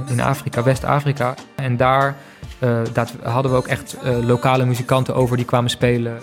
in 0.08 0.22
Afrika, 0.22 0.64
West-Afrika. 0.64 1.34
En 1.56 1.78
daar 1.78 2.16
hadden 3.24 3.52
we 3.52 3.58
ook 3.58 3.68
echt 3.68 3.98
lokale 4.22 4.66
muzikanten 4.66 5.16
over 5.16 5.38
die 5.38 5.46
kwamen 5.46 5.70
spelen. 5.70 6.20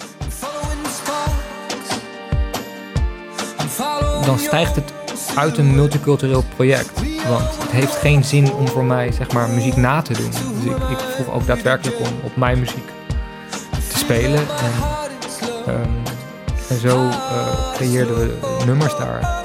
Dan 4.24 4.38
stijgt 4.38 4.76
het 4.76 4.92
uit 5.36 5.58
een 5.58 5.74
multicultureel 5.74 6.44
project. 6.54 6.92
Want 7.28 7.58
het 7.58 7.70
heeft 7.70 7.94
geen 7.94 8.24
zin 8.24 8.52
om 8.52 8.68
voor 8.68 8.84
mij 8.84 9.12
zeg 9.12 9.32
maar, 9.32 9.48
muziek 9.48 9.76
na 9.76 10.02
te 10.02 10.12
doen. 10.12 10.30
Dus 10.30 10.64
ik, 10.64 10.76
ik 10.90 10.98
vroeg 10.98 11.34
ook 11.34 11.46
daadwerkelijk 11.46 11.98
om 11.98 12.06
op 12.22 12.36
mijn 12.36 12.58
muziek 12.58 12.88
te 13.88 13.98
spelen. 13.98 14.40
En, 14.40 14.72
ehm, 15.66 16.05
en 16.68 16.80
zo 16.80 17.08
eh, 17.08 17.72
creëerden 17.74 18.16
we 18.18 18.62
nummers 18.66 18.96
daar. 18.96 19.44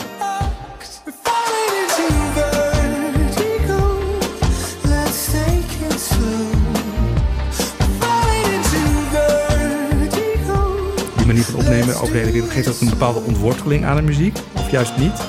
Die 11.17 11.25
manier 11.25 11.43
van 11.43 11.59
opnemen 11.59 11.95
over 11.95 12.11
de 12.11 12.17
hele 12.17 12.31
wereld 12.31 12.51
geeft 12.51 12.65
dat 12.65 12.81
een 12.81 12.89
bepaalde 12.89 13.19
ontworteling 13.19 13.85
aan 13.85 13.95
de 13.95 14.01
muziek? 14.01 14.37
Of 14.55 14.71
juist 14.71 14.97
niet? 14.97 15.21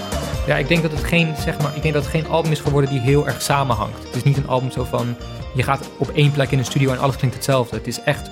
Ja, 0.46 0.56
ik 0.56 0.68
denk 0.68 0.82
dat 0.82 0.92
het 0.92 1.04
geen, 1.04 1.34
zeg 1.44 1.58
maar, 1.58 1.76
ik 1.76 1.82
denk 1.82 1.94
dat 1.94 2.02
het 2.02 2.12
geen 2.12 2.26
album 2.26 2.52
is 2.52 2.60
geworden 2.60 2.90
die 2.90 3.00
heel 3.00 3.26
erg 3.26 3.42
samenhangt. 3.42 4.04
Het 4.04 4.16
is 4.16 4.22
niet 4.22 4.36
een 4.36 4.48
album 4.48 4.70
zo 4.70 4.84
van, 4.84 5.16
je 5.54 5.62
gaat 5.62 5.88
op 5.96 6.08
één 6.08 6.32
plek 6.32 6.50
in 6.50 6.58
een 6.58 6.64
studio 6.64 6.90
en 6.90 6.98
alles 6.98 7.16
klinkt 7.16 7.36
hetzelfde. 7.36 7.76
Het 7.76 7.86
is 7.86 8.00
echt 8.00 8.30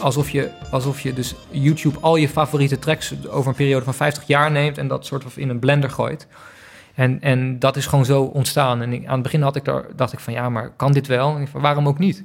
alsof 0.00 0.30
je, 0.30 0.50
alsof 0.70 1.00
je 1.00 1.12
dus 1.12 1.34
YouTube 1.50 1.98
al 2.00 2.16
je 2.16 2.28
favoriete 2.28 2.78
tracks 2.78 3.14
over 3.28 3.48
een 3.50 3.56
periode 3.56 3.84
van 3.84 3.94
50 3.94 4.26
jaar 4.26 4.50
neemt 4.50 4.78
en 4.78 4.88
dat 4.88 5.06
soort 5.06 5.22
van 5.22 5.32
in 5.34 5.48
een 5.48 5.58
blender 5.58 5.90
gooit. 5.90 6.26
En, 6.94 7.20
en 7.20 7.58
dat 7.58 7.76
is 7.76 7.86
gewoon 7.86 8.04
zo 8.04 8.22
ontstaan. 8.22 8.82
En 8.82 8.92
ik- 8.92 9.06
aan 9.06 9.12
het 9.14 9.22
begin 9.22 9.42
had 9.42 9.56
ik 9.56 9.64
daar, 9.64 9.84
dacht 9.96 10.12
ik 10.12 10.20
van, 10.20 10.32
ja, 10.32 10.48
maar 10.48 10.70
kan 10.76 10.92
dit 10.92 11.06
wel? 11.06 11.36
En 11.36 11.42
ik 11.42 11.48
van, 11.48 11.60
waarom 11.60 11.88
ook 11.88 11.98
niet? 11.98 12.24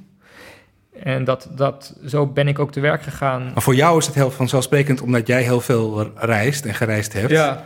En 1.04 1.24
dat, 1.24 1.50
dat, 1.56 1.96
zo 2.06 2.28
ben 2.28 2.48
ik 2.48 2.60
ook 2.60 2.72
te 2.72 2.80
werk 2.80 3.04
gegaan. 3.04 3.44
Maar 3.54 3.62
voor 3.64 3.76
jou 3.76 3.98
is 3.98 4.06
het 4.06 4.16
heel 4.16 4.32
vanzelfsprekend 4.32 5.02
omdat 5.02 5.28
jij 5.28 5.42
heel 5.44 5.62
veel 5.62 6.12
reist 6.16 6.66
en 6.66 6.74
gereisd 6.74 7.14
hebt. 7.14 7.30
Ja, 7.32 7.66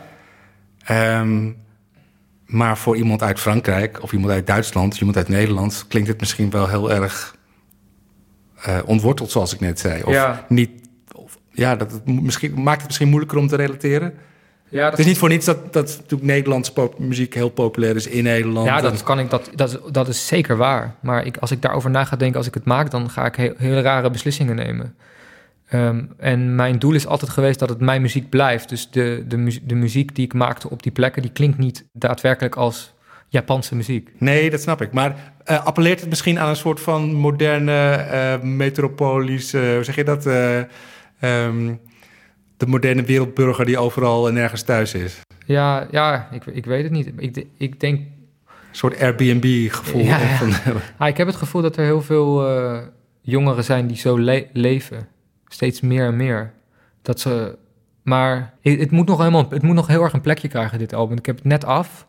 Ehm, 0.84 1.50
maar 2.46 2.78
voor 2.78 2.96
iemand 2.96 3.22
uit 3.22 3.40
Frankrijk 3.40 4.02
of 4.02 4.12
iemand 4.12 4.32
uit 4.32 4.46
Duitsland, 4.46 4.98
iemand 4.98 5.16
uit 5.16 5.28
Nederland, 5.28 5.84
klinkt 5.88 6.08
het 6.08 6.20
misschien 6.20 6.50
wel 6.50 6.68
heel 6.68 6.92
erg 6.92 7.34
eh, 8.62 8.78
ontworteld, 8.84 9.30
zoals 9.30 9.54
ik 9.54 9.60
net 9.60 9.78
zei. 9.80 10.02
Of 10.02 10.12
Ja. 10.12 10.44
niet. 10.48 10.70
Of, 11.14 11.38
ja, 11.52 11.76
dat 11.76 11.92
het 11.92 12.06
misschien, 12.22 12.62
maakt 12.62 12.76
het 12.78 12.86
misschien 12.86 13.08
moeilijker 13.08 13.38
om 13.38 13.46
te 13.48 13.56
relateren. 13.56 14.14
ja, 14.68 14.82
dat 14.82 14.90
Het 14.90 15.00
is 15.00 15.06
niet 15.06 15.18
voor 15.18 15.28
niets 15.28 15.46
dat, 15.46 15.72
dat 15.72 15.86
natuurlijk 15.96 16.30
Nederlandse 16.30 16.72
pop- 16.72 16.98
muziek 16.98 17.34
heel 17.34 17.48
populair 17.48 17.96
is 17.96 18.06
in 18.06 18.24
Nederland. 18.24 18.66
Ja, 18.66 18.76
En- 18.76 18.82
dat, 18.82 19.02
kan 19.02 19.18
ik, 19.18 19.30
dat, 19.30 19.50
dat, 19.54 19.68
is- 19.70 19.92
dat 19.92 20.08
is 20.08 20.26
zeker 20.26 20.56
waar. 20.56 20.94
Maar 21.00 21.26
ik, 21.26 21.36
als 21.36 21.50
ik 21.50 21.62
daarover 21.62 21.90
na 21.90 22.04
ga 22.04 22.16
denken, 22.16 22.38
als 22.38 22.46
ik 22.46 22.54
het 22.54 22.64
maak, 22.64 22.90
dan 22.90 23.10
ga 23.10 23.26
ik 23.26 23.54
heel, 23.58 23.80
rare 23.80 24.10
beslissingen 24.10 24.56
nemen. 24.56 24.94
Ehm, 25.66 26.02
en 26.16 26.54
mijn 26.54 26.78
doel 26.78 26.92
is 26.94 27.06
altijd 27.06 27.30
geweest 27.30 27.58
dat 27.58 27.68
het 27.68 27.80
mijn 27.80 28.02
muziek 28.02 28.28
blijft. 28.28 28.68
Dus 28.68 28.90
de, 28.90 29.24
de, 29.28 29.36
mu- 29.36 29.58
de 29.62 29.74
muziek 29.74 30.14
die 30.14 30.24
ik 30.24 30.34
maakte 30.34 30.70
op 30.70 30.82
die 30.82 30.92
plekken, 30.92 31.22
die 31.22 31.30
klinkt 31.30 31.58
niet 31.58 31.84
daadwerkelijk 31.92 32.54
als 32.56 32.92
Japanse 33.32 33.74
muziek. 33.74 34.10
Nee, 34.18 34.50
dat 34.50 34.60
snap 34.60 34.80
ik. 34.82 34.92
Maar 34.92 35.32
eh, 35.44 35.64
appelleert 35.66 36.00
het 36.00 36.08
misschien 36.08 36.38
aan 36.38 36.48
een 36.48 36.56
soort 36.56 36.80
van 36.80 37.12
moderne 37.12 37.92
eh 37.92 38.40
metropolische, 38.42 39.72
hoe 39.74 39.84
zeg 39.84 39.94
je 39.96 40.04
dat? 40.04 40.26
Eh, 40.26 40.58
ehm, 41.20 41.74
de 42.56 42.66
moderne 42.66 43.02
wereldburger 43.02 43.64
die 43.64 43.78
overal 43.78 44.28
en 44.28 44.34
nergens 44.34 44.62
thuis 44.62 44.94
is. 44.94 45.20
Ja, 45.46 45.86
ja 45.90 46.28
ik, 46.32 46.46
ik 46.46 46.64
weet 46.64 46.82
het 46.82 46.92
niet. 46.92 47.10
Ik, 47.16 47.46
ik 47.58 47.80
denk, 47.80 47.98
Een 47.98 48.76
soort 48.76 49.00
Airbnb-gevoel. 49.00 50.02
Ja, 50.04 50.18
ja. 50.64 50.72
Ah, 50.98 51.08
ik 51.08 51.16
heb 51.16 51.26
het 51.26 51.36
gevoel 51.36 51.62
dat 51.62 51.76
er 51.76 51.84
heel 51.84 52.02
veel 52.02 52.48
eh, 52.48 52.78
jongeren 53.20 53.64
zijn 53.64 53.86
die 53.86 53.96
zo 53.96 54.18
le- 54.20 54.46
leven. 54.52 55.08
Steeds 55.48 55.80
meer 55.80 56.06
en 56.06 56.16
meer. 56.16 56.52
Dat 57.02 57.20
ze, 57.20 57.56
maar 58.02 58.54
het 58.62 58.90
moet 58.90 59.06
nog 59.06 59.18
helemaal, 59.18 59.46
het 59.50 59.62
moet 59.62 59.74
nog 59.74 59.86
heel 59.86 60.02
erg 60.02 60.12
een 60.12 60.20
plekje 60.20 60.48
krijgen, 60.48 60.78
dit 60.78 60.92
album. 60.94 61.18
Ik 61.18 61.26
heb 61.26 61.36
het 61.36 61.44
net 61.44 61.64
af. 61.64 62.06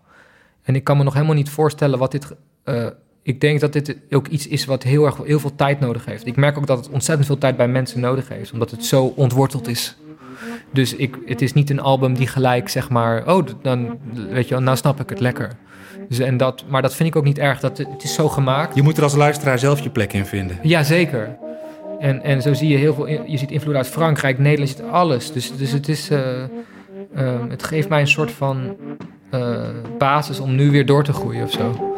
En 0.64 0.76
ik 0.76 0.84
kan 0.84 0.98
me 0.98 1.04
nog 1.04 1.14
helemaal 1.14 1.36
niet 1.36 1.50
voorstellen 1.50 2.00
wat 2.00 2.12
dit. 2.12 2.36
eh, 2.64 2.86
ik 3.24 3.42
denk 3.42 3.60
dat 3.60 3.74
dit 3.74 3.98
ook 4.12 4.28
iets 4.28 4.48
is 4.48 4.66
wat 4.66 4.84
heel 4.84 5.06
erg 5.06 5.18
heel 5.26 5.40
veel 5.40 5.56
tijd 5.56 5.80
nodig 5.80 6.06
heeft. 6.06 6.26
Ik 6.26 6.36
merk 6.36 6.58
ook 6.58 6.68
dat 6.68 6.78
het 6.78 6.90
ontzettend 6.90 7.28
veel 7.28 7.38
tijd 7.38 7.58
bij 7.58 7.68
mensen 7.68 8.00
nodig 8.00 8.30
heeft, 8.30 8.52
omdat 8.52 8.72
het 8.72 8.86
zo 8.86 9.14
ontworteld 9.16 9.68
is. 9.68 9.96
Dus 10.72 10.96
ik, 10.96 11.18
het 11.26 11.42
is 11.42 11.54
niet 11.54 11.70
een 11.70 11.80
album 11.80 12.14
die 12.14 12.28
gelijk 12.28 12.70
zeg 12.70 12.90
maar, 12.90 13.28
oh, 13.36 13.46
dan 13.62 13.98
weet 14.30 14.48
je, 14.48 14.60
nou 14.60 14.78
snap 14.78 15.00
ik 15.00 15.10
het 15.10 15.20
lekker. 15.20 15.52
Dus 16.10 16.20
en 16.20 16.38
dat, 16.38 16.64
maar 16.68 16.82
dat 16.82 16.96
vind 16.96 17.10
ik 17.10 17.16
ook 17.16 17.24
niet 17.24 17.38
erg. 17.38 17.60
Dat, 17.60 17.78
het 17.78 18.04
is 18.04 18.14
zo 18.14 18.30
gemaakt. 18.30 18.76
je 18.76 18.82
moet 18.82 18.98
er 18.98 19.04
als 19.04 19.16
luisteraar 19.16 19.60
zelf 19.60 19.80
je 19.80 19.90
plek 19.90 20.14
in 20.14 20.26
vinden. 20.26 20.58
Ja, 20.64 20.84
zeker. 20.84 21.38
En, 22.00 22.24
en 22.24 22.42
zo 22.42 22.54
zie 22.54 22.68
je 22.70 22.78
heel 22.78 22.94
veel. 22.94 23.08
Je 23.08 23.38
ziet 23.38 23.52
invloed 23.52 23.76
uit 23.76 23.88
Frankrijk, 23.88 24.38
Nederland, 24.38 24.70
je 24.70 24.76
ziet 24.76 24.92
alles. 24.92 25.32
Dus, 25.32 25.58
dus 25.58 25.72
het 25.72 25.88
is. 25.88 26.10
eh, 26.10 26.44
ehm, 27.16 27.50
het 27.50 27.64
geeft 27.64 27.90
mij 27.90 28.02
een 28.02 28.08
soort 28.08 28.32
van 28.32 28.76
eh, 29.32 29.70
basis 29.98 30.40
om 30.40 30.56
nu 30.56 30.72
weer 30.72 30.86
door 30.86 31.04
te 31.04 31.14
groeien 31.14 31.44
of 31.44 31.52
zo. 31.52 31.96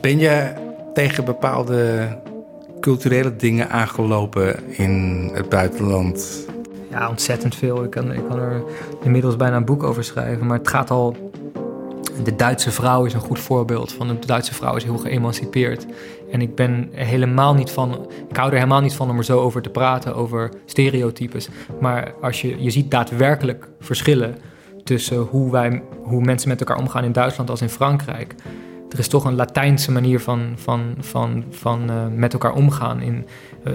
Ben 0.00 0.18
je 0.18 0.52
tegen 0.94 1.24
bepaalde 1.24 2.08
culturele 2.80 3.36
dingen 3.36 3.70
aangelopen 3.70 4.76
in 4.76 5.30
het 5.34 5.48
buitenland? 5.48 6.46
Ja, 6.90 7.08
ontzettend 7.08 7.54
veel. 7.54 7.84
Ik 7.84 7.90
kan, 7.90 8.12
ik 8.12 8.24
kan 8.28 8.38
er 8.38 8.62
inmiddels 9.02 9.36
bijna 9.36 9.56
een 9.56 9.64
boek 9.64 9.82
over 9.82 10.04
schrijven. 10.04 10.46
Maar 10.46 10.58
het 10.58 10.68
gaat 10.68 10.90
al. 10.90 11.16
De 12.24 12.36
Duitse 12.36 12.70
vrouw 12.70 13.04
is 13.04 13.14
een 13.14 13.20
goed 13.20 13.38
voorbeeld 13.38 13.92
van. 13.92 14.08
De 14.08 14.26
Duitse 14.26 14.54
vrouw 14.54 14.76
is 14.76 14.84
heel 14.84 14.98
geëmancipeerd. 14.98 15.86
En 16.30 16.40
ik 16.40 16.54
ben 16.54 16.88
helemaal 16.92 17.54
niet 17.54 17.70
van. 17.70 18.06
Ik 18.28 18.36
hou 18.36 18.48
er 18.48 18.56
helemaal 18.56 18.80
niet 18.80 18.94
van 18.94 19.10
om 19.10 19.18
er 19.18 19.24
zo 19.24 19.38
over 19.38 19.62
te 19.62 19.70
praten, 19.70 20.14
over 20.14 20.50
stereotypes. 20.64 21.48
Maar 21.80 22.14
als 22.20 22.40
je, 22.40 22.62
je 22.62 22.70
ziet 22.70 22.90
daadwerkelijk 22.90 23.68
verschillen 23.80 24.36
tussen 24.84 25.16
hoe, 25.18 25.50
wij, 25.50 25.82
hoe 26.02 26.22
mensen 26.22 26.48
met 26.48 26.60
elkaar 26.60 26.78
omgaan 26.78 27.04
in 27.04 27.12
Duitsland 27.12 27.50
als 27.50 27.62
in 27.62 27.68
Frankrijk. 27.68 28.34
Er 28.90 28.98
is 28.98 29.08
toch 29.08 29.24
een 29.24 29.34
Latijnse 29.34 29.92
manier 29.92 30.20
van, 30.20 30.52
van, 30.54 30.94
van, 30.98 31.44
van 31.50 31.90
eh, 31.90 32.06
met 32.14 32.32
elkaar 32.32 32.52
omgaan. 32.52 33.00
In, 33.00 33.26
eh, 33.64 33.72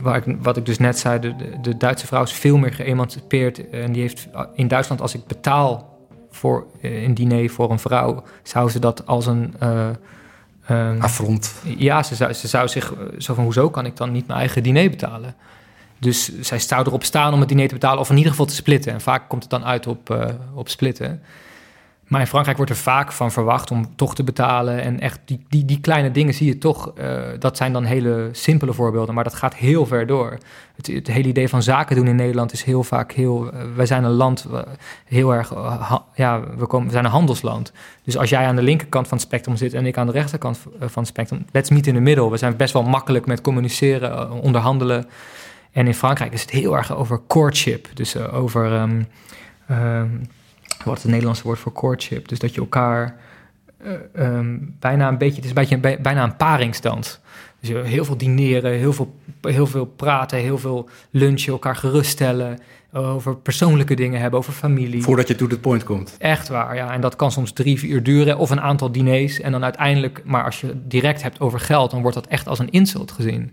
waar 0.00 0.16
ik, 0.16 0.36
wat 0.42 0.56
ik 0.56 0.66
dus 0.66 0.78
net 0.78 0.98
zei, 0.98 1.18
de, 1.20 1.34
de, 1.62 1.76
Duitse 1.76 2.06
vrouw 2.06 2.22
is 2.22 2.32
veel 2.32 2.56
meer 2.56 2.72
geëmancipeerd. 2.72 3.70
En 3.70 3.92
die 3.92 4.02
heeft 4.02 4.28
in 4.54 4.68
Duitsland, 4.68 5.00
als 5.00 5.14
ik 5.14 5.26
betaal 5.26 5.98
voor 6.30 6.66
eh, 6.80 7.02
een 7.02 7.14
diner 7.14 7.50
voor 7.50 7.70
een 7.70 7.78
vrouw, 7.78 8.22
zou 8.42 8.70
ze 8.70 8.78
dat 8.78 9.06
als 9.06 9.26
een. 9.26 9.54
eh, 9.58 9.88
ehm, 10.66 11.00
Affront. 11.00 11.54
ja, 11.76 12.02
ze 12.02 12.14
zou, 12.14 12.32
ze 12.32 12.48
zou 12.48 12.68
zich 12.68 12.92
eh, 12.92 12.98
zo 13.18 13.34
van: 13.34 13.44
hoezo 13.44 13.70
kan 13.70 13.86
ik 13.86 13.96
dan 13.96 14.12
niet 14.12 14.26
mijn 14.26 14.38
eigen 14.38 14.62
diner 14.62 14.90
betalen? 14.90 15.34
Dus 15.98 16.40
zij 16.40 16.58
zou 16.58 16.86
erop 16.86 17.04
staan 17.04 17.32
om 17.32 17.40
het 17.40 17.48
diner 17.48 17.68
te 17.68 17.74
betalen 17.74 18.00
of 18.00 18.10
in 18.10 18.16
ieder 18.16 18.30
geval 18.30 18.46
te 18.46 18.54
splitten. 18.54 18.92
En 18.92 19.00
vaak 19.00 19.28
komt 19.28 19.42
het 19.42 19.50
dan 19.50 19.64
uit 19.64 19.86
op, 19.86 20.10
eh, 20.10 20.28
op 20.54 20.68
splitten. 20.68 21.22
Maar 22.06 22.20
in 22.20 22.26
Frankrijk 22.26 22.56
wordt 22.56 22.72
er 22.72 22.78
vaak 22.78 23.12
van 23.12 23.32
verwacht 23.32 23.70
om 23.70 23.96
toch 23.96 24.14
te 24.14 24.24
betalen. 24.24 24.82
En 24.82 25.00
echt 25.00 25.20
die, 25.24 25.44
die, 25.48 25.64
die 25.64 25.80
kleine 25.80 26.10
dingen 26.10 26.34
zie 26.34 26.46
je 26.46 26.58
toch. 26.58 26.92
eh, 26.96 27.20
dat 27.38 27.56
zijn 27.56 27.72
dan 27.72 27.84
hele 27.84 28.28
simpele 28.32 28.72
voorbeelden, 28.72 29.14
maar 29.14 29.24
dat 29.24 29.34
gaat 29.34 29.54
heel 29.54 29.86
ver 29.86 30.06
door. 30.06 30.38
Het, 30.76 30.86
het 30.86 31.06
hele 31.06 31.28
idee 31.28 31.48
van 31.48 31.62
zaken 31.62 31.96
doen 31.96 32.06
in 32.06 32.16
Nederland 32.16 32.52
is 32.52 32.62
heel 32.62 32.82
vaak 32.82 33.12
heel. 33.12 33.52
eh, 33.52 33.60
wij 33.74 33.86
zijn 33.86 34.04
een 34.04 34.10
land 34.10 34.46
heel 35.04 35.34
erg. 35.34 35.52
eh, 35.52 35.96
ja, 36.14 36.40
we, 36.56 36.66
komen, 36.66 36.86
we 36.86 36.92
zijn 36.92 37.04
een 37.04 37.10
handelsland. 37.10 37.72
Dus 38.04 38.16
als 38.16 38.30
jij 38.30 38.46
aan 38.46 38.56
de 38.56 38.62
linkerkant 38.62 39.08
van 39.08 39.16
het 39.18 39.26
spectrum 39.26 39.56
zit 39.56 39.74
en 39.74 39.86
ik 39.86 39.96
aan 39.98 40.06
de 40.06 40.12
rechterkant 40.12 40.58
van 40.80 41.02
het 41.02 41.06
spectrum, 41.06 41.44
let's 41.52 41.70
meet 41.70 41.86
in 41.86 41.94
the 41.94 42.00
middle. 42.00 42.30
We 42.30 42.36
zijn 42.36 42.56
best 42.56 42.72
wel 42.72 42.82
makkelijk 42.82 43.26
met 43.26 43.40
communiceren, 43.40 44.30
onderhandelen. 44.30 45.06
En 45.72 45.86
in 45.86 45.94
Frankrijk 45.94 46.32
is 46.32 46.40
het 46.40 46.50
heel 46.50 46.76
erg 46.76 46.94
over 46.96 47.20
courtship. 47.26 47.88
Dus 47.94 48.16
over. 48.16 48.72
ehm, 48.72 49.02
ehm, 49.68 50.08
wat 50.90 51.02
het 51.02 51.10
Nederlandse 51.10 51.42
woord 51.42 51.58
voor 51.58 51.72
courtship? 51.72 52.28
Dus 52.28 52.38
dat 52.38 52.54
je 52.54 52.60
elkaar 52.60 53.16
eh, 53.78 53.92
ehm, 54.14 54.56
bijna 54.80 55.08
een 55.08 55.18
beetje. 55.18 55.34
Het 55.36 55.44
is 55.44 55.50
een 55.50 55.80
beetje 55.80 55.98
bijna 56.00 56.22
een 56.22 56.36
paringsstand. 56.36 57.20
Dus 57.60 57.68
je- 57.68 57.76
heel 57.78 58.04
veel 58.04 58.16
dineren, 58.16 58.72
heel 58.72 58.92
veel, 58.92 59.14
heel 59.40 59.66
veel 59.66 59.84
praten, 59.86 60.38
heel 60.38 60.58
veel 60.58 60.88
lunchen, 61.10 61.52
elkaar 61.52 61.76
geruststellen. 61.76 62.58
Over 62.92 63.36
persoonlijke 63.36 63.94
dingen 63.94 64.20
hebben, 64.20 64.38
over 64.38 64.52
familie. 64.52 65.02
Voordat 65.02 65.28
je 65.28 65.34
to 65.34 65.46
the 65.46 65.58
point 65.58 65.84
komt. 65.84 66.14
Echt 66.18 66.48
waar, 66.48 66.74
ja. 66.76 66.92
En 66.92 67.00
dat 67.00 67.16
kan 67.16 67.32
soms 67.32 67.52
drie, 67.52 67.78
vier 67.78 67.90
uur 67.90 68.02
duren 68.02 68.38
of 68.38 68.50
een 68.50 68.60
aantal 68.60 68.92
diners. 68.92 69.40
En 69.40 69.52
dan 69.52 69.64
uiteindelijk, 69.64 70.22
maar 70.24 70.44
als 70.44 70.60
je 70.60 70.74
direct 70.86 71.22
hebt 71.22 71.40
over 71.40 71.60
geld, 71.60 71.90
dan 71.90 72.00
wordt 72.00 72.16
dat 72.16 72.26
echt 72.26 72.48
als 72.48 72.58
een 72.58 72.70
insult 72.70 73.12
gezien. 73.12 73.52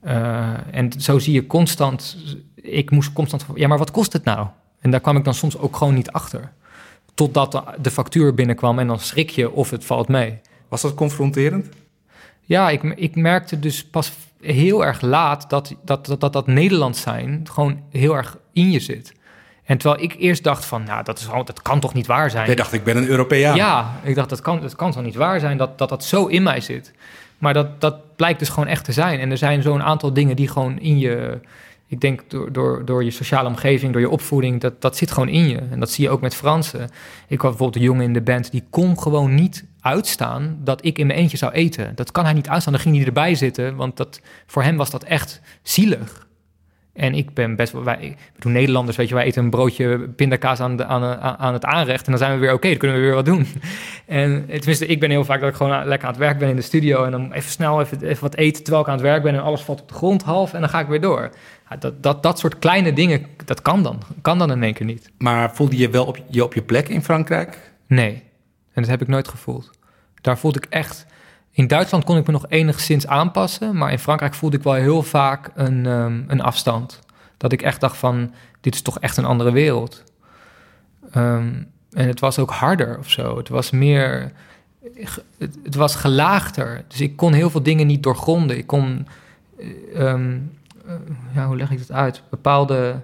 Eh, 0.00 0.48
en 0.70 0.92
zo 0.98 1.18
zie 1.18 1.32
je 1.34 1.46
constant, 1.46 2.16
ik 2.54 2.90
moest 2.90 3.12
constant, 3.12 3.42
van, 3.42 3.54
ja, 3.58 3.68
maar 3.68 3.78
wat 3.78 3.90
kost 3.90 4.12
het 4.12 4.24
nou? 4.24 4.46
En 4.80 4.90
daar 4.90 5.00
kwam 5.00 5.16
ik 5.16 5.24
dan 5.24 5.34
soms 5.34 5.58
ook 5.58 5.76
gewoon 5.76 5.94
niet 5.94 6.10
achter. 6.10 6.52
Totdat 7.14 7.64
de, 7.80 7.90
factuur 7.90 8.34
binnenkwam 8.34 8.78
en 8.78 8.86
dan 8.86 8.98
schrik 8.98 9.30
je 9.30 9.50
of 9.50 9.70
het 9.70 9.84
valt 9.84 10.08
mee. 10.08 10.40
Was 10.68 10.82
dat 10.82 10.94
confronterend? 10.94 11.68
Ja, 12.40 12.70
ik, 12.70 12.82
ik 12.82 13.16
merkte 13.16 13.58
dus 13.58 13.84
pas 13.84 14.12
heel 14.40 14.84
erg 14.84 15.00
laat 15.00 15.50
dat 15.50 15.74
dat, 15.84 16.06
dat, 16.06 16.20
dat, 16.20 16.32
dat 16.32 16.46
Nederlands 16.46 17.00
zijn 17.00 17.46
gewoon 17.52 17.82
heel 17.90 18.16
erg 18.16 18.36
in 18.52 18.70
je 18.70 18.80
zit. 18.80 19.12
En 19.64 19.78
terwijl 19.78 20.02
ik 20.02 20.14
eerst 20.18 20.44
dacht 20.44 20.64
van, 20.64 20.84
nou, 20.84 21.04
dat, 21.04 21.18
is, 21.18 21.26
dat 21.44 21.62
kan 21.62 21.80
toch 21.80 21.94
niet 21.94 22.06
waar 22.06 22.30
zijn? 22.30 22.46
Jij 22.46 22.54
dacht, 22.54 22.72
ik 22.72 22.84
ben 22.84 22.96
een 22.96 23.06
Europeaan. 23.06 23.56
Ja, 23.56 24.00
ik 24.02 24.14
dacht, 24.14 24.28
dat 24.28 24.40
kan, 24.40 24.60
dat 24.60 24.76
kan 24.76 24.92
toch 24.92 25.02
niet 25.02 25.14
waar 25.14 25.40
zijn 25.40 25.56
dat, 25.56 25.78
dat 25.78 25.88
dat 25.88 26.04
zo 26.04 26.26
in 26.26 26.42
mij 26.42 26.60
zit. 26.60 26.92
Maar 27.38 27.54
dat, 27.54 27.80
dat 27.80 28.16
blijkt 28.16 28.38
dus 28.38 28.48
gewoon 28.48 28.68
echt 28.68 28.84
te 28.84 28.92
zijn. 28.92 29.20
En 29.20 29.30
er 29.30 29.38
zijn 29.38 29.62
zo'n 29.62 29.82
aantal 29.82 30.12
dingen 30.12 30.36
die 30.36 30.48
gewoon 30.48 30.78
in 30.78 30.98
je... 30.98 31.40
Ik 31.90 32.00
denk 32.00 32.30
door, 32.30 32.52
door, 32.52 32.84
door 32.84 33.04
je 33.04 33.10
sociale 33.10 33.48
omgeving, 33.48 33.92
door 33.92 34.00
je 34.00 34.10
opvoeding, 34.10 34.60
dat, 34.60 34.80
dat 34.80 34.96
zit 34.96 35.10
gewoon 35.10 35.28
in 35.28 35.48
je. 35.48 35.58
En 35.70 35.80
dat 35.80 35.90
zie 35.90 36.04
je 36.04 36.10
ook 36.10 36.20
met 36.20 36.34
Fransen. 36.34 36.80
Ik 37.28 37.40
had 37.40 37.50
bijvoorbeeld 37.50 37.76
een 37.76 37.82
jongen 37.82 38.04
in 38.04 38.12
de 38.12 38.20
band, 38.20 38.50
die 38.50 38.64
kon 38.70 38.98
gewoon 38.98 39.34
niet 39.34 39.64
uitstaan 39.80 40.58
dat 40.64 40.84
ik 40.84 40.98
in 40.98 41.06
mijn 41.06 41.18
eentje 41.18 41.36
zou 41.36 41.52
eten. 41.52 41.94
Dat 41.94 42.12
kan 42.12 42.24
hij 42.24 42.32
niet 42.32 42.48
uitstaan, 42.48 42.72
dan 42.72 42.82
ging 42.82 42.96
hij 42.96 43.06
erbij 43.06 43.34
zitten, 43.34 43.76
want 43.76 43.96
dat, 43.96 44.20
voor 44.46 44.62
hem 44.62 44.76
was 44.76 44.90
dat 44.90 45.04
echt 45.04 45.40
zielig. 45.62 46.28
En 46.92 47.14
ik 47.14 47.34
ben 47.34 47.56
best 47.56 47.72
wel, 47.72 47.84
wij, 47.84 48.16
bedoel, 48.34 48.52
Nederlanders, 48.52 48.96
weet 48.96 49.08
je, 49.08 49.14
wij 49.14 49.24
eten 49.24 49.44
een 49.44 49.50
broodje 49.50 49.98
pindakaas 49.98 50.60
aan, 50.60 50.76
de, 50.76 50.84
aan, 50.84 51.20
aan 51.38 51.52
het 51.52 51.64
aanrecht 51.64 52.04
en 52.04 52.10
dan 52.12 52.20
zijn 52.20 52.32
we 52.32 52.38
weer 52.38 52.52
oké, 52.52 52.68
dan 52.68 52.78
kunnen 52.78 52.96
we 52.96 53.02
weer 53.02 53.14
wat 53.14 53.24
doen. 53.24 53.46
En 54.06 54.46
tenminste, 54.46 54.86
ik 54.86 55.00
ben 55.00 55.10
heel 55.10 55.24
vaak 55.24 55.40
dat 55.40 55.48
ik 55.48 55.54
gewoon 55.54 55.84
lekker 55.84 56.06
aan 56.06 56.14
het 56.14 56.22
werk 56.22 56.38
ben 56.38 56.48
in 56.48 56.56
de 56.56 56.62
studio 56.62 57.04
en 57.04 57.10
dan 57.10 57.32
even 57.32 57.50
snel 57.50 57.80
even, 57.80 58.02
even 58.02 58.22
wat 58.22 58.36
eten 58.36 58.62
terwijl 58.62 58.84
ik 58.84 58.88
aan 58.88 58.96
het 58.96 59.04
werk 59.04 59.22
ben 59.22 59.34
en 59.34 59.42
alles 59.42 59.60
valt 59.60 59.80
op 59.80 59.88
de 59.88 59.94
grond 59.94 60.22
half 60.22 60.52
en 60.52 60.60
dan 60.60 60.68
ga 60.68 60.80
ik 60.80 60.86
weer 60.86 61.00
door. 61.00 61.30
Dat, 61.78 62.02
dat, 62.02 62.22
dat 62.22 62.38
soort 62.38 62.58
kleine 62.58 62.92
dingen, 62.92 63.26
dat 63.44 63.62
kan 63.62 63.82
dan. 63.82 64.02
Kan 64.22 64.38
dan 64.38 64.50
in 64.50 64.62
één 64.62 64.74
keer 64.74 64.86
niet. 64.86 65.10
Maar 65.18 65.54
voelde 65.54 65.76
je 65.76 65.90
wel 65.90 66.04
op 66.04 66.18
je, 66.28 66.44
op 66.44 66.54
je 66.54 66.62
plek 66.62 66.88
in 66.88 67.02
Frankrijk? 67.02 67.72
Nee, 67.86 68.22
en 68.72 68.82
dat 68.82 68.90
heb 68.90 69.02
ik 69.02 69.08
nooit 69.08 69.28
gevoeld. 69.28 69.70
Daar 70.20 70.38
voelde 70.38 70.58
ik 70.58 70.66
echt... 70.68 71.06
In 71.50 71.66
Duitsland 71.66 72.04
kon 72.04 72.16
ik 72.16 72.26
me 72.26 72.32
nog 72.32 72.46
enigszins 72.48 73.06
aanpassen, 73.06 73.76
maar 73.76 73.92
in 73.92 73.98
Frankrijk 73.98 74.34
voelde 74.34 74.56
ik 74.56 74.62
wel 74.62 74.72
heel 74.72 75.02
vaak 75.02 75.50
een, 75.54 75.86
ehm, 75.86 76.22
een 76.26 76.40
afstand. 76.40 77.00
Dat 77.36 77.52
ik 77.52 77.62
echt 77.62 77.80
dacht 77.80 77.96
van, 77.96 78.32
dit 78.60 78.74
is 78.74 78.82
toch 78.82 78.98
echt 78.98 79.16
een 79.16 79.24
andere 79.24 79.52
wereld. 79.52 80.04
Ehm, 81.10 81.52
en 81.92 82.06
het 82.06 82.20
was 82.20 82.38
ook 82.38 82.50
harder 82.50 82.98
of 82.98 83.10
zo. 83.10 83.36
Het 83.36 83.48
was 83.48 83.70
meer... 83.70 84.32
Het, 85.38 85.58
het 85.62 85.74
was 85.74 85.94
gelaagder. 85.94 86.84
Dus 86.88 87.00
ik 87.00 87.16
kon 87.16 87.32
heel 87.32 87.50
veel 87.50 87.62
dingen 87.62 87.86
niet 87.86 88.02
doorgronden. 88.02 88.58
Ik 88.58 88.66
kon... 88.66 89.06
eh, 89.58 89.66
ehm, 89.94 90.32
eh, 90.32 90.36
ja, 91.34 91.46
hoe 91.46 91.56
leg 91.56 91.70
ik 91.70 91.78
dat 91.78 91.92
uit? 91.92 92.22
Bepaalde 92.30 93.02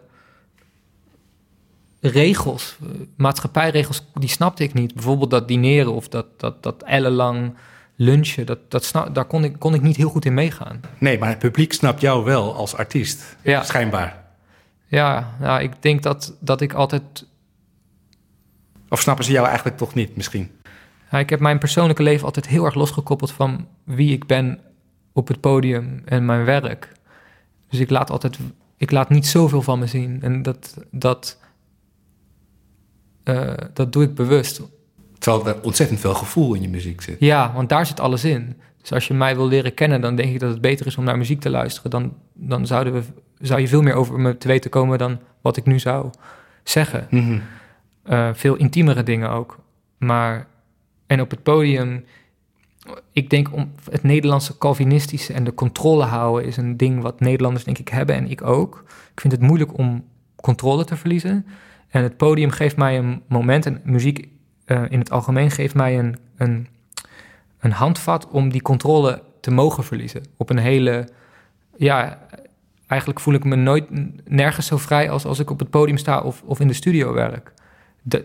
regels, 2.01 2.77
eh, 2.83 2.89
maatschappijregels, 3.17 4.03
die 4.15 4.29
snapte 4.29 4.63
ik 4.63 4.75
niet. 4.75 4.95
Bijvoorbeeld 4.95 5.31
dat 5.31 5.49
dineren 5.49 5.93
of 5.93 6.09
dat, 6.09 6.27
dat, 6.41 6.63
dat 6.63 6.83
ellenlang 6.83 7.55
lunchen, 7.97 8.47
dat, 8.47 8.59
dat 8.71 8.85
snap, 8.85 9.15
daar 9.15 9.25
kon 9.25 9.45
ik, 9.45 9.59
kon 9.59 9.75
ik 9.75 9.83
niet 9.83 9.97
heel 9.97 10.09
goed 10.09 10.25
in 10.25 10.35
meegaan. 10.35 10.81
Nee, 10.99 11.19
maar 11.19 11.29
het 11.29 11.39
publiek 11.39 11.73
snapt 11.73 12.01
jou 12.01 12.25
wel 12.25 12.55
als 12.55 12.75
artiest. 12.75 13.37
Ja. 13.43 13.63
Schijnbaar. 13.63 14.25
Ja, 14.87 15.35
ja 15.41 15.61
ik 15.61 15.83
denk 15.83 16.03
dat, 16.03 16.37
dat 16.41 16.61
ik 16.61 16.73
altijd... 16.73 17.27
Of 18.89 19.01
snappen 19.01 19.25
ze 19.25 19.33
jou 19.33 19.47
eigenlijk 19.47 19.77
toch 19.77 19.95
niet 19.95 20.17
misschien? 20.17 20.51
Ja, 21.11 21.19
ik 21.19 21.31
heb 21.31 21.41
mijn 21.41 21.59
persoonlijke 21.59 22.03
leven 22.03 22.25
altijd 22.25 22.47
heel 22.47 22.65
erg 22.65 22.75
losgekoppeld 22.75 23.33
van 23.33 23.67
wie 23.85 24.13
ik 24.13 24.27
ben 24.27 24.61
op 25.13 25.29
het 25.29 25.41
podium 25.41 26.03
en 26.05 26.25
mijn 26.25 26.45
werk. 26.45 26.93
Dus 27.77 27.85
ik 27.85 27.91
laat 27.91 28.11
altijd, 28.11 28.39
ik 28.77 28.91
laat 28.91 29.09
niet 29.09 29.27
zoveel 29.27 29.63
van 29.63 29.79
me 29.79 29.87
zien. 29.87 30.23
En 30.23 30.43
dat, 30.43 30.77
dat, 30.91 31.39
eh, 33.23 33.53
dat 33.73 33.93
doe 33.93 34.03
ik 34.03 34.15
bewust. 34.15 34.61
Terwijl 35.19 35.47
er 35.47 35.63
ontzettend 35.63 36.01
veel 36.01 36.15
gevoel 36.15 36.55
in 36.55 36.63
je 36.63 36.69
muziek 36.69 37.01
zit. 37.01 37.17
Ja, 37.21 37.53
want 37.53 37.69
daar 37.69 37.87
zit 37.87 38.01
alles 38.01 38.25
in. 38.25 38.57
Dus 38.81 38.93
als 38.93 39.07
je 39.07 39.15
mij 39.15 39.37
wil 39.37 39.49
leren 39.49 39.75
kennen, 39.75 40.01
dan 40.01 40.17
denk 40.17 40.33
ik 40.33 40.41
dat 40.41 40.51
het 40.51 40.61
beter 40.61 40.87
is 40.87 40.97
om 40.97 41.05
naar 41.05 41.19
muziek 41.19 41.41
te 41.41 41.51
luisteren. 41.51 41.91
Dan, 41.91 42.15
dan 42.33 42.67
zouden 42.67 42.93
we, 42.93 43.03
zou 43.39 43.61
je 43.61 43.69
veel 43.69 43.83
meer 43.83 43.95
over 43.95 44.21
me 44.21 44.39
te 44.39 44.49
weten 44.49 44.71
komen 44.71 44.99
dan 44.99 45.19
wat 45.41 45.57
ik 45.57 45.67
nu 45.67 45.79
zou 45.79 46.11
zeggen. 46.63 47.07
Mhm. 47.11 47.39
Eh, 48.03 48.31
veel 48.33 48.55
intiemere 48.55 49.03
dingen 49.03 49.31
ook. 49.31 49.59
Maar, 49.99 50.47
en 51.07 51.21
op 51.21 51.31
het 51.31 51.43
podium, 51.43 52.05
ik 53.13 53.31
denk 53.31 53.53
om 53.53 53.73
het 53.91 54.03
Nederlandse 54.03 54.59
Calvinistische 54.59 55.33
en 55.33 55.45
de 55.45 55.55
controle 55.55 56.05
houden 56.05 56.47
is 56.47 56.57
een 56.57 56.77
ding 56.77 57.03
wat 57.03 57.21
Nederlanders 57.21 57.65
denk 57.65 57.79
ik 57.79 57.89
hebben 57.89 58.15
en 58.15 58.31
ik 58.31 58.43
ook. 58.43 58.85
Ik 59.13 59.21
vind 59.21 59.33
het 59.33 59.43
moeilijk 59.43 59.79
om 59.79 60.05
controle 60.37 60.85
te 60.85 60.97
verliezen. 60.97 61.47
En 61.89 62.03
het 62.03 62.17
podium 62.17 62.51
geeft 62.51 62.77
mij 62.77 62.99
een 62.99 63.23
moment 63.29 63.67
en 63.67 63.81
muziek 63.85 64.29
eh, 64.65 64.83
in 64.89 64.99
het 64.99 65.11
algemeen 65.11 65.51
geeft 65.51 65.75
mij 65.75 65.99
een, 65.99 66.17
een, 66.37 66.69
een 67.59 67.73
handvat 67.73 68.29
om 68.29 68.51
die 68.51 68.63
controle 68.63 69.23
te 69.41 69.51
mogen 69.51 69.85
verliezen. 69.85 70.23
Op 70.37 70.51
een 70.51 70.59
hele, 70.59 71.09
ja, 71.77 72.19
eigenlijk 72.87 73.21
voel 73.21 73.35
ik 73.35 73.45
me 73.45 73.57
nooit 73.57 73.85
nergens 74.25 74.67
zo 74.67 74.77
vrij 74.77 75.11
als 75.11 75.25
als 75.25 75.39
ik 75.39 75.51
op 75.51 75.59
het 75.59 75.71
podium 75.71 75.97
sta 75.97 76.21
of, 76.21 76.43
of 76.45 76.61
in 76.61 76.69
de 76.69 76.75
studio 76.75 77.13
werk. 77.13 77.53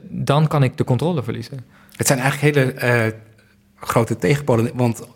Dan 0.09 0.47
kan 0.47 0.63
ik 0.63 0.77
de 0.77 0.83
controle 0.83 1.23
verliezen. 1.23 1.59
Het 1.95 2.07
zijn 2.07 2.19
eigenlijk 2.19 2.55
hele 2.55 2.71
eh, 2.71 3.11
grote 3.81 4.15
tegenpolen. 4.15 4.71
Want 4.73 5.07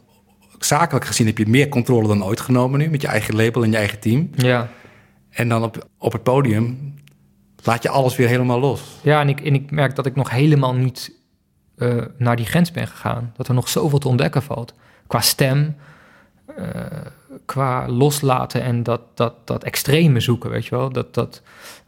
zakelijk 0.59 1.05
gezien 1.05 1.27
heb 1.27 1.37
je 1.37 1.47
meer 1.47 1.69
controle 1.69 2.07
dan 2.07 2.23
ooit 2.23 2.39
genomen 2.39 2.79
nu... 2.79 2.89
met 2.89 3.01
je 3.01 3.07
eigen 3.07 3.35
label 3.35 3.63
en 3.63 3.71
je 3.71 3.77
eigen 3.77 3.99
team. 3.99 4.29
Ja, 4.35 4.69
En 5.29 5.49
dan 5.49 5.63
op, 5.63 5.87
op 5.97 6.11
het 6.11 6.23
podium 6.23 6.93
laat 7.63 7.83
je 7.83 7.89
alles 7.89 8.15
weer 8.15 8.27
helemaal 8.27 8.59
los. 8.59 8.99
ja 9.01 9.21
en, 9.21 9.29
ik, 9.29 9.41
en 9.41 9.53
ik 9.53 9.71
merk 9.71 9.95
dat 9.95 10.05
ik 10.05 10.15
nog 10.15 10.29
helemaal 10.29 10.73
niet 10.73 11.11
eh, 11.77 12.03
naar 12.17 12.35
die 12.35 12.45
grens 12.45 12.71
ben 12.71 12.87
gegaan. 12.87 13.33
Dat 13.37 13.47
er 13.47 13.53
nog 13.53 13.69
zoveel 13.69 13.99
te 13.99 14.07
ontdekken 14.07 14.43
valt. 14.43 14.73
Qua 15.07 15.21
stem, 15.21 15.75
eh, 16.55 16.65
qua 17.45 17.89
loslaten 17.89 18.61
en 18.61 18.83
dat, 18.83 19.01
dat, 19.13 19.47
dat 19.47 19.63
extreme 19.63 20.19
zoeken, 20.19 20.49
weet 20.49 20.65
je 20.65 20.75
wel. 20.75 20.91
Dat, 20.91 21.13
dat, 21.13 21.41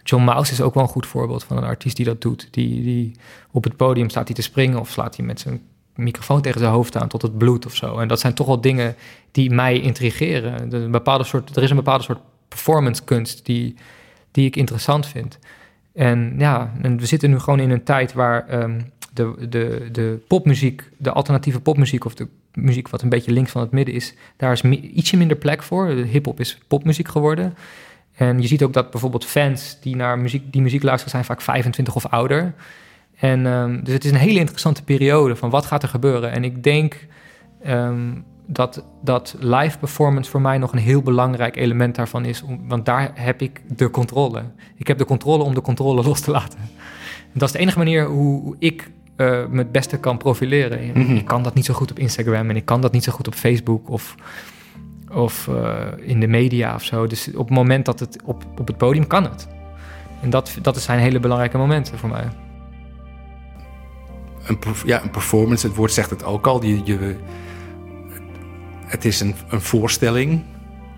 John 0.03 0.23
Mouse 0.23 0.51
is 0.51 0.61
ook 0.61 0.73
wel 0.73 0.83
een 0.83 0.89
goed 0.89 1.07
voorbeeld 1.07 1.43
van 1.43 1.57
een 1.57 1.63
artiest 1.63 1.95
die 1.95 2.05
dat 2.05 2.21
doet. 2.21 2.47
Die, 2.51 2.83
die 2.83 3.15
op 3.51 3.63
het 3.63 3.75
podium 3.75 4.09
staat 4.09 4.27
hij 4.27 4.35
te 4.35 4.41
springen 4.41 4.79
of 4.79 4.89
slaat 4.89 5.15
hij 5.15 5.25
met 5.25 5.39
zijn 5.39 5.61
microfoon 5.97 6.41
tegen 6.41 6.59
zijn 6.59 6.71
hoofd 6.71 6.97
aan 6.97 7.07
tot 7.07 7.21
het 7.21 7.37
bloed 7.37 7.65
of 7.65 7.75
zo. 7.75 7.97
En 7.97 8.07
dat 8.07 8.19
zijn 8.19 8.33
toch 8.33 8.47
wel 8.47 8.61
dingen 8.61 8.95
die 9.31 9.49
mij 9.49 9.79
intrigeren. 9.79 10.71
Er 10.71 10.81
een 10.81 10.91
bepaalde 10.91 11.23
soort, 11.23 11.55
er 11.55 11.63
is 11.63 11.69
een 11.69 11.75
bepaalde 11.75 12.03
soort 12.03 12.19
performance 12.47 13.03
kunst 13.03 13.45
die, 13.45 13.75
die 14.31 14.45
ik 14.45 14.55
interessant 14.55 15.07
vind. 15.07 15.39
En 15.93 16.35
ja, 16.37 16.73
en 16.81 16.97
we 16.97 17.05
zitten 17.05 17.29
nu 17.29 17.39
gewoon 17.39 17.59
in 17.59 17.69
een 17.69 17.83
tijd 17.83 18.13
waar 18.13 18.47
ehm, 18.47 18.81
de, 19.13 19.47
de, 19.49 19.89
de 19.91 20.19
popmuziek, 20.27 20.89
de 20.97 21.11
alternatieve 21.11 21.59
popmuziek 21.59 22.05
of 22.05 22.15
de 22.15 22.27
muziek 22.53 22.89
wat 22.89 23.01
een 23.01 23.09
beetje 23.09 23.31
links 23.31 23.51
van 23.51 23.61
het 23.61 23.71
midden 23.71 23.93
is, 23.93 24.13
daar 24.37 24.51
is 24.51 24.61
ietsje 24.61 25.17
minder 25.17 25.37
plek 25.37 25.63
voor. 25.63 25.87
Hip-hop 25.87 26.39
is 26.39 26.57
popmuziek 26.67 27.07
geworden. 27.07 27.55
En 28.15 28.41
je 28.41 28.47
ziet 28.47 28.63
ook 28.63 28.73
dat 28.73 28.91
bijvoorbeeld 28.91 29.25
fans 29.25 29.77
die 29.81 29.95
naar 29.95 30.19
muziek, 30.19 30.51
die 30.51 30.61
muziek 30.61 30.83
luisteren 30.83 31.11
zijn 31.11 31.25
vaak 31.25 31.41
25 31.41 31.95
of 31.95 32.05
ouder. 32.05 32.53
En 33.17 33.45
ehm, 33.45 33.83
dus 33.83 33.93
het 33.93 34.05
is 34.05 34.11
een 34.11 34.17
hele 34.17 34.39
interessante 34.39 34.83
periode 34.83 35.35
van 35.35 35.49
wat 35.49 35.65
gaat 35.65 35.83
er 35.83 35.89
gebeuren. 35.89 36.31
En 36.31 36.43
ik 36.43 36.63
denk 36.63 37.07
ehm, 37.61 38.11
dat, 38.45 38.83
dat 39.03 39.35
live 39.39 39.77
performance 39.77 40.31
voor 40.31 40.41
mij 40.41 40.57
nog 40.57 40.71
een 40.71 40.79
heel 40.79 41.01
belangrijk 41.01 41.55
element 41.55 41.95
daarvan 41.95 42.25
is. 42.25 42.41
Om, 42.41 42.67
want 42.67 42.85
daar 42.85 43.11
heb 43.13 43.41
ik 43.41 43.61
de 43.77 43.89
controle. 43.89 44.43
Ik 44.75 44.87
heb 44.87 44.97
de 44.97 45.05
controle 45.05 45.43
om 45.43 45.53
de 45.53 45.61
controle 45.61 46.03
los 46.03 46.19
te 46.21 46.31
laten. 46.31 46.59
En 47.33 47.39
dat 47.39 47.47
is 47.47 47.51
de 47.51 47.59
enige 47.59 47.77
manier 47.77 48.05
hoe, 48.05 48.55
ik 48.59 48.89
uh, 49.17 49.45
me 49.49 49.57
het 49.57 49.71
beste 49.71 49.97
kan 49.97 50.17
profileren. 50.17 50.91
Mhm. 50.93 51.15
Ik 51.15 51.25
kan 51.25 51.43
dat 51.43 51.53
niet 51.53 51.65
zo 51.65 51.73
goed 51.73 51.91
op 51.91 51.99
Instagram 51.99 52.49
en 52.49 52.55
ik 52.55 52.65
kan 52.65 52.81
dat 52.81 52.91
niet 52.91 53.03
zo 53.03 53.11
goed 53.11 53.27
op 53.27 53.33
Facebook 53.33 53.89
of, 53.89 54.15
of 55.11 55.47
uh, 55.47 55.77
in 55.97 56.19
de 56.19 56.27
media 56.27 56.75
of 56.75 56.83
zo. 56.83 57.07
Dus 57.07 57.27
op 57.27 57.47
het 57.47 57.57
moment 57.57 57.85
dat 57.85 57.99
het 57.99 58.21
op, 58.23 58.43
op 58.59 58.67
het 58.67 58.77
podium 58.77 59.07
kan 59.07 59.23
het. 59.23 59.47
En 60.21 60.29
dat, 60.29 60.57
dat 60.61 60.81
zijn 60.81 60.99
hele 60.99 61.19
belangrijke 61.19 61.57
momenten 61.57 61.97
voor 61.97 62.09
mij. 62.09 62.27
Een, 64.47 64.57
ja, 64.85 65.03
een 65.03 65.09
performance, 65.09 65.67
het 65.67 65.75
woord 65.75 65.91
zegt 65.91 66.09
het 66.09 66.23
ook 66.23 66.47
al. 66.47 66.63
Je, 66.63 66.81
je, 66.83 67.15
het 68.85 69.05
is 69.05 69.19
een, 69.19 69.35
een 69.49 69.61
voorstelling. 69.61 70.43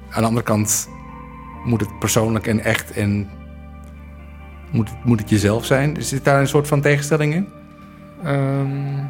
Aan 0.10 0.22
de 0.22 0.28
andere 0.28 0.46
kant 0.46 0.90
moet 1.66 1.80
het 1.80 2.00
persoonlijk 2.00 2.48
en 2.48 2.60
echt 2.64 2.92
en 2.92 3.30
moet, 4.72 4.90
het- 4.90 5.04
moet 5.06 5.20
het 5.20 5.30
jezelf 5.30 5.66
zijn. 5.66 6.04
Zit 6.04 6.24
daar 6.26 6.40
een 6.40 6.48
soort 6.48 6.68
van 6.68 6.82
tegenstelling 6.82 7.34
in? 7.34 7.48
Ehm, 8.24 9.04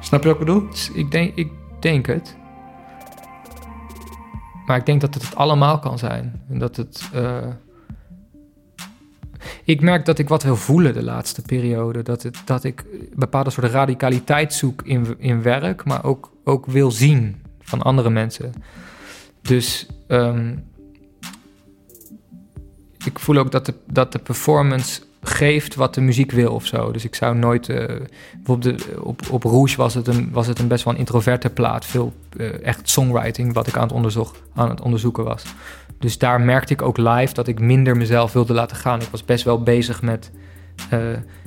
Snap 0.00 0.22
je 0.22 0.28
wat 0.28 0.40
ik 0.40 0.46
bedoel? 0.46 0.68
Ik 0.94 1.10
denk, 1.10 1.34
ik 1.34 1.50
denk 1.80 2.06
het. 2.06 2.36
Maar 4.66 4.76
ik 4.76 4.86
denk 4.86 5.00
dat 5.00 5.14
het 5.14 5.22
het 5.22 5.36
allemaal 5.36 5.78
kan 5.78 5.98
zijn. 5.98 6.42
En 6.50 6.58
dat 6.58 6.76
het. 6.76 7.08
eh, 7.12 7.38
Ik 9.64 9.80
merk 9.80 10.04
dat 10.04 10.18
ik 10.18 10.28
wat 10.28 10.42
wil 10.42 10.56
voelen 10.56 10.94
de 10.94 11.02
laatste 11.02 11.42
periode. 11.42 12.02
Dat, 12.02 12.22
het, 12.22 12.38
dat 12.44 12.64
ik 12.64 12.84
bepaalde 13.14 13.50
soort 13.50 13.70
radicaliteit 13.70 14.54
zoek 14.54 14.82
in, 14.82 15.14
in 15.18 15.42
werk, 15.42 15.84
maar 15.84 16.04
ook, 16.04 16.30
ook 16.44 16.66
wil 16.66 16.90
zien 16.90 17.42
van 17.60 17.82
andere 17.82 18.10
mensen. 18.10 18.52
Dus 19.42 19.86
ehm, 20.06 20.54
ik 23.04 23.18
voel 23.18 23.36
ook 23.36 23.50
dat 23.50 23.66
de, 23.66 23.74
dat 23.86 24.12
de 24.12 24.18
performance 24.18 25.02
geeft 25.28 25.74
wat 25.74 25.94
de 25.94 26.00
muziek 26.00 26.30
wil 26.30 26.52
of 26.52 26.66
zo. 26.66 26.92
Dus 26.92 27.04
ik 27.04 27.14
zou 27.14 27.36
nooit... 27.36 27.68
eh, 27.68 27.86
bijvoorbeeld 28.34 28.78
de, 28.78 29.02
op, 29.02 29.20
op 29.30 29.42
Rouge 29.42 29.76
was 29.76 29.94
het, 29.94 30.06
een, 30.06 30.28
was 30.32 30.46
het 30.46 30.58
een 30.58 30.68
best 30.68 30.84
wel 30.84 30.92
een 30.92 30.98
introverte 30.98 31.50
plaat. 31.50 31.84
Veel 31.84 32.12
eh, 32.36 32.62
echt 32.62 32.88
songwriting 32.88 33.52
wat 33.52 33.66
ik 33.66 33.76
aan 33.76 33.82
het, 33.82 33.92
onderzoek, 33.92 34.34
aan 34.54 34.68
het 34.68 34.80
onderzoeken 34.80 35.24
was. 35.24 35.42
Dus 35.98 36.18
daar 36.18 36.40
merkte 36.40 36.72
ik 36.72 36.82
ook 36.82 36.96
live 36.96 37.34
dat 37.34 37.48
ik 37.48 37.60
minder 37.60 37.96
mezelf 37.96 38.32
wilde 38.32 38.52
laten 38.52 38.76
gaan. 38.76 39.00
Ik 39.00 39.08
was 39.10 39.24
best 39.24 39.44
wel 39.44 39.62
bezig 39.62 40.02
met... 40.02 40.30
eh, 40.90 41.00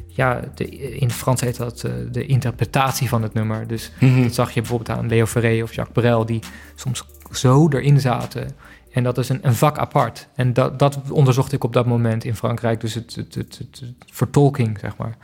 ja, 0.07 0.41
de, 0.55 0.69
in 0.99 1.11
Frans 1.11 1.41
heet 1.41 1.57
dat 1.57 1.85
de 2.11 2.25
interpretatie 2.25 3.09
van 3.09 3.23
het 3.23 3.33
nummer. 3.33 3.67
Dus 3.67 3.91
dat 4.23 4.33
zag 4.33 4.51
je 4.51 4.61
bijvoorbeeld 4.61 4.97
aan 4.97 5.07
Leo 5.07 5.25
Ferré 5.25 5.63
of 5.63 5.73
Jacques 5.73 6.03
Brel... 6.03 6.25
die 6.25 6.39
soms 6.75 7.05
zo 7.31 7.69
erin 7.69 7.99
zaten... 7.99 8.51
En 8.91 9.03
dat 9.03 9.17
is 9.17 9.29
een, 9.29 9.39
een 9.41 9.55
vak 9.55 9.77
apart. 9.77 10.27
En 10.35 10.53
dat, 10.53 10.79
dat 10.79 10.99
onderzocht 11.11 11.51
ik 11.51 11.63
op 11.63 11.73
dat 11.73 11.85
moment 11.85 12.23
in 12.23 12.35
Frankrijk. 12.35 12.81
Dus 12.81 12.93
het, 12.93 13.15
het, 13.15 13.35
het, 13.35 13.57
het, 13.59 13.83
vertolking, 14.11 14.79
zeg 14.79 14.97
maar. 14.97 15.15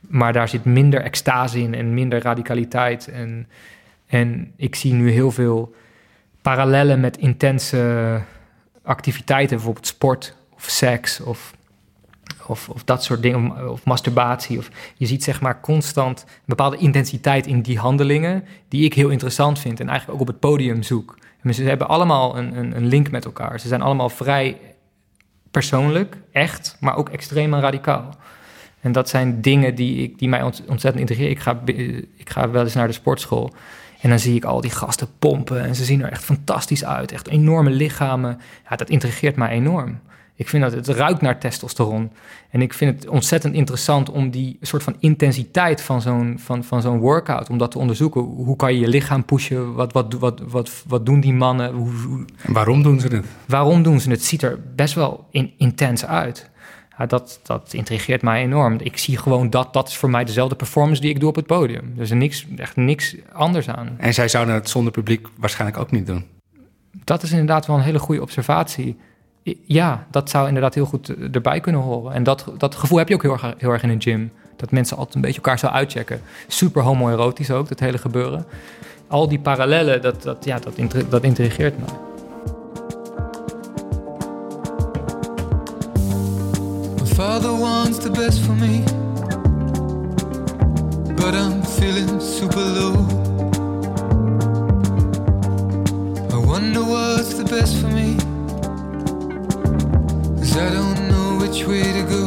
Maar 0.00 0.32
daar 0.32 0.48
zit 0.48 0.64
minder 0.64 1.00
extase 1.00 1.60
in 1.60 1.74
en 1.74 1.94
minder 1.94 2.22
radicaliteit. 2.22 3.08
En, 3.08 3.48
en 4.06 4.52
ik 4.56 4.74
zie 4.74 4.92
nu 4.92 5.10
heel 5.10 5.30
veel 5.30 5.74
parallellen 6.42 7.00
met 7.00 7.16
intense 7.16 8.20
activiteiten. 8.82 9.56
Bijvoorbeeld 9.56 9.86
sport 9.86 10.36
of 10.54 10.64
seks 10.64 11.20
of, 11.20 11.54
of, 12.46 12.68
of 12.68 12.84
dat 12.84 13.04
soort 13.04 13.22
dingen. 13.22 13.70
Of 13.70 13.84
masturbatie. 13.84 14.58
Of, 14.58 14.70
je 14.96 15.06
ziet 15.06 15.24
zeg 15.24 15.40
maar 15.40 15.60
constant 15.60 16.24
een 16.26 16.42
bepaalde 16.44 16.76
intensiteit 16.76 17.46
in 17.46 17.60
die 17.60 17.78
handelingen... 17.78 18.44
die 18.68 18.84
ik 18.84 18.94
heel 18.94 19.08
interessant 19.08 19.58
vind 19.58 19.80
en 19.80 19.88
eigenlijk 19.88 20.20
ook 20.20 20.28
op 20.28 20.32
het 20.32 20.40
podium 20.40 20.82
zoek. 20.82 21.16
Ze 21.54 21.62
hebben 21.62 21.88
allemaal 21.88 22.38
een, 22.38 22.56
een, 22.56 22.76
een 22.76 22.86
link 22.86 23.10
met 23.10 23.24
elkaar. 23.24 23.60
Ze 23.60 23.68
zijn 23.68 23.82
allemaal 23.82 24.08
vrij 24.08 24.60
persoonlijk, 25.50 26.16
echt, 26.32 26.76
maar 26.80 26.96
ook 26.96 27.08
extreem 27.08 27.54
en 27.54 27.60
radicaal. 27.60 28.16
En 28.80 28.92
dat 28.92 29.08
zijn 29.08 29.40
dingen 29.40 29.74
die, 29.74 30.02
ik, 30.02 30.18
die 30.18 30.28
mij 30.28 30.42
ont- 30.42 30.62
ontzettend 30.68 31.00
intrigeren. 31.00 31.30
Ik 31.30 31.38
ga, 31.40 31.60
ik 32.16 32.30
ga 32.30 32.50
wel 32.50 32.62
eens 32.62 32.74
naar 32.74 32.86
de 32.86 32.92
sportschool 32.92 33.52
en 34.00 34.08
dan 34.08 34.18
zie 34.18 34.34
ik 34.36 34.44
al 34.44 34.60
die 34.60 34.70
gasten 34.70 35.08
pompen 35.18 35.62
en 35.64 35.74
ze 35.74 35.84
zien 35.84 36.02
er 36.02 36.10
echt 36.10 36.24
fantastisch 36.24 36.84
uit. 36.84 37.12
Echt 37.12 37.28
enorme 37.28 37.70
lichamen. 37.70 38.40
Ja, 38.70 38.76
dat 38.76 38.88
intrigeert 38.90 39.36
mij 39.36 39.48
enorm. 39.48 40.00
Ik 40.38 40.48
vind 40.48 40.62
dat 40.62 40.72
het 40.72 40.88
ruikt 40.88 41.20
naar 41.20 41.38
testosteron. 41.40 42.10
En 42.50 42.62
ik 42.62 42.74
vind 42.74 42.94
het 43.02 43.08
ontzettend 43.10 43.54
interessant 43.54 44.10
om 44.10 44.30
die 44.30 44.56
soort 44.60 44.82
van 44.82 44.96
intensiteit 44.98 45.80
van 45.82 46.02
zo'n, 46.02 46.36
van, 46.38 46.64
van 46.64 46.82
zo'n 46.82 46.98
workout, 46.98 47.50
om 47.50 47.58
dat 47.58 47.70
te 47.70 47.78
onderzoeken. 47.78 48.20
Hoe 48.20 48.56
kan 48.56 48.74
je 48.74 48.80
je 48.80 48.88
lichaam 48.88 49.24
pushen? 49.24 49.74
Wat, 49.74 49.92
wat, 49.92 50.12
wat, 50.12 50.40
wat, 50.46 50.82
wat 50.86 51.06
doen 51.06 51.20
die 51.20 51.32
mannen? 51.32 51.72
Hoe, 51.74 51.90
hoe- 51.90 52.24
En 52.42 52.52
waarom 52.52 52.82
doen 52.82 53.00
ze 53.00 53.06
het? 53.08 53.26
waarom 53.46 53.82
doen 53.82 54.00
ze 54.00 54.08
het? 54.10 54.18
Het 54.18 54.26
ziet 54.28 54.42
er 54.42 54.60
best 54.74 54.94
wel 54.94 55.26
in, 55.30 55.52
intens 55.56 56.04
uit. 56.06 56.50
Ja, 56.98 57.06
dat, 57.06 57.40
dat 57.42 57.72
intrigeert 57.72 58.22
mij 58.22 58.42
enorm. 58.42 58.76
Ik 58.80 58.96
zie 58.98 59.16
gewoon 59.16 59.50
dat 59.50 59.72
dat 59.72 59.88
is 59.88 59.96
voor 59.96 60.10
mij 60.10 60.24
dezelfde 60.24 60.54
performance 60.56 61.00
die 61.00 61.10
ik 61.10 61.20
doe 61.20 61.28
op 61.28 61.36
het 61.36 61.46
podium. 61.46 61.92
Er 61.96 62.02
is 62.02 62.10
er 62.10 62.16
niks, 62.16 62.46
echt 62.56 62.76
niks 62.76 63.16
anders 63.32 63.68
aan. 63.68 63.94
En 63.98 64.14
zij 64.14 64.28
zouden 64.28 64.54
het 64.54 64.68
zonder 64.68 64.92
publiek 64.92 65.26
waarschijnlijk 65.36 65.80
ook 65.80 65.90
niet 65.90 66.06
doen. 66.06 66.24
Dat 67.04 67.22
is 67.22 67.30
inderdaad 67.30 67.66
wel 67.66 67.76
een 67.76 67.82
hele 67.82 67.98
goede 67.98 68.22
observatie. 68.22 68.96
Ja, 69.64 70.06
dat 70.10 70.30
zou 70.30 70.46
inderdaad 70.46 70.74
heel 70.74 70.84
goed 70.84 71.08
eh, 71.08 71.34
erbij 71.34 71.60
kunnen 71.60 71.80
horen. 71.80 72.12
En 72.12 72.22
dat, 72.22 72.44
dat 72.58 72.74
gevoel 72.74 72.98
heb 72.98 73.08
je 73.08 73.14
ook 73.14 73.22
heel 73.22 73.32
erg, 73.32 73.54
heel 73.58 73.70
erg 73.70 73.82
in 73.82 73.90
een 73.90 74.02
gym. 74.02 74.32
Dat 74.56 74.70
mensen 74.70 74.96
altijd 74.96 75.14
een 75.14 75.20
beetje 75.20 75.36
elkaar 75.36 75.58
zo 75.58 75.66
uitchecken. 75.66 76.20
Super 76.46 76.82
homoerotisch 76.82 77.50
ook, 77.50 77.68
dat 77.68 77.80
hele 77.80 77.98
gebeuren. 77.98 78.44
Al 79.06 79.28
die 79.28 79.38
parallellen, 79.38 80.02
dat, 80.02 80.22
dat, 80.22 80.44
ja, 80.44 80.58
dat, 80.58 81.10
dat 81.10 81.22
intrigeert 81.22 81.78
me. 81.78 81.84
Wants 87.18 87.98
the 87.98 88.10
best 88.10 88.40
for 88.44 88.52
me, 88.52 88.82
but 91.16 91.34
I'm 91.34 91.62
feeling 91.62 92.20
super 92.20 92.60
low. 92.60 92.94
I 96.30 96.36
wonder 96.36 96.82
what's 96.82 97.34
the 97.34 97.44
best 97.44 97.76
for 97.80 97.88
me, 97.88 98.16
I 100.58 100.70
don't 100.74 101.08
know 101.08 101.38
which 101.40 101.64
way 101.66 101.82
to 101.82 102.04
go. 102.08 102.22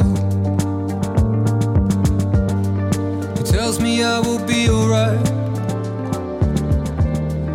Tells 3.44 3.78
me 3.78 4.02
I 4.04 4.20
will 4.20 4.44
be 4.46 4.70
alright. 4.70 5.30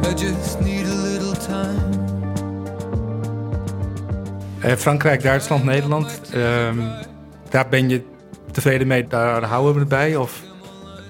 I 0.06 0.14
just 0.14 0.60
need 0.62 0.86
a 0.86 0.96
little 0.96 1.34
time. 1.34 1.96
Eh, 4.62 4.76
Frankrijk, 4.76 5.22
Duitsland, 5.24 5.64
Nederland. 5.64 6.22
ehm, 6.34 6.78
daar 7.50 7.68
ben 7.70 7.90
je 7.90 8.02
tevreden 8.52 8.88
mee? 8.88 9.08
Daar 9.08 9.44
houden 9.44 9.74
we 9.74 9.80
het 9.80 9.90
bij? 9.90 10.16
Of? 10.16 10.44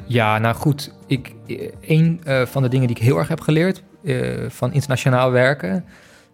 Ja, 0.06 0.38
nou 0.38 0.56
goed. 0.56 0.94
Ik, 1.08 1.34
eh, 1.48 1.72
een 1.82 2.22
eh, 2.24 2.46
van 2.46 2.62
de 2.62 2.70
dingen 2.70 2.88
die 2.88 2.96
ik 2.96 3.02
heel 3.02 3.18
erg 3.18 3.28
heb 3.28 3.40
geleerd 3.42 3.84
eh, 4.04 4.16
van 4.48 4.74
internationaal 4.74 5.32
werken 5.32 5.86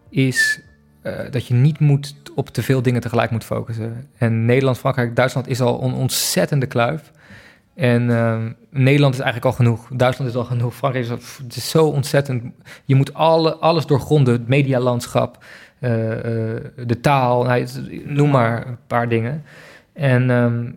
is 0.10 0.60
eh, 1.04 1.14
dat 1.32 1.48
je 1.48 1.54
niet 1.54 1.80
moet 1.80 2.16
op 2.36 2.50
te 2.50 2.64
veel 2.64 2.82
dingen 2.82 3.02
tegelijk 3.02 3.32
moet 3.32 3.44
focussen. 3.44 4.08
En 4.18 4.46
Nederland, 4.46 4.78
Frankrijk, 4.78 5.16
Duitsland 5.16 5.48
is 5.48 5.62
al 5.62 5.84
een 5.84 5.94
ontzettende 5.94 6.66
kluif. 6.66 7.12
En 7.76 8.10
ehm, 8.10 8.52
Nederland 8.70 9.14
is 9.14 9.20
eigenlijk 9.20 9.52
al 9.52 9.66
genoeg. 9.66 9.88
Duitsland 9.94 10.32
is 10.32 10.38
al 10.38 10.44
genoeg. 10.44 10.76
Frankrijk 10.76 11.06
is, 11.06 11.12
het 11.44 11.56
is 11.56 11.70
zo 11.70 11.86
ontzettend. 11.86 12.44
Je 12.86 12.96
moet 12.96 13.14
alle, 13.14 13.56
alles 13.56 13.86
doorgronden. 13.86 14.34
Het 14.34 14.48
medialandschap, 14.48 15.44
eh, 15.80 16.12
eh, 16.12 16.64
de 16.86 17.00
taal, 17.02 17.44
nou, 17.44 17.68
noem 18.06 18.30
maar 18.30 18.68
een 18.68 18.78
paar 18.88 19.10
dingen. 19.10 19.44
En 19.94 20.30
ehm, 20.30 20.72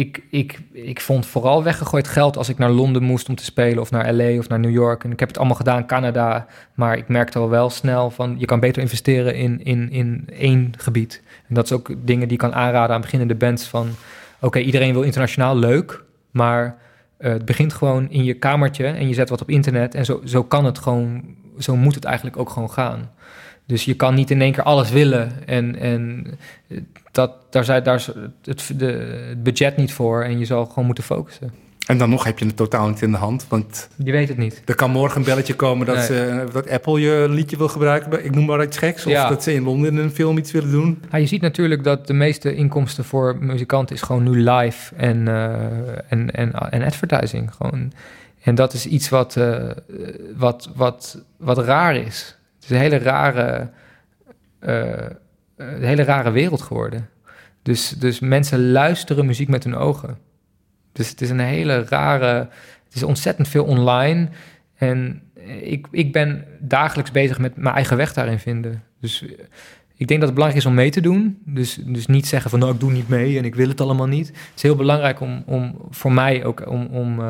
ik, 0.00 0.22
ik, 0.30 0.60
ik 0.72 1.00
vond 1.00 1.26
vooral 1.26 1.62
weggegooid 1.62 2.08
geld 2.08 2.36
als 2.36 2.48
ik 2.48 2.58
naar 2.58 2.70
Londen 2.70 3.02
moest 3.02 3.28
om 3.28 3.34
te 3.34 3.44
spelen, 3.44 3.80
of 3.80 3.90
naar 3.90 4.12
LA 4.12 4.38
of 4.38 4.48
naar 4.48 4.58
New 4.58 4.70
York. 4.70 5.04
En 5.04 5.12
ik 5.12 5.18
heb 5.18 5.28
het 5.28 5.38
allemaal 5.38 5.56
gedaan, 5.56 5.86
Canada. 5.86 6.46
Maar 6.74 6.96
ik 6.96 7.08
merkte 7.08 7.38
al 7.38 7.48
wel 7.48 7.70
snel 7.70 8.10
van 8.10 8.34
je 8.38 8.46
kan 8.46 8.60
beter 8.60 8.82
investeren 8.82 9.34
in, 9.34 9.64
in, 9.64 9.90
in 9.90 10.28
één 10.32 10.72
gebied. 10.76 11.22
En 11.48 11.54
dat 11.54 11.64
is 11.64 11.72
ook 11.72 11.88
dingen 12.04 12.28
die 12.28 12.32
ik 12.32 12.38
kan 12.38 12.54
aanraden 12.54 12.94
aan 12.94 13.00
beginnende 13.00 13.34
bands. 13.34 13.64
Van 13.64 13.88
oké, 14.40 14.58
iedereen 14.58 14.92
wil 14.92 15.02
internationaal 15.02 15.56
leuk, 15.56 16.02
maar 16.30 16.76
eh, 17.16 17.32
het 17.32 17.44
begint 17.44 17.72
gewoon 17.72 18.10
in 18.10 18.24
je 18.24 18.34
kamertje 18.34 18.86
en 18.86 19.08
je 19.08 19.14
zet 19.14 19.28
wat 19.28 19.40
op 19.40 19.50
internet. 19.50 19.94
En 19.94 20.04
zo, 20.04 20.20
zo 20.24 20.44
kan 20.44 20.64
het 20.64 20.78
gewoon, 20.78 21.22
zo 21.58 21.76
moet 21.76 21.94
het 21.94 22.04
eigenlijk 22.04 22.36
ook 22.36 22.50
gewoon 22.50 22.70
gaan. 22.70 23.10
Dus 23.70 23.84
je 23.84 23.94
kan 23.94 24.14
niet 24.14 24.30
in 24.30 24.40
één 24.40 24.52
keer 24.52 24.62
alles 24.62 24.90
willen. 24.90 25.32
En, 25.46 25.76
en 25.78 26.26
dat, 27.12 27.32
daar, 27.50 27.64
zijn, 27.64 27.82
daar 27.82 27.94
is 27.94 28.10
het, 28.44 28.72
de, 28.76 28.86
het 29.28 29.42
budget 29.42 29.76
niet 29.76 29.92
voor. 29.92 30.22
En 30.22 30.38
je 30.38 30.44
zal 30.44 30.66
gewoon 30.66 30.86
moeten 30.86 31.04
focussen. 31.04 31.52
En 31.86 31.98
dan 31.98 32.10
nog 32.10 32.24
heb 32.24 32.38
je 32.38 32.44
het 32.46 32.56
totaal 32.56 32.88
niet 32.88 33.02
in 33.02 33.10
de 33.10 33.16
hand. 33.16 33.46
Want 33.48 33.88
Je 34.04 34.12
weet 34.12 34.28
het 34.28 34.36
niet. 34.36 34.62
er 34.66 34.74
kan 34.74 34.90
morgen 34.90 35.18
een 35.18 35.24
belletje 35.24 35.54
komen 35.54 35.86
dat, 35.86 35.96
Nee. 35.96 36.04
ze- 36.06 36.44
dat 36.52 36.70
Apple 36.70 37.00
je 37.00 37.26
liedje 37.30 37.56
wil 37.56 37.68
gebruiken. 37.68 38.24
Ik 38.24 38.34
noem 38.34 38.44
maar 38.44 38.62
iets 38.62 38.78
geks. 38.78 39.06
Of 39.06 39.12
Ja. 39.12 39.28
dat 39.28 39.42
ze 39.42 39.52
in 39.54 39.62
Londen 39.62 39.96
een 39.96 40.10
film 40.10 40.38
iets 40.38 40.52
willen 40.52 40.70
doen. 40.70 41.02
Ja, 41.10 41.18
je 41.18 41.26
ziet 41.26 41.40
natuurlijk 41.40 41.84
dat 41.84 42.06
de 42.06 42.12
meeste 42.12 42.54
inkomsten 42.54 43.04
voor 43.04 43.36
muzikanten 43.40 43.94
is 43.96 44.02
gewoon 44.02 44.22
nu 44.22 44.50
live 44.50 44.94
en, 44.94 45.28
eh, 45.28 45.52
en, 46.08 46.30
en, 46.30 46.52
en 46.70 46.82
advertising. 46.82 47.54
Gewoon. 47.54 47.92
En 48.42 48.54
dat 48.54 48.72
is 48.72 48.86
iets 48.86 49.08
wat, 49.08 49.36
eh, 49.36 49.70
wat, 50.36 50.70
wat, 50.74 51.22
wat 51.36 51.58
raar 51.58 51.96
is. 51.96 52.36
Is 52.70 52.76
een 52.76 52.82
hele 52.82 52.98
rare, 52.98 53.70
een 54.60 55.82
hele 55.82 56.02
rare 56.02 56.30
wereld 56.30 56.62
geworden. 56.62 57.08
Dus, 57.62 57.88
dus 57.88 58.20
mensen 58.20 58.70
luisteren 58.70 59.26
muziek 59.26 59.48
met 59.48 59.64
hun 59.64 59.76
ogen. 59.76 60.18
Dus 60.92 61.08
het 61.10 61.20
is 61.20 61.30
een 61.30 61.40
hele 61.40 61.84
rare. 61.84 62.48
Het 62.84 62.94
is 62.94 63.02
ontzettend 63.02 63.48
veel 63.48 63.64
online. 63.64 64.28
En 64.76 65.22
ik, 65.60 65.86
ik 65.90 66.12
ben 66.12 66.44
dagelijks 66.60 67.10
bezig 67.10 67.38
met 67.38 67.56
mijn 67.56 67.74
eigen 67.74 67.96
weg 67.96 68.12
daarin 68.12 68.38
vinden. 68.38 68.82
Dus 69.00 69.22
eh, 69.22 69.28
ik 69.96 70.08
denk 70.08 70.20
dat 70.20 70.28
het 70.28 70.34
belangrijk 70.34 70.64
is 70.64 70.70
om 70.70 70.74
mee 70.74 70.90
te 70.90 71.00
doen. 71.00 71.38
Dus, 71.44 71.74
dus 71.84 72.06
niet 72.06 72.26
zeggen 72.26 72.50
van 72.50 72.58
nou, 72.58 72.72
ik 72.72 72.80
doe 72.80 72.92
niet 72.92 73.08
mee 73.08 73.38
en 73.38 73.44
ik 73.44 73.54
wil 73.54 73.68
het 73.68 73.80
allemaal 73.80 74.06
niet. 74.06 74.28
Het 74.28 74.52
is 74.56 74.62
heel 74.62 74.76
belangrijk 74.76 75.20
om, 75.20 75.42
om 75.46 75.76
voor 75.90 76.12
mij 76.12 76.44
ook 76.44 76.70
om, 76.70 76.86
om, 76.86 77.20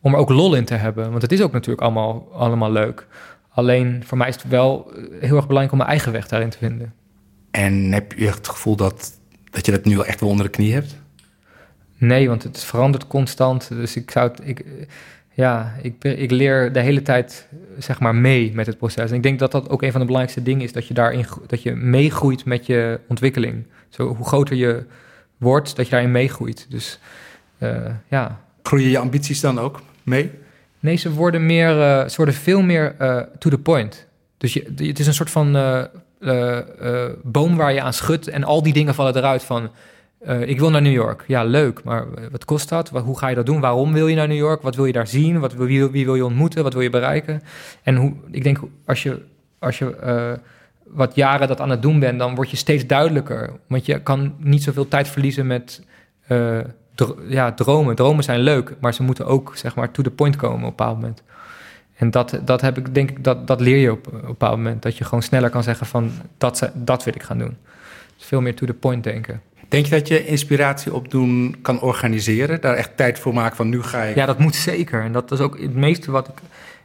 om 0.00 0.12
er 0.12 0.18
ook 0.18 0.30
lol 0.30 0.54
in 0.54 0.64
te 0.64 0.74
hebben. 0.74 1.10
Want 1.10 1.22
het 1.22 1.32
is 1.32 1.40
ook 1.40 1.52
natuurlijk 1.52 1.82
allemaal, 1.82 2.28
allemaal 2.32 2.72
leuk. 2.72 3.06
Alleen 3.54 4.02
voor 4.04 4.18
mij 4.18 4.28
is 4.28 4.34
het 4.34 4.48
wel 4.48 4.92
eh, 4.92 5.02
heel 5.20 5.36
erg 5.36 5.46
belangrijk 5.46 5.72
om 5.72 5.78
mijn 5.78 5.90
eigen 5.90 6.12
weg 6.12 6.28
daarin 6.28 6.50
te 6.50 6.58
vinden. 6.58 6.92
En 7.50 7.92
heb 7.92 8.12
je 8.12 8.26
het 8.26 8.48
gevoel 8.48 8.76
dat, 8.76 9.20
dat 9.50 9.66
je 9.66 9.72
dat 9.72 9.84
nu 9.84 9.96
wel 9.96 10.04
echt 10.04 10.20
wel 10.20 10.28
onder 10.28 10.44
de 10.44 10.50
knie 10.50 10.72
hebt? 10.72 10.96
Nee, 11.96 12.28
want 12.28 12.42
het 12.42 12.64
verandert 12.64 13.06
constant. 13.06 13.68
Dus 13.68 13.96
ik 13.96 14.10
zou 14.10 14.30
het. 14.30 14.40
Ik, 14.44 14.60
eh, 14.60 14.66
ja, 15.32 15.74
ik, 15.82 16.04
ik 16.04 16.30
leer 16.30 16.72
de 16.72 16.80
hele 16.80 17.02
tijd 17.02 17.48
eh, 17.50 17.58
zeg 17.82 18.00
maar 18.00 18.14
mee 18.14 18.52
met 18.54 18.66
het 18.66 18.78
proces. 18.78 19.10
En 19.10 19.16
ik 19.16 19.22
denk 19.22 19.38
dat 19.38 19.52
dat 19.52 19.68
ook 19.68 19.82
een 19.82 19.90
van 19.90 20.00
de 20.00 20.06
belangrijkste 20.06 20.44
dingen 20.50 20.62
is: 20.62 20.72
dat 20.72 20.86
je 20.86 20.94
daarin 20.94 21.26
dat 21.46 21.62
je 21.62 21.74
meegroeit 21.74 22.44
met 22.44 22.66
je 22.66 23.00
ontwikkeling. 23.08 23.66
Zo, 23.88 24.14
hoe 24.14 24.26
groter 24.26 24.56
je 24.56 24.84
wordt, 25.36 25.76
dat 25.76 25.84
je 25.84 25.90
daarin 25.90 26.12
meegroeit. 26.12 26.66
Dus 26.68 26.98
ja. 28.08 28.40
Groeien 28.62 28.90
je 28.90 28.98
ambities 28.98 29.40
dan 29.40 29.58
ook 29.58 29.82
mee? 30.02 30.30
Nee, 30.84 30.96
ze 30.96 31.12
worden, 31.12 31.46
meer, 31.46 31.80
eh, 31.80 32.08
ze 32.08 32.16
worden 32.16 32.34
veel 32.34 32.62
meer 32.62 32.94
eh, 32.98 33.20
to 33.38 33.50
the 33.50 33.58
point. 33.58 34.06
Dus 34.38 34.52
je, 34.52 34.72
het 34.76 34.98
is 34.98 35.06
een 35.06 35.14
soort 35.14 35.30
van 35.30 35.56
eh, 35.56 37.08
boom 37.22 37.56
waar 37.56 37.72
je 37.72 37.82
aan 37.82 37.92
schudt 37.92 38.28
en 38.28 38.44
al 38.44 38.62
die 38.62 38.72
dingen 38.72 38.94
vallen 38.94 39.16
eruit 39.16 39.42
van... 39.42 39.70
ik 40.40 40.58
wil 40.58 40.70
naar 40.70 40.82
New 40.82 40.92
York. 40.92 41.24
Ja, 41.26 41.44
leuk, 41.44 41.84
maar 41.84 42.06
wat 42.30 42.44
kost 42.44 42.68
dat? 42.68 42.88
Hoe 42.88 43.18
ga 43.18 43.28
je 43.28 43.34
dat 43.34 43.46
doen? 43.46 43.60
Waarom 43.60 43.92
wil 43.92 44.08
je 44.08 44.16
naar 44.16 44.28
New 44.28 44.36
York? 44.36 44.62
Wat 44.62 44.76
wil 44.76 44.84
je 44.84 44.92
daar 44.92 45.06
zien? 45.06 45.40
Wat, 45.40 45.54
wie, 45.54 45.86
wie 45.86 46.04
wil 46.04 46.14
je 46.14 46.24
ontmoeten? 46.24 46.62
Wat 46.62 46.72
wil 46.72 46.82
je 46.82 46.90
bereiken? 46.90 47.42
En 47.82 47.96
hoe, 47.96 48.12
ik 48.30 48.42
denk, 48.42 48.58
als 48.86 49.02
je, 49.02 49.22
als 49.58 49.78
je 49.78 50.38
wat 50.86 51.14
jaren 51.14 51.48
dat 51.48 51.60
aan 51.60 51.70
het 51.70 51.82
doen 51.82 51.98
bent... 51.98 52.18
dan 52.18 52.34
word 52.34 52.50
je 52.50 52.56
steeds 52.56 52.86
duidelijker. 52.86 53.50
Want 53.66 53.86
je 53.86 54.00
kan 54.00 54.34
niet 54.38 54.62
zoveel 54.62 54.88
tijd 54.88 55.08
verliezen 55.08 55.46
met... 55.46 55.82
dro- 56.94 57.16
ja, 57.28 57.52
dromen. 57.52 57.94
Dromen 57.94 58.24
zijn 58.24 58.40
leuk, 58.40 58.74
maar 58.80 58.94
ze 58.94 59.02
moeten 59.02 59.26
ook 59.26 59.52
zeg 59.56 59.74
maar 59.74 59.90
to 59.90 60.02
the 60.02 60.10
point 60.10 60.36
komen 60.36 60.56
op 60.56 60.62
een 60.62 60.68
bepaald 60.68 60.96
moment. 60.96 61.22
En 61.96 62.10
dat, 62.10 62.38
dat 62.44 62.60
heb 62.60 62.78
ik, 62.78 62.94
denk 62.94 63.10
ik, 63.10 63.24
dat, 63.24 63.46
dat 63.46 63.60
leer 63.60 63.76
je 63.76 63.92
op, 63.92 64.06
op 64.06 64.12
een 64.12 64.20
bepaald 64.20 64.56
moment. 64.56 64.82
Dat 64.82 64.96
je 64.96 65.04
gewoon 65.04 65.22
sneller 65.22 65.50
kan 65.50 65.62
zeggen 65.62 65.86
van 65.86 66.12
dat, 66.38 66.70
dat 66.74 67.04
wil 67.04 67.14
ik 67.14 67.22
gaan 67.22 67.38
doen. 67.38 67.56
Dus 68.16 68.26
veel 68.26 68.40
meer 68.40 68.54
to 68.54 68.66
the 68.66 68.74
point 68.74 69.04
denken. 69.04 69.40
Denk 69.68 69.86
je 69.86 69.90
dat 69.90 70.08
je 70.08 70.26
inspiratie 70.26 70.94
opdoen 70.94 71.56
kan 71.62 71.80
organiseren? 71.80 72.60
Daar 72.60 72.74
echt 72.74 72.96
tijd 72.96 73.18
voor 73.18 73.34
maken 73.34 73.56
van 73.56 73.68
nu 73.68 73.82
ga 73.82 74.02
ik... 74.02 74.14
Ja, 74.14 74.26
dat 74.26 74.38
moet 74.38 74.54
zeker. 74.54 75.02
En 75.02 75.12
dat 75.12 75.32
is 75.32 75.40
ook 75.40 75.60
het 75.60 75.74
meeste 75.74 76.10
wat 76.10 76.28
ik 76.28 76.34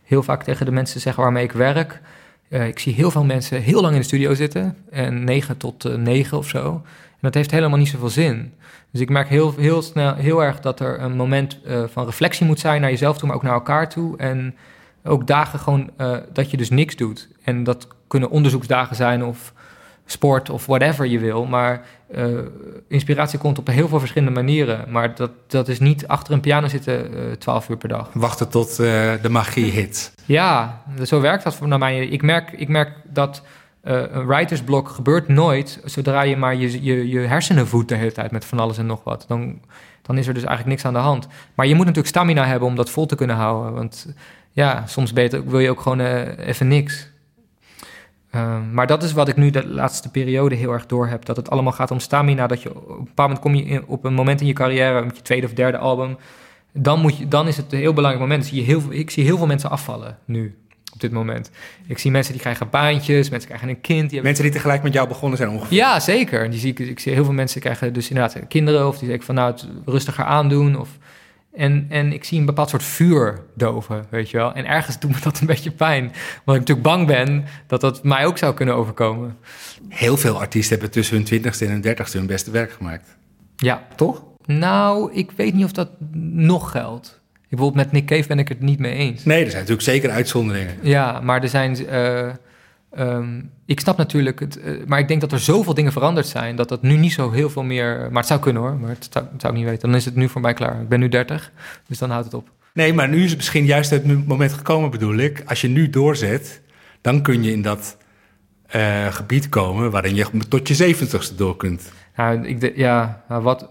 heel 0.04 0.24
vaak 0.24 0.44
tegen 0.44 0.66
de 0.66 0.72
mensen 0.72 1.02
zeg 1.02 1.16
waarmee 1.16 1.44
ik 1.44 1.52
werk. 1.52 2.02
Eh, 2.50 2.68
ik 2.68 2.80
zie 2.80 2.94
heel 2.94 3.12
veel 3.12 3.24
mensen 3.24 3.62
heel 3.62 3.82
lang 3.82 3.94
in 3.94 4.00
de 4.00 4.06
studio 4.06 4.34
zitten. 4.34 4.78
En 4.92 5.24
9 5.24 5.58
tot 5.58 5.86
eh, 5.86 5.96
9 5.96 6.38
of 6.38 6.48
zo. 6.48 6.82
En 7.20 7.28
dat 7.28 7.34
heeft 7.34 7.52
helemaal 7.52 7.78
niet 7.78 7.88
zoveel 7.88 8.10
zin. 8.10 8.54
Dus 8.92 9.02
ik 9.02 9.10
merk 9.10 9.28
heel, 9.28 9.54
heel 9.58 9.82
snel, 9.82 10.16
heel 10.16 10.44
erg 10.44 10.60
dat 10.60 10.80
er 10.80 11.02
een 11.02 11.16
moment 11.16 11.60
eh, 11.66 11.84
van 11.88 12.06
reflectie 12.06 12.46
moet 12.46 12.60
zijn 12.60 12.82
naar 12.82 12.90
jezelf 12.90 13.18
toe, 13.18 13.28
maar 13.28 13.38
ook 13.38 13.44
naar 13.44 13.54
elkaar 13.54 13.90
toe. 13.90 14.18
En 14.18 14.56
ook 15.04 15.28
dagen 15.28 15.60
gewoon 15.60 15.90
eh, 15.98 16.18
dat 16.34 16.52
je 16.52 16.58
dus 16.58 16.70
niks 16.70 16.96
doet. 16.96 17.28
En 17.44 17.64
dat 17.64 17.88
kunnen 18.08 18.30
onderzoeksdagen 18.30 18.96
zijn 18.96 19.24
of 19.24 19.54
sport 20.06 20.50
of 20.50 20.66
whatever 20.66 21.06
je 21.06 21.20
wil. 21.20 21.46
Maar 21.46 21.86
eh, 22.12 22.26
inspiratie 22.88 23.40
komt 23.40 23.58
op 23.58 23.68
heel 23.68 23.88
veel 23.88 24.00
verschillende 24.00 24.34
manieren. 24.34 24.92
Maar 24.92 25.16
dat, 25.16 25.32
dat 25.48 25.68
is 25.68 25.80
niet 25.80 26.08
achter 26.08 26.34
een 26.34 26.40
piano 26.40 26.68
zitten 26.68 27.10
twaalf 27.38 27.70
uur 27.70 27.78
per 27.78 27.90
dag. 27.90 28.10
Wachten 28.14 28.50
tot 28.50 28.76
de 28.76 29.30
magie 29.30 29.72
hit. 29.72 30.14
Ja, 30.26 30.82
zo 31.04 31.22
werkt 31.22 31.44
dat 31.44 31.56
voor 31.56 31.68
naar 31.68 31.80
mij. 31.80 32.08
Ik 32.08 32.22
merk, 32.22 32.52
ik 32.52 32.68
merk 32.68 32.92
dat 33.04 33.42
eh, 33.90 34.02
een 34.10 34.26
writersblok 34.26 34.90
gebeurt 34.90 35.28
nooit 35.28 35.82
zodra 35.84 36.22
je 36.22 36.38
maar 36.38 36.56
je, 36.56 36.84
je, 36.84 37.10
je 37.10 37.20
hersenen 37.20 37.68
voedt 37.68 37.90
de 37.90 37.96
hele 37.96 38.12
tijd 38.12 38.32
met 38.32 38.46
van 38.46 38.60
alles 38.60 38.78
en 38.78 38.86
nog 38.86 39.04
wat. 39.04 39.26
Dan, 39.28 39.60
dan 40.02 40.18
is 40.18 40.28
er 40.28 40.34
dus 40.34 40.44
eigenlijk 40.44 40.76
niks 40.76 40.86
aan 40.86 41.02
de 41.02 41.08
hand. 41.08 41.28
Maar 41.56 41.66
je 41.66 41.76
moet 41.76 41.86
natuurlijk 41.86 42.16
stamina 42.16 42.46
hebben 42.46 42.68
om 42.68 42.76
dat 42.76 42.90
vol 42.90 43.06
te 43.06 43.16
kunnen 43.16 43.36
houden. 43.36 43.74
Want 43.74 44.14
ja, 44.52 44.84
soms 44.88 45.14
beter, 45.14 45.46
wil 45.46 45.60
je 45.60 45.70
ook 45.70 45.82
gewoon 45.82 46.00
eh, 46.00 46.48
even 46.48 46.68
niks. 46.68 47.10
Ehm, 48.32 48.74
maar 48.74 48.88
dat 48.88 49.04
is 49.04 49.14
wat 49.14 49.28
ik 49.28 49.36
nu 49.36 49.50
de 49.50 49.68
laatste 49.68 50.12
periode 50.12 50.56
heel 50.56 50.72
erg 50.72 50.86
door 50.86 51.08
heb. 51.08 51.26
Dat 51.26 51.36
het 51.36 51.50
allemaal 51.50 51.74
gaat 51.74 51.92
om 51.92 52.00
stamina. 52.00 52.48
Dat 52.48 52.62
je 52.62 52.76
op 52.76 53.00
een 53.00 53.12
moment 53.16 53.40
kom 53.40 53.56
je 53.56 53.64
in, 53.64 53.86
op 53.86 54.06
een 54.06 54.14
moment 54.14 54.42
in 54.42 54.48
je 54.48 54.54
carrière, 54.54 55.06
met 55.06 55.16
je 55.16 55.22
tweede 55.22 55.48
of 55.48 55.54
derde 55.54 55.78
album. 55.78 56.18
Dan, 56.74 57.00
moet 57.00 57.18
je, 57.18 57.28
dan 57.28 57.48
is 57.48 57.58
het 57.58 57.74
een 57.74 57.80
heel 57.80 57.94
belangrijk 57.94 58.30
moment. 58.30 58.50
Je 58.50 58.62
heel, 58.62 58.82
ik 58.90 59.10
zie 59.10 59.24
heel 59.24 59.38
veel 59.38 59.48
mensen 59.48 59.70
afvallen 59.70 60.18
nu, 60.26 60.58
op 61.04 61.10
dit 61.10 61.20
moment. 61.20 61.52
Ik 61.88 61.98
zie 61.98 62.12
mensen 62.12 62.34
die 62.34 62.42
krijgen 62.42 62.70
baantjes, 62.70 63.30
mensen 63.30 63.48
krijgen 63.48 63.70
een 63.70 63.82
kind. 63.82 64.10
Die. 64.10 64.22
Mensen 64.22 64.44
die 64.44 64.54
tegelijk 64.54 64.84
met 64.84 64.94
jou 64.94 65.08
begonnen 65.08 65.38
zijn 65.38 65.50
ongeveer. 65.50 65.78
Ja, 65.78 66.00
zeker. 66.00 66.50
Die 66.50 66.60
zie 66.60 66.72
ik, 66.72 66.80
ik 66.80 67.00
zie 67.00 67.14
heel 67.14 67.24
veel 67.24 67.34
mensen 67.34 67.62
krijgen 67.62 67.94
dus 67.94 68.10
inderdaad 68.10 68.48
kinderen... 68.48 68.88
of 68.88 68.98
die 68.98 69.08
zeggen 69.08 69.26
van 69.26 69.36
nou, 69.36 69.52
het 69.52 69.68
rustiger 69.86 70.24
aandoen. 70.24 70.80
Of, 70.80 70.90
en, 71.54 71.86
en 71.90 72.14
ik 72.14 72.24
zie 72.24 72.40
een 72.40 72.46
bepaald 72.46 72.70
soort 72.70 72.84
vuur 72.84 73.44
doven, 73.56 74.06
weet 74.10 74.30
je 74.30 74.38
wel. 74.38 74.54
En 74.54 74.66
ergens 74.66 75.00
doet 75.00 75.12
me 75.12 75.18
dat 75.24 75.40
een 75.40 75.48
beetje 75.48 75.72
pijn. 75.72 76.04
Want 76.46 76.58
ik 76.60 76.68
natuurlijk 76.68 76.88
bang 76.88 77.08
ben 77.08 77.46
dat 77.68 77.82
dat 77.82 78.04
mij 78.04 78.26
ook 78.26 78.38
zou 78.38 78.54
kunnen 78.54 78.76
overkomen. 78.76 79.38
Heel 79.90 80.18
veel 80.18 80.40
artiesten 80.40 80.72
hebben 80.72 80.92
tussen 80.92 81.16
hun 81.16 81.26
twintigste 81.26 81.66
en 81.66 81.72
hun 81.72 81.82
dertigste 81.82 82.18
hun 82.18 82.28
beste 82.28 82.52
werk 82.52 82.72
gemaakt. 82.72 83.18
Ja, 83.56 83.88
Toch? 83.96 84.24
nou, 84.46 85.14
ik 85.14 85.32
weet 85.32 85.54
niet 85.54 85.66
of 85.66 85.72
dat 85.72 85.90
nog 86.24 86.72
geldt. 86.72 87.19
Bijvoorbeeld 87.50 87.84
met 87.86 87.92
Nick 87.92 88.06
Cave 88.06 88.28
ben 88.28 88.40
ik 88.40 88.48
het 88.48 88.62
niet 88.62 88.80
mee 88.80 88.94
eens. 88.94 89.24
Nee, 89.26 89.38
er 89.44 89.50
zijn 89.50 89.62
natuurlijk 89.62 89.88
zeker 89.88 90.10
uitzonderingen. 90.10 90.74
Ja, 90.82 91.20
maar 91.20 91.42
er 91.44 91.50
zijn. 91.50 91.88
eh, 91.88 92.30
ehm, 92.92 93.42
ik 93.66 93.80
snap 93.80 93.98
natuurlijk 93.98 94.40
het. 94.40 94.60
eh, 94.60 94.74
maar 94.86 95.00
ik 95.00 95.08
denk 95.08 95.22
dat 95.22 95.32
er 95.32 95.40
zoveel 95.40 95.74
dingen 95.74 95.92
veranderd 95.92 96.28
zijn. 96.28 96.56
dat 96.56 96.70
dat 96.70 96.82
nu 96.82 96.98
niet 96.98 97.12
zo 97.14 97.32
heel 97.32 97.50
veel 97.50 97.64
meer. 97.64 97.98
Maar 98.12 98.18
het 98.20 98.28
zou 98.28 98.40
kunnen 98.40 98.62
hoor. 98.62 98.76
Maar 98.78 98.90
het 98.90 99.08
zou, 99.12 99.26
het 99.32 99.42
zou 99.42 99.54
ik 99.54 99.60
niet 99.60 99.68
weten. 99.70 99.88
Dan 99.90 99.98
is 99.98 100.06
het 100.06 100.16
nu 100.16 100.30
voor 100.30 100.42
mij 100.42 100.54
klaar. 100.54 100.82
Ik 100.82 100.90
ben 100.90 101.00
nu 101.00 101.10
30. 101.10 101.52
Dus 101.88 101.98
dan 101.98 102.10
houdt 102.10 102.26
het 102.26 102.34
op. 102.34 102.50
Nee, 102.74 102.94
maar 102.94 103.10
nu 103.10 103.24
is 103.24 103.30
het 103.30 103.38
misschien 103.38 103.66
juist 103.66 103.90
het 103.90 104.28
moment 104.28 104.54
gekomen, 104.54 104.90
bedoel 104.90 105.16
ik. 105.18 105.44
Als 105.46 105.62
je 105.62 105.68
nu 105.68 105.90
doorzet, 105.90 106.62
dan 107.02 107.22
kun 107.22 107.44
je 107.44 107.52
in 107.52 107.62
dat 107.62 107.98
eh, 108.68 109.06
gebied 109.14 109.50
komen 109.50 109.92
waarin 109.92 110.16
je 110.16 110.26
tot 110.50 110.68
je 110.68 110.74
zeventigste 110.76 111.36
door 111.36 111.58
kunt. 111.58 111.92
Nou, 112.16 112.48
ik 112.48 112.60
de, 112.62 112.72
ja, 112.76 113.24
wat. 113.28 113.70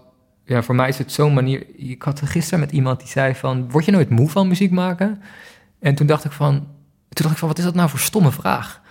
Ja, 0.49 0.63
voor 0.63 0.75
mij 0.75 0.87
is 0.87 0.97
het 0.97 1.11
zo'n 1.11 1.33
manier. 1.33 1.65
Ik 1.75 2.01
had 2.01 2.21
gisteren 2.23 2.59
met 2.59 2.71
iemand 2.71 2.99
die 2.99 3.07
zei 3.07 3.35
van. 3.35 3.71
Word 3.71 3.85
je 3.85 3.91
nooit 3.91 4.09
moe 4.09 4.29
van 4.29 4.47
muziek 4.47 4.71
maken? 4.71 5.21
En 5.79 5.95
toen 5.95 6.07
dacht 6.07 6.25
ik 6.25 6.31
van. 6.31 6.53
Toen 7.09 7.23
dacht 7.23 7.31
ik 7.31 7.37
van, 7.37 7.47
wat 7.47 7.57
is 7.57 7.63
dat 7.63 7.75
nou 7.75 7.89
voor 7.89 7.99
stomme 7.99 8.31
vraag? 8.31 8.81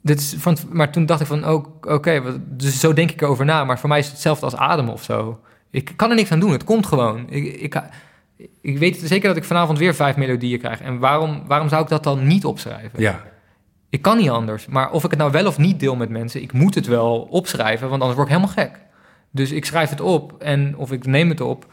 Dit 0.00 0.20
is 0.20 0.34
van, 0.38 0.56
maar 0.70 0.92
toen 0.92 1.06
dacht 1.06 1.20
ik 1.20 1.26
van, 1.26 1.48
oh, 1.48 1.66
oké, 1.80 2.22
dus 2.46 2.80
zo 2.80 2.92
denk 2.92 3.10
ik 3.10 3.20
erover 3.22 3.44
na. 3.44 3.64
Maar 3.64 3.78
voor 3.78 3.88
mij 3.88 3.98
is 3.98 4.04
het 4.04 4.12
hetzelfde 4.12 4.44
als 4.44 4.56
ademen 4.56 4.92
of 4.92 5.02
zo. 5.02 5.40
Ik 5.70 5.92
kan 5.96 6.10
er 6.10 6.16
niks 6.16 6.30
aan 6.30 6.40
doen, 6.40 6.52
het 6.52 6.64
komt 6.64 6.86
gewoon. 6.86 7.30
Ik, 7.30 7.60
ik, 7.60 7.80
ik 8.60 8.78
weet 8.78 9.00
zeker 9.04 9.28
dat 9.28 9.36
ik 9.36 9.44
vanavond 9.44 9.78
weer 9.78 9.94
vijf 9.94 10.16
melodieën 10.16 10.58
krijg. 10.58 10.80
En 10.80 10.98
waarom, 10.98 11.42
waarom 11.46 11.68
zou 11.68 11.82
ik 11.82 11.88
dat 11.88 12.04
dan 12.04 12.26
niet 12.26 12.44
opschrijven? 12.44 13.00
Ja. 13.00 13.22
Ik 13.88 14.02
kan 14.02 14.16
niet 14.16 14.30
anders. 14.30 14.66
Maar 14.66 14.90
of 14.90 15.04
ik 15.04 15.10
het 15.10 15.18
nou 15.18 15.30
wel 15.30 15.46
of 15.46 15.58
niet 15.58 15.80
deel 15.80 15.96
met 15.96 16.08
mensen, 16.08 16.42
ik 16.42 16.52
moet 16.52 16.74
het 16.74 16.86
wel 16.86 17.20
opschrijven, 17.20 17.88
want 17.88 18.00
anders 18.00 18.18
word 18.18 18.30
ik 18.30 18.34
helemaal 18.34 18.56
gek. 18.56 18.82
Dus 19.34 19.50
ik 19.50 19.64
schrijf 19.64 19.90
het 19.90 20.00
op 20.00 20.34
en 20.38 20.76
of 20.76 20.92
ik 20.92 21.06
neem 21.06 21.28
het 21.28 21.40
op. 21.40 21.66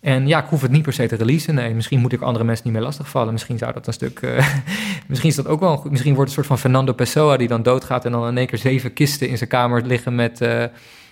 En 0.00 0.26
ja, 0.26 0.42
ik 0.42 0.48
hoef 0.48 0.62
het 0.62 0.70
niet 0.70 0.82
per 0.82 0.92
se 0.92 1.06
te 1.06 1.16
releasen. 1.16 1.54
Nee, 1.54 1.74
misschien 1.74 2.00
moet 2.00 2.12
ik 2.12 2.20
andere 2.20 2.44
mensen 2.44 2.64
niet 2.64 2.74
meer 2.74 2.82
lastigvallen. 2.82 3.32
Misschien 3.32 3.58
zou 3.58 3.72
dat 3.72 3.86
een 3.86 3.92
stuk. 3.92 4.20
eh, 4.20 4.46
misschien 5.08 5.30
is 5.30 5.36
dat 5.36 5.46
ook 5.46 5.60
wel 5.60 5.72
een 5.72 5.78
goed. 5.78 5.90
Misschien 5.90 6.14
wordt 6.14 6.30
het 6.30 6.38
een 6.38 6.44
soort 6.44 6.60
van 6.60 6.70
Fernando 6.70 6.92
Pessoa 6.92 7.36
die 7.36 7.48
dan 7.48 7.62
doodgaat 7.62 8.04
en 8.04 8.12
dan 8.12 8.28
in 8.28 8.38
één 8.38 8.46
keer 8.46 8.58
zeven 8.58 8.92
kisten 8.92 9.28
in 9.28 9.36
zijn 9.36 9.48
kamer 9.48 9.82
liggen 9.86 10.14
met 10.14 10.40
eh 10.40 10.64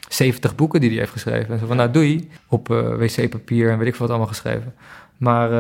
70 0.09 0.55
boeken 0.55 0.81
die 0.81 0.91
hij 0.91 0.99
heeft 0.99 1.13
geschreven. 1.13 1.53
En 1.55 1.59
zo 1.59 1.67
van 1.67 1.77
nou 1.77 1.91
doei 1.91 2.31
op 2.49 2.71
eh, 2.71 2.95
wc-papier 2.95 3.71
en 3.71 3.79
weet 3.79 3.87
ik 3.89 3.95
veel 3.95 4.07
wat 4.07 4.17
allemaal 4.17 4.35
geschreven. 4.35 4.75
Maar 5.17 5.51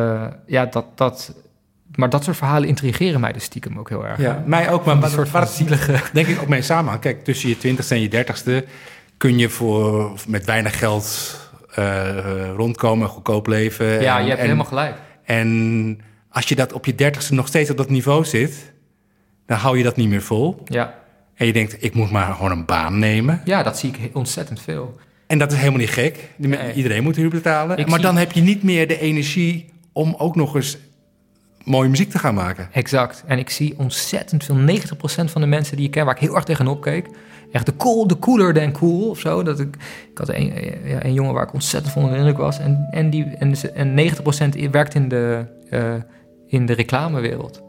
ja, 0.46 0.66
dat, 0.66 0.84
dat, 0.94 1.34
maar 1.94 2.10
dat 2.10 2.24
soort 2.24 2.36
verhalen 2.36 2.68
intrigeren 2.68 3.20
mij 3.20 3.32
dus 3.32 3.42
stiekem 3.44 3.78
ook 3.78 3.88
heel 3.88 4.06
erg. 4.06 4.20
ja, 4.20 4.42
mij 4.46 4.70
ook, 4.70 4.84
maar 4.84 5.02
Een 5.02 5.10
soort 5.10 5.28
van 5.28 5.46
zielige. 5.46 6.00
denk 6.12 6.26
ik 6.26 6.40
ook 6.40 6.48
mee 6.48 6.62
samen. 6.62 6.98
Kijk, 6.98 7.24
tussen 7.24 7.48
je 7.48 7.56
twintigste 7.58 7.94
en 7.94 8.00
je 8.00 8.08
dertigste 8.08 8.64
kun 9.18 9.38
je 9.38 9.48
voor 9.48 10.12
met 10.28 10.44
weinig 10.44 10.78
geld 10.78 11.36
eh, 11.74 12.50
rondkomen, 12.56 13.08
goedkoop 13.08 13.46
leven. 13.46 14.00
Ja, 14.02 14.16
en, 14.16 14.22
je 14.22 14.28
hebt 14.28 14.40
en- 14.40 14.44
helemaal 14.46 14.64
gelijk. 14.66 14.96
En 15.24 16.00
als 16.30 16.48
je 16.48 16.54
dat 16.54 16.72
op 16.72 16.86
je 16.86 16.94
dertigste 16.94 17.34
nog 17.34 17.46
steeds 17.46 17.70
op 17.70 17.76
dat 17.76 17.90
niveau 17.90 18.24
zit, 18.24 18.72
dan 19.46 19.58
hou 19.58 19.76
je 19.78 19.84
dat 19.84 19.96
niet 19.96 20.08
meer 20.08 20.22
vol. 20.22 20.62
Ja. 20.64 20.94
En 21.34 21.46
je 21.46 21.52
denkt, 21.52 21.82
ik 21.84 21.94
moet 21.94 22.10
maar 22.10 22.34
gewoon 22.34 22.50
een 22.50 22.64
baan 22.64 22.98
nemen. 22.98 23.40
ja, 23.44 23.62
dat 23.62 23.78
zie 23.78 23.92
ik 24.00 24.16
ontzettend 24.16 24.60
veel. 24.60 24.96
En 25.26 25.38
dat 25.38 25.52
is 25.52 25.58
helemaal 25.58 25.78
niet 25.80 25.90
gek. 25.90 26.28
Nee. 26.36 26.72
Iedereen 26.72 27.02
moet 27.02 27.16
huur 27.16 27.30
betalen. 27.30 27.78
Ik 27.78 27.86
maar 27.86 27.94
zie- 27.98 28.06
dan 28.06 28.16
heb 28.16 28.32
je 28.32 28.40
niet 28.40 28.62
meer 28.62 28.88
de 28.88 28.98
energie 29.00 29.70
om 29.92 30.14
ook 30.18 30.36
nog 30.36 30.54
eens 30.54 30.78
mooie 31.64 31.88
muziek 31.88 32.10
te 32.10 32.18
gaan 32.18 32.34
maken. 32.34 32.68
Exact. 32.72 33.22
En 33.26 33.38
ik 33.38 33.50
zie 33.50 33.74
ontzettend 33.78 34.44
veel, 34.44 34.56
90% 34.56 35.30
van 35.30 35.40
de 35.40 35.46
mensen 35.46 35.76
die 35.76 35.86
ik 35.86 35.90
ken, 35.90 36.04
waar 36.04 36.14
ik 36.14 36.20
heel 36.20 36.34
erg 36.34 36.44
tegenop 36.44 36.80
keek. 36.80 37.06
Echt 37.52 37.66
de 37.66 37.76
cool, 37.76 38.06
de 38.06 38.18
cooler 38.18 38.54
than 38.54 38.72
cool 38.72 39.08
of 39.08 39.18
zo. 39.18 39.42
Dat 39.42 39.60
ik, 39.60 39.76
ik 40.12 40.18
had 40.18 40.28
een, 40.28 40.52
ja, 40.84 41.04
een 41.04 41.12
jongen 41.12 41.34
waar 41.34 41.42
ik 41.42 41.52
ontzettend 41.52 41.92
van 41.92 42.02
onder 42.04 42.32
was. 42.36 42.58
En, 42.58 42.88
en, 42.90 43.10
die, 43.10 43.24
en, 43.24 43.56
ze- 43.56 43.70
en 43.70 43.94
90% 44.58 44.70
werkt 44.70 44.94
in 44.94 45.08
de, 45.08 45.44
eh, 45.70 45.94
in 46.46 46.66
de 46.66 46.72
reclamewereld. 46.72 47.62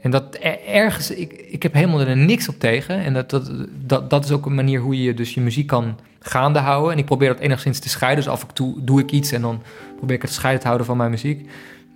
En 0.00 0.10
dat 0.10 0.36
er- 0.40 0.58
ergens, 0.66 1.10
ik, 1.10 1.32
ik 1.32 1.62
heb 1.62 1.72
helemaal 1.72 2.00
er 2.00 2.16
niks 2.16 2.48
op 2.48 2.58
tegen. 2.58 2.98
En 3.04 3.12
dat, 3.14 3.30
dat, 3.30 3.50
dat, 3.86 4.10
dat 4.10 4.24
is 4.24 4.30
ook 4.30 4.46
een 4.46 4.54
manier 4.54 4.80
hoe 4.80 5.02
je 5.02 5.14
dus 5.14 5.34
je 5.34 5.40
muziek 5.40 5.66
kan 5.66 5.98
gaande 6.20 6.58
houden. 6.58 6.92
En 6.92 6.98
ik 6.98 7.04
probeer 7.04 7.28
dat 7.28 7.38
enigszins 7.38 7.78
te 7.78 7.88
scheiden. 7.88 8.24
Dus 8.24 8.32
af 8.32 8.42
en 8.42 8.54
toe 8.54 8.74
doe 8.84 9.00
ik 9.00 9.10
iets 9.10 9.32
en 9.32 9.40
dan 9.42 9.62
probeer 9.96 10.16
ik 10.16 10.22
het 10.22 10.32
scheiden 10.32 10.60
te 10.60 10.66
houden 10.66 10.86
van 10.86 10.96
mijn 10.96 11.10
muziek. 11.10 11.48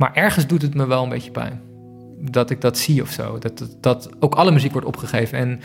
Maar 0.02 0.14
ergens 0.14 0.46
doet 0.46 0.62
het 0.62 0.74
me 0.74 0.86
wel 0.86 1.02
een 1.02 1.08
beetje 1.08 1.30
pijn. 1.30 1.60
Dat 2.18 2.50
ik 2.50 2.60
dat 2.60 2.78
zie 2.78 3.02
of 3.02 3.10
zo. 3.10 3.38
Dat, 3.38 3.76
dat, 3.80 4.10
ook 4.20 4.34
alle 4.34 4.50
muziek 4.50 4.72
wordt 4.72 4.86
opgegeven. 4.86 5.38
En, 5.38 5.60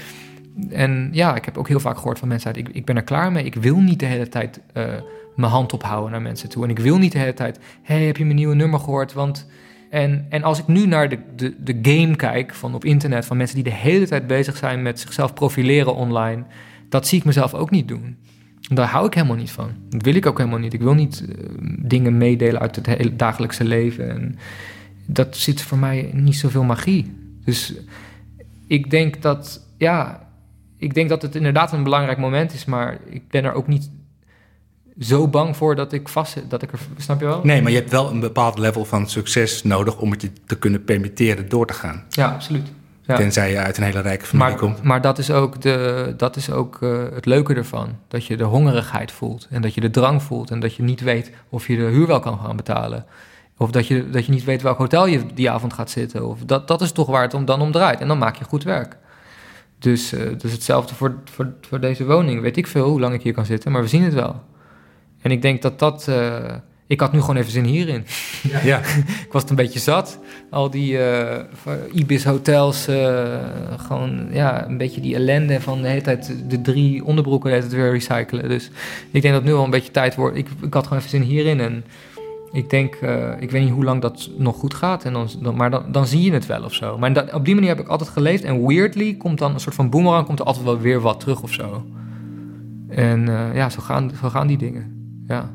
en 0.69 1.09
ja, 1.11 1.35
ik 1.35 1.45
heb 1.45 1.57
ook 1.57 1.67
heel 1.67 1.79
vaak 1.79 1.97
gehoord 1.97 2.19
van 2.19 2.27
mensen 2.27 2.47
uit... 2.47 2.57
Ik, 2.57 2.69
ik 2.69 2.85
ben 2.85 2.95
er 2.95 3.03
klaar 3.03 3.31
mee. 3.31 3.43
Ik 3.43 3.55
wil 3.55 3.77
niet 3.77 3.99
de 3.99 4.05
hele 4.05 4.29
tijd 4.29 4.61
eh, 4.73 4.83
mijn 5.35 5.51
hand 5.51 5.73
ophouden 5.73 6.11
naar 6.11 6.21
mensen 6.21 6.49
toe. 6.49 6.63
En 6.63 6.69
ik 6.69 6.79
wil 6.79 6.97
niet 6.97 7.11
de 7.11 7.19
hele 7.19 7.33
tijd... 7.33 7.59
hey, 7.81 8.03
heb 8.05 8.17
je 8.17 8.23
mijn 8.23 8.35
nieuwe 8.35 8.55
nummer 8.55 8.79
gehoord? 8.79 9.13
Want... 9.13 9.47
En, 9.89 10.25
en 10.29 10.43
als 10.43 10.59
ik 10.59 10.67
nu 10.67 10.85
naar 10.85 11.09
de, 11.09 11.19
de, 11.35 11.55
de 11.63 11.79
game 11.81 12.15
kijk 12.15 12.53
van 12.53 12.75
op 12.75 12.85
internet... 12.85 13.25
van 13.25 13.38
mensen 13.38 13.55
die 13.55 13.63
de 13.63 13.73
hele 13.73 14.07
tijd 14.07 14.27
bezig 14.27 14.57
zijn 14.57 14.81
met 14.81 14.99
zichzelf 14.99 15.33
profileren 15.33 15.95
online... 15.95 16.43
dat 16.89 17.07
zie 17.07 17.19
ik 17.19 17.25
mezelf 17.25 17.53
ook 17.53 17.69
niet 17.69 17.88
doen. 17.88 18.17
Daar 18.70 18.88
hou 18.88 19.05
ik 19.05 19.13
helemaal 19.13 19.36
niet 19.36 19.51
van. 19.51 19.72
Dat 19.89 20.01
wil 20.01 20.15
ik 20.15 20.26
ook 20.26 20.38
helemaal 20.38 20.59
niet. 20.59 20.74
Ik 20.74 20.82
wil 20.82 20.93
niet 20.93 21.26
eh, 21.30 21.36
dingen 21.80 22.18
meedelen 22.18 22.61
uit 22.61 22.76
het 22.76 22.86
hele 22.86 23.15
dagelijkse 23.15 23.63
leven. 23.63 24.09
En 24.09 24.39
dat 25.05 25.38
zit 25.38 25.61
voor 25.61 25.78
mij 25.78 26.09
niet 26.13 26.36
zoveel 26.36 26.63
magie. 26.63 27.15
Dus 27.45 27.74
ik 28.68 28.89
denk 28.89 29.22
dat, 29.22 29.65
ja, 29.78 30.28
ik 30.78 30.93
denk 30.93 31.09
dat 31.09 31.22
het 31.22 31.36
inderdaad 31.36 31.74
een 31.74 31.84
belangrijk 31.84 32.18
moment 32.18 32.53
is, 32.53 32.65
maar 32.65 32.97
ik 33.09 33.28
ben 33.28 33.43
er 33.43 33.53
ook 33.53 33.68
niet 33.68 33.89
zo 34.99 35.28
bang 35.28 35.57
voor 35.57 35.76
dat 35.76 35.93
ik 35.93 36.09
vast. 36.09 36.49
Dat 36.49 36.61
ik 36.61 36.72
er, 36.72 36.80
snap 36.97 37.20
je 37.20 37.26
wel? 37.26 37.41
Nee, 37.43 37.61
maar 37.61 37.72
je 37.72 37.78
hebt 37.78 37.91
wel 37.91 38.09
een 38.09 38.20
bepaald 38.20 38.57
level 38.57 38.86
van 38.86 39.09
succes 39.09 39.63
nodig 39.63 39.97
om 39.97 40.11
het 40.11 40.22
je 40.22 40.32
te 40.45 40.57
kunnen 40.57 40.84
permitteren 40.84 41.49
door 41.49 41.68
te 41.68 41.74
gaan. 41.74 42.03
Ja, 42.09 42.28
absoluut. 42.32 42.68
Ja. 43.08 43.16
Tenzij 43.16 43.51
je 43.51 43.58
uit 43.58 43.78
een 43.78 43.84
hele 43.84 43.99
rijke 44.01 44.26
familie 44.26 44.49
Maar, 44.49 44.60
komt. 44.60 44.84
maar 44.84 45.01
dat 45.01 45.18
is 45.18 45.32
ook, 45.32 45.62
de, 45.62 46.14
dat 46.18 46.36
is 46.36 46.51
ook 46.51 46.78
eh, 46.82 47.03
het 47.14 47.26
leuke 47.26 47.53
ervan. 47.53 47.89
Dat 48.08 48.26
je 48.26 48.38
de 48.38 48.43
hongerigheid 48.43 49.12
voelt 49.12 49.47
en 49.49 49.62
dat 49.62 49.74
je 49.74 49.82
de 49.82 49.89
drang 49.89 50.24
voelt 50.24 50.51
en 50.51 50.60
dat 50.60 50.76
je 50.76 50.84
niet 50.84 51.01
weet 51.01 51.32
of 51.49 51.68
je 51.68 51.76
de 51.76 51.82
huur 51.84 52.08
wel 52.08 52.20
kan 52.20 52.39
gaan 52.39 52.55
betalen. 52.55 53.05
Of 53.58 53.72
dat 53.72 53.88
je, 53.88 54.10
dat 54.10 54.26
je 54.26 54.32
niet 54.32 54.43
weet 54.43 54.62
welk 54.62 54.78
hotel 54.78 55.05
je 55.08 55.26
die 55.34 55.49
avond 55.51 55.74
gaat 55.74 55.89
zitten. 55.89 56.28
Of 56.28 56.39
dat, 56.45 56.68
dat 56.68 56.82
is 56.82 56.91
toch 56.91 57.08
waar 57.08 57.22
het 57.22 57.34
om, 57.34 57.45
dan 57.45 57.62
om 57.62 57.72
draait. 57.72 57.99
En 57.99 58.08
dan 58.08 58.18
maak 58.18 58.36
je 58.36 58.43
goed 58.43 58.64
werk. 58.64 58.97
Dus, 59.80 60.10
dus 60.38 60.51
hetzelfde 60.51 60.95
voor, 60.95 61.16
voor, 61.24 61.53
voor 61.62 61.80
deze 61.80 62.05
woning. 62.05 62.41
Weet 62.41 62.58
ik 62.58 62.68
veel 62.68 62.88
hoe 62.89 62.99
lang 62.99 63.14
ik 63.14 63.22
hier 63.22 63.34
kan 63.34 63.45
zitten, 63.45 63.72
maar 63.72 63.82
we 63.82 63.88
zien 63.88 64.03
het 64.03 64.14
wel. 64.14 64.41
En 65.22 65.32
ik 65.32 65.41
denk 65.41 65.62
dat 65.62 65.80
dat... 65.80 66.08
eh, 66.08 66.55
ik 66.88 66.99
had 66.99 67.11
nu 67.11 67.19
gewoon 67.19 67.35
even 67.35 67.51
zin 67.51 67.63
hierin. 67.63 68.05
Ja. 68.63 68.79
Ik 69.25 69.31
was 69.31 69.41
het 69.41 69.49
een 69.49 69.57
beetje 69.57 69.79
zat. 69.79 70.19
Al 70.49 70.69
die 70.69 70.97
eh, 70.97 71.43
Ibis 71.93 72.23
hotels, 72.23 72.88
eh, 72.88 73.35
gewoon 73.77 74.27
ja, 74.31 74.67
een 74.67 74.77
beetje 74.77 75.01
die 75.01 75.15
ellende 75.15 75.61
van 75.61 75.81
de 75.81 75.88
hele 75.88 76.01
tijd 76.01 76.33
de 76.47 76.61
drie 76.61 77.05
onderbroeken 77.05 77.69
de 77.69 77.75
weer 77.75 77.91
recyclen. 77.91 78.49
Dus 78.49 78.69
ik 79.11 79.21
denk 79.21 79.33
dat 79.33 79.43
nu 79.43 79.53
al 79.53 79.63
een 79.63 79.69
beetje 79.69 79.91
tijd 79.91 80.15
wordt. 80.15 80.38
Ik, 80.38 80.47
ik 80.61 80.73
had 80.73 80.83
gewoon 80.83 80.97
even 80.99 81.09
zin 81.09 81.21
hierin 81.21 81.59
en 81.59 81.83
ik 82.51 82.69
denk, 82.69 82.95
eh, 82.95 83.41
ik 83.41 83.51
weet 83.51 83.63
niet 83.63 83.73
hoe 83.73 83.83
lang 83.83 84.01
dat 84.01 84.29
nog 84.38 84.55
goed 84.55 84.73
gaat, 84.73 85.03
en 85.05 85.13
dan, 85.13 85.29
dan, 85.41 85.55
maar 85.55 85.69
dan, 85.69 85.91
dan 85.91 86.07
zie 86.07 86.21
je 86.21 86.31
het 86.31 86.45
wel 86.45 86.63
of 86.63 86.73
zo. 86.73 86.97
Maar 86.97 87.13
dat, 87.13 87.33
op 87.33 87.45
die 87.45 87.55
manier 87.55 87.69
heb 87.69 87.79
ik 87.79 87.88
altijd 87.88 88.09
geleefd 88.09 88.43
en 88.43 88.67
weirdly 88.67 89.15
komt 89.15 89.38
dan 89.38 89.53
een 89.53 89.59
soort 89.59 89.75
van 89.75 89.89
boomerang, 89.89 90.25
komt 90.25 90.39
er 90.39 90.45
altijd 90.45 90.65
wel 90.65 90.79
weer 90.79 91.01
wat 91.01 91.19
terug 91.19 91.41
of 91.41 91.53
zo. 91.53 91.85
En 92.89 93.21
ja, 93.53 93.69
zo 93.69 93.81
gaan, 93.81 94.11
zo 94.21 94.29
gaan 94.29 94.47
die 94.47 94.57
dingen. 94.57 94.95
Ja. 95.27 95.51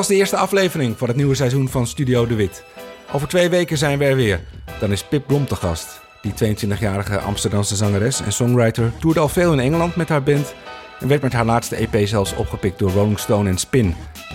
Was 0.00 0.08
de 0.08 0.14
eerste 0.14 0.36
aflevering 0.36 0.98
van 0.98 1.08
het 1.08 1.16
nieuwe 1.16 1.34
seizoen 1.34 1.68
van 1.68 1.86
Studio 1.86 2.26
De 2.26 2.34
Wit. 2.34 2.64
Over 3.12 3.28
twee 3.28 3.48
weken 3.48 3.78
zijn 3.78 3.98
we 3.98 4.04
er 4.04 4.16
weer. 4.16 4.40
Dan 4.78 4.92
is 4.92 5.04
Pip 5.04 5.26
Blom 5.26 5.46
te 5.46 5.56
gast. 5.56 6.00
Die 6.22 6.32
22-jarige 6.32 7.18
Amsterdamse 7.18 7.76
zangeres 7.76 8.20
en 8.20 8.32
songwriter 8.32 8.92
toerde 8.98 9.20
al 9.20 9.28
veel 9.28 9.52
in 9.52 9.60
Engeland 9.60 9.96
met 9.96 10.08
haar 10.08 10.22
band... 10.22 10.54
en 11.00 11.08
werd 11.08 11.22
met 11.22 11.32
haar 11.32 11.44
laatste 11.44 11.76
EP 11.76 12.06
zelfs 12.06 12.34
opgepikt 12.34 12.78
door 12.78 12.90
Rolling 12.90 13.18
Stone 13.18 13.48
en 13.48 13.58
Spin... 13.58 13.94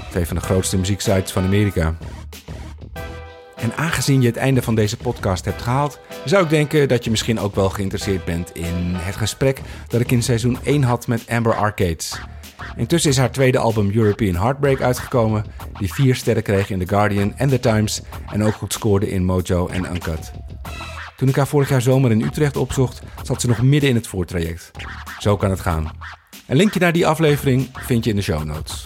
twee 0.09 0.26
van 0.26 0.36
de 0.36 0.41
grootste 0.41 0.78
muzieksites 0.78 1.32
van 1.32 1.43
Amerika. 1.43 1.95
En 3.56 3.76
aangezien 3.76 4.22
je 4.22 4.28
het 4.28 4.38
einde 4.38 4.62
van 4.62 4.76
deze 4.76 4.97
podcast 4.97 5.45
hebt 5.45 5.62
gehaald... 5.62 5.99
zou 6.26 6.43
ik 6.43 6.49
denken 6.49 6.88
dat 6.88 7.03
je 7.03 7.10
misschien 7.10 7.39
ook 7.39 7.56
wel 7.56 7.70
geïnteresseerd 7.70 8.26
bent 8.26 8.56
in 8.56 8.95
het 8.95 9.16
gesprek... 9.16 9.62
dat 9.88 10.01
ik 10.01 10.12
in 10.12 10.24
seizoen 10.24 10.58
1 10.64 10.84
had 10.84 11.08
met 11.08 11.24
Amber 11.30 11.56
Arcades... 11.56 12.20
Intussen 12.76 13.10
is 13.10 13.18
haar 13.18 13.32
tweede 13.32 13.58
album 13.58 13.91
European 13.91 14.36
Heartbreak 14.36 14.82
uitgekomen, 14.82 15.45
die 15.80 15.93
vier 15.93 16.16
sterren 16.16 16.43
kreeg 16.43 16.70
in 16.70 16.80
The 16.80 16.88
Guardian 16.88 17.34
en 17.38 17.49
The 17.49 17.60
Times 17.60 18.01
en 18.32 18.43
ook 18.43 18.53
goed 18.53 18.74
scoorde 18.74 19.10
in 19.10 19.26
Mojo 19.26 19.68
en 19.68 19.86
Uncut. 19.86 20.32
Toen 21.18 21.28
ik 21.28 21.36
haar 21.36 21.47
vorig 21.47 21.70
jaar 21.70 21.82
zomer 21.82 22.12
in 22.12 22.22
Utrecht 22.22 22.58
opzocht, 22.58 23.01
zat 23.24 23.41
ze 23.41 23.47
nog 23.47 23.62
midden 23.62 23.89
in 23.89 23.95
het 23.95 24.08
voortraject. 24.08 24.72
Zo 25.20 25.38
kan 25.38 25.49
het 25.49 25.60
gaan. 25.60 25.91
Een 26.47 26.58
linkje 26.58 26.80
naar 26.80 26.93
die 26.93 27.08
aflevering 27.08 27.70
vind 27.74 28.03
je 28.03 28.10
in 28.10 28.16
de 28.16 28.22
show 28.22 28.43
notes. 28.43 28.86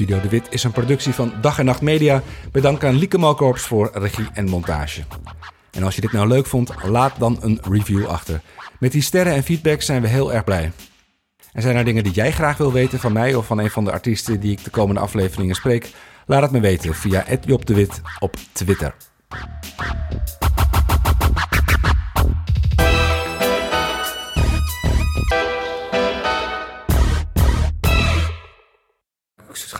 Studio 0.00 0.20
De 0.20 0.28
Wit 0.28 0.46
is 0.50 0.64
een 0.64 0.72
productie 0.72 1.12
van 1.12 1.32
Dag 1.40 1.58
en 1.58 1.64
Nacht 1.64 1.80
Media. 1.80 2.22
Bedankt 2.52 2.84
aan 2.84 2.94
Lieke 2.94 3.18
Malkorps 3.18 3.62
voor 3.62 3.90
regie 3.92 4.28
en 4.32 4.48
montage. 4.48 5.02
En 5.70 5.82
als 5.82 5.94
je 5.94 6.00
dit 6.00 6.12
nou 6.12 6.28
leuk 6.28 6.46
vond, 6.46 6.70
laat 6.84 7.18
dan 7.18 7.38
een 7.40 7.58
review 7.62 8.06
achter. 8.06 8.40
Met 8.78 8.92
die 8.92 9.02
sterren 9.02 9.34
en 9.34 9.42
feedback 9.42 9.82
zijn 9.82 10.02
we 10.02 10.08
heel 10.08 10.32
erg 10.32 10.44
blij. 10.44 10.72
En 11.52 11.62
zijn 11.62 11.76
er 11.76 11.84
dingen 11.84 12.04
die 12.04 12.12
jij 12.12 12.32
graag 12.32 12.56
wil 12.56 12.72
weten 12.72 12.98
van 12.98 13.12
mij 13.12 13.34
of 13.34 13.46
van 13.46 13.58
een 13.58 13.70
van 13.70 13.84
de 13.84 13.92
artiesten 13.92 14.40
die 14.40 14.52
ik 14.52 14.64
de 14.64 14.70
komende 14.70 15.00
afleveringen 15.00 15.54
spreek? 15.54 15.90
Laat 16.26 16.42
het 16.42 16.50
me 16.50 16.60
weten 16.60 16.94
via 16.94 17.24
Job 17.44 17.66
de 17.66 17.74
Wit 17.74 18.00
op 18.18 18.36
Twitter. 18.52 18.94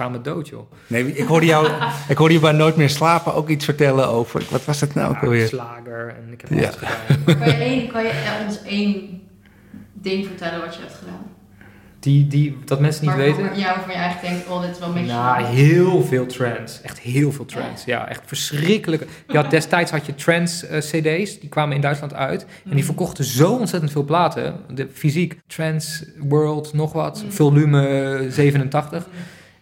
Ik 0.01 0.07
schaam 0.07 0.19
me 0.19 0.21
dood, 0.31 0.49
joh. 0.49 0.71
Nee, 0.87 1.13
ik 1.17 1.27
hoorde 1.27 1.47
jou, 1.47 1.69
ik 2.09 2.17
hoorde 2.17 2.35
je 2.35 2.41
bij 2.41 2.53
Nooit 2.53 2.77
meer 2.77 2.91
slapen 2.91 3.35
ook 3.35 3.49
iets 3.49 3.65
vertellen 3.65 4.09
over. 4.09 4.43
Wat 4.51 4.65
was 4.65 4.81
het 4.81 4.95
nou 4.95 5.11
ook 5.17 5.23
alweer? 5.23 5.47
Slager 5.49 6.09
en 6.09 6.33
ik 6.33 6.41
heb 6.41 6.51
Ja. 6.51 6.57
alles 6.57 6.77
gedaan. 6.77 7.25
Kan 7.39 7.49
je, 7.49 7.55
één, 7.55 7.89
kan 7.93 8.03
je 8.03 8.13
ons 8.47 8.63
één 8.63 9.21
ding 9.93 10.27
vertellen 10.27 10.61
wat 10.61 10.75
je 10.75 10.81
hebt 10.81 10.95
gedaan? 10.95 11.23
Die, 11.99 12.27
die, 12.27 12.59
dat 12.65 12.81
mensen 12.81 13.07
niet 13.07 13.15
Waarvan- 13.17 13.43
weten? 13.43 13.59
Ja, 13.59 13.67
waarvan 13.75 13.93
je 13.95 13.99
eigenlijk 13.99 14.35
denkt, 14.35 14.49
oh, 14.49 14.61
dit 14.63 14.71
is 14.71 14.79
wel 14.79 14.89
een 14.89 14.95
beetje... 14.95 15.11
Nou, 15.13 15.45
heel 15.45 16.03
veel 16.03 16.27
trends. 16.27 16.81
Echt 16.83 16.99
heel 16.99 17.33
veel 17.33 17.45
trends. 17.45 17.85
Ja, 17.85 18.09
echt 18.09 18.23
verschrikkelijk. 18.27 19.07
Je 19.29 19.37
had, 19.37 19.51
destijds 19.51 19.91
had 19.91 20.07
je 20.07 20.15
trends 20.15 20.67
eh, 20.67 20.79
cd's, 20.79 21.41
die 21.41 21.49
kwamen 21.49 21.75
in 21.75 21.81
Duitsland 21.81 22.15
uit. 22.15 22.47
En 22.65 22.75
die 22.75 22.85
verkochten 22.85 23.25
zo 23.25 23.53
ontzettend 23.53 23.93
veel 23.93 24.05
platen. 24.05 24.55
De 24.75 24.89
fysiek, 24.93 25.41
trends, 25.47 26.05
world, 26.19 26.73
nog 26.73 26.93
wat. 26.93 27.25
Volume 27.29 27.87
eh, 27.87 28.31
87. 28.31 29.07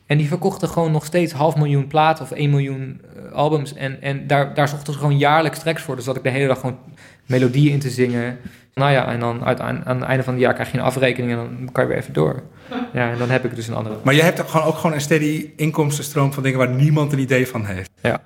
En 0.08 0.18
die 0.18 0.28
verkochten 0.28 0.68
gewoon 0.68 0.92
nog 0.92 1.04
steeds 1.04 1.32
half 1.32 1.56
miljoen 1.56 1.86
platen 1.86 2.24
of 2.24 2.30
1 2.30 2.50
miljoen 2.50 3.00
eh, 3.16 3.32
albums. 3.32 3.74
En, 3.74 4.02
en 4.02 4.26
daar, 4.26 4.54
daar 4.54 4.68
zochten 4.68 4.92
ze 4.92 4.98
gewoon 4.98 5.18
jaarlijks 5.18 5.58
tracks 5.58 5.82
voor. 5.82 5.96
Dus 5.96 6.04
dat 6.04 6.16
ik 6.16 6.22
de 6.22 6.28
hele 6.28 6.46
dag 6.46 6.60
gewoon 6.60 6.78
melodieën 7.26 7.72
in 7.72 7.78
te 7.78 7.90
zingen. 7.90 8.38
Nou 8.74 8.92
ja, 8.92 9.12
en 9.12 9.20
dan 9.20 9.44
uit, 9.44 9.60
aan, 9.60 9.84
aan 9.84 9.96
het 9.96 10.04
einde 10.04 10.22
van 10.24 10.32
het 10.32 10.42
jaar 10.42 10.54
krijg 10.54 10.72
je 10.72 10.78
een 10.78 10.84
afrekening 10.84 11.32
en 11.32 11.36
dan 11.36 11.68
kan 11.72 11.84
je 11.84 11.90
weer 11.90 11.98
even 11.98 12.12
door. 12.12 12.42
Ja, 12.92 13.10
en 13.10 13.18
dan 13.18 13.30
heb 13.30 13.44
ik 13.44 13.54
dus 13.54 13.68
een 13.68 13.74
andere. 13.74 13.96
Maar 14.02 14.14
jij 14.14 14.24
hebt 14.24 14.40
ook 14.40 14.48
gewoon, 14.48 14.66
ook 14.66 14.76
gewoon 14.76 14.92
een 14.92 15.00
steady 15.00 15.50
inkomstenstroom 15.56 16.32
van 16.32 16.42
dingen 16.42 16.58
waar 16.58 16.70
niemand 16.70 17.12
een 17.12 17.18
idee 17.18 17.48
van 17.48 17.64
heeft. 17.64 17.90
Ja. 18.02 18.20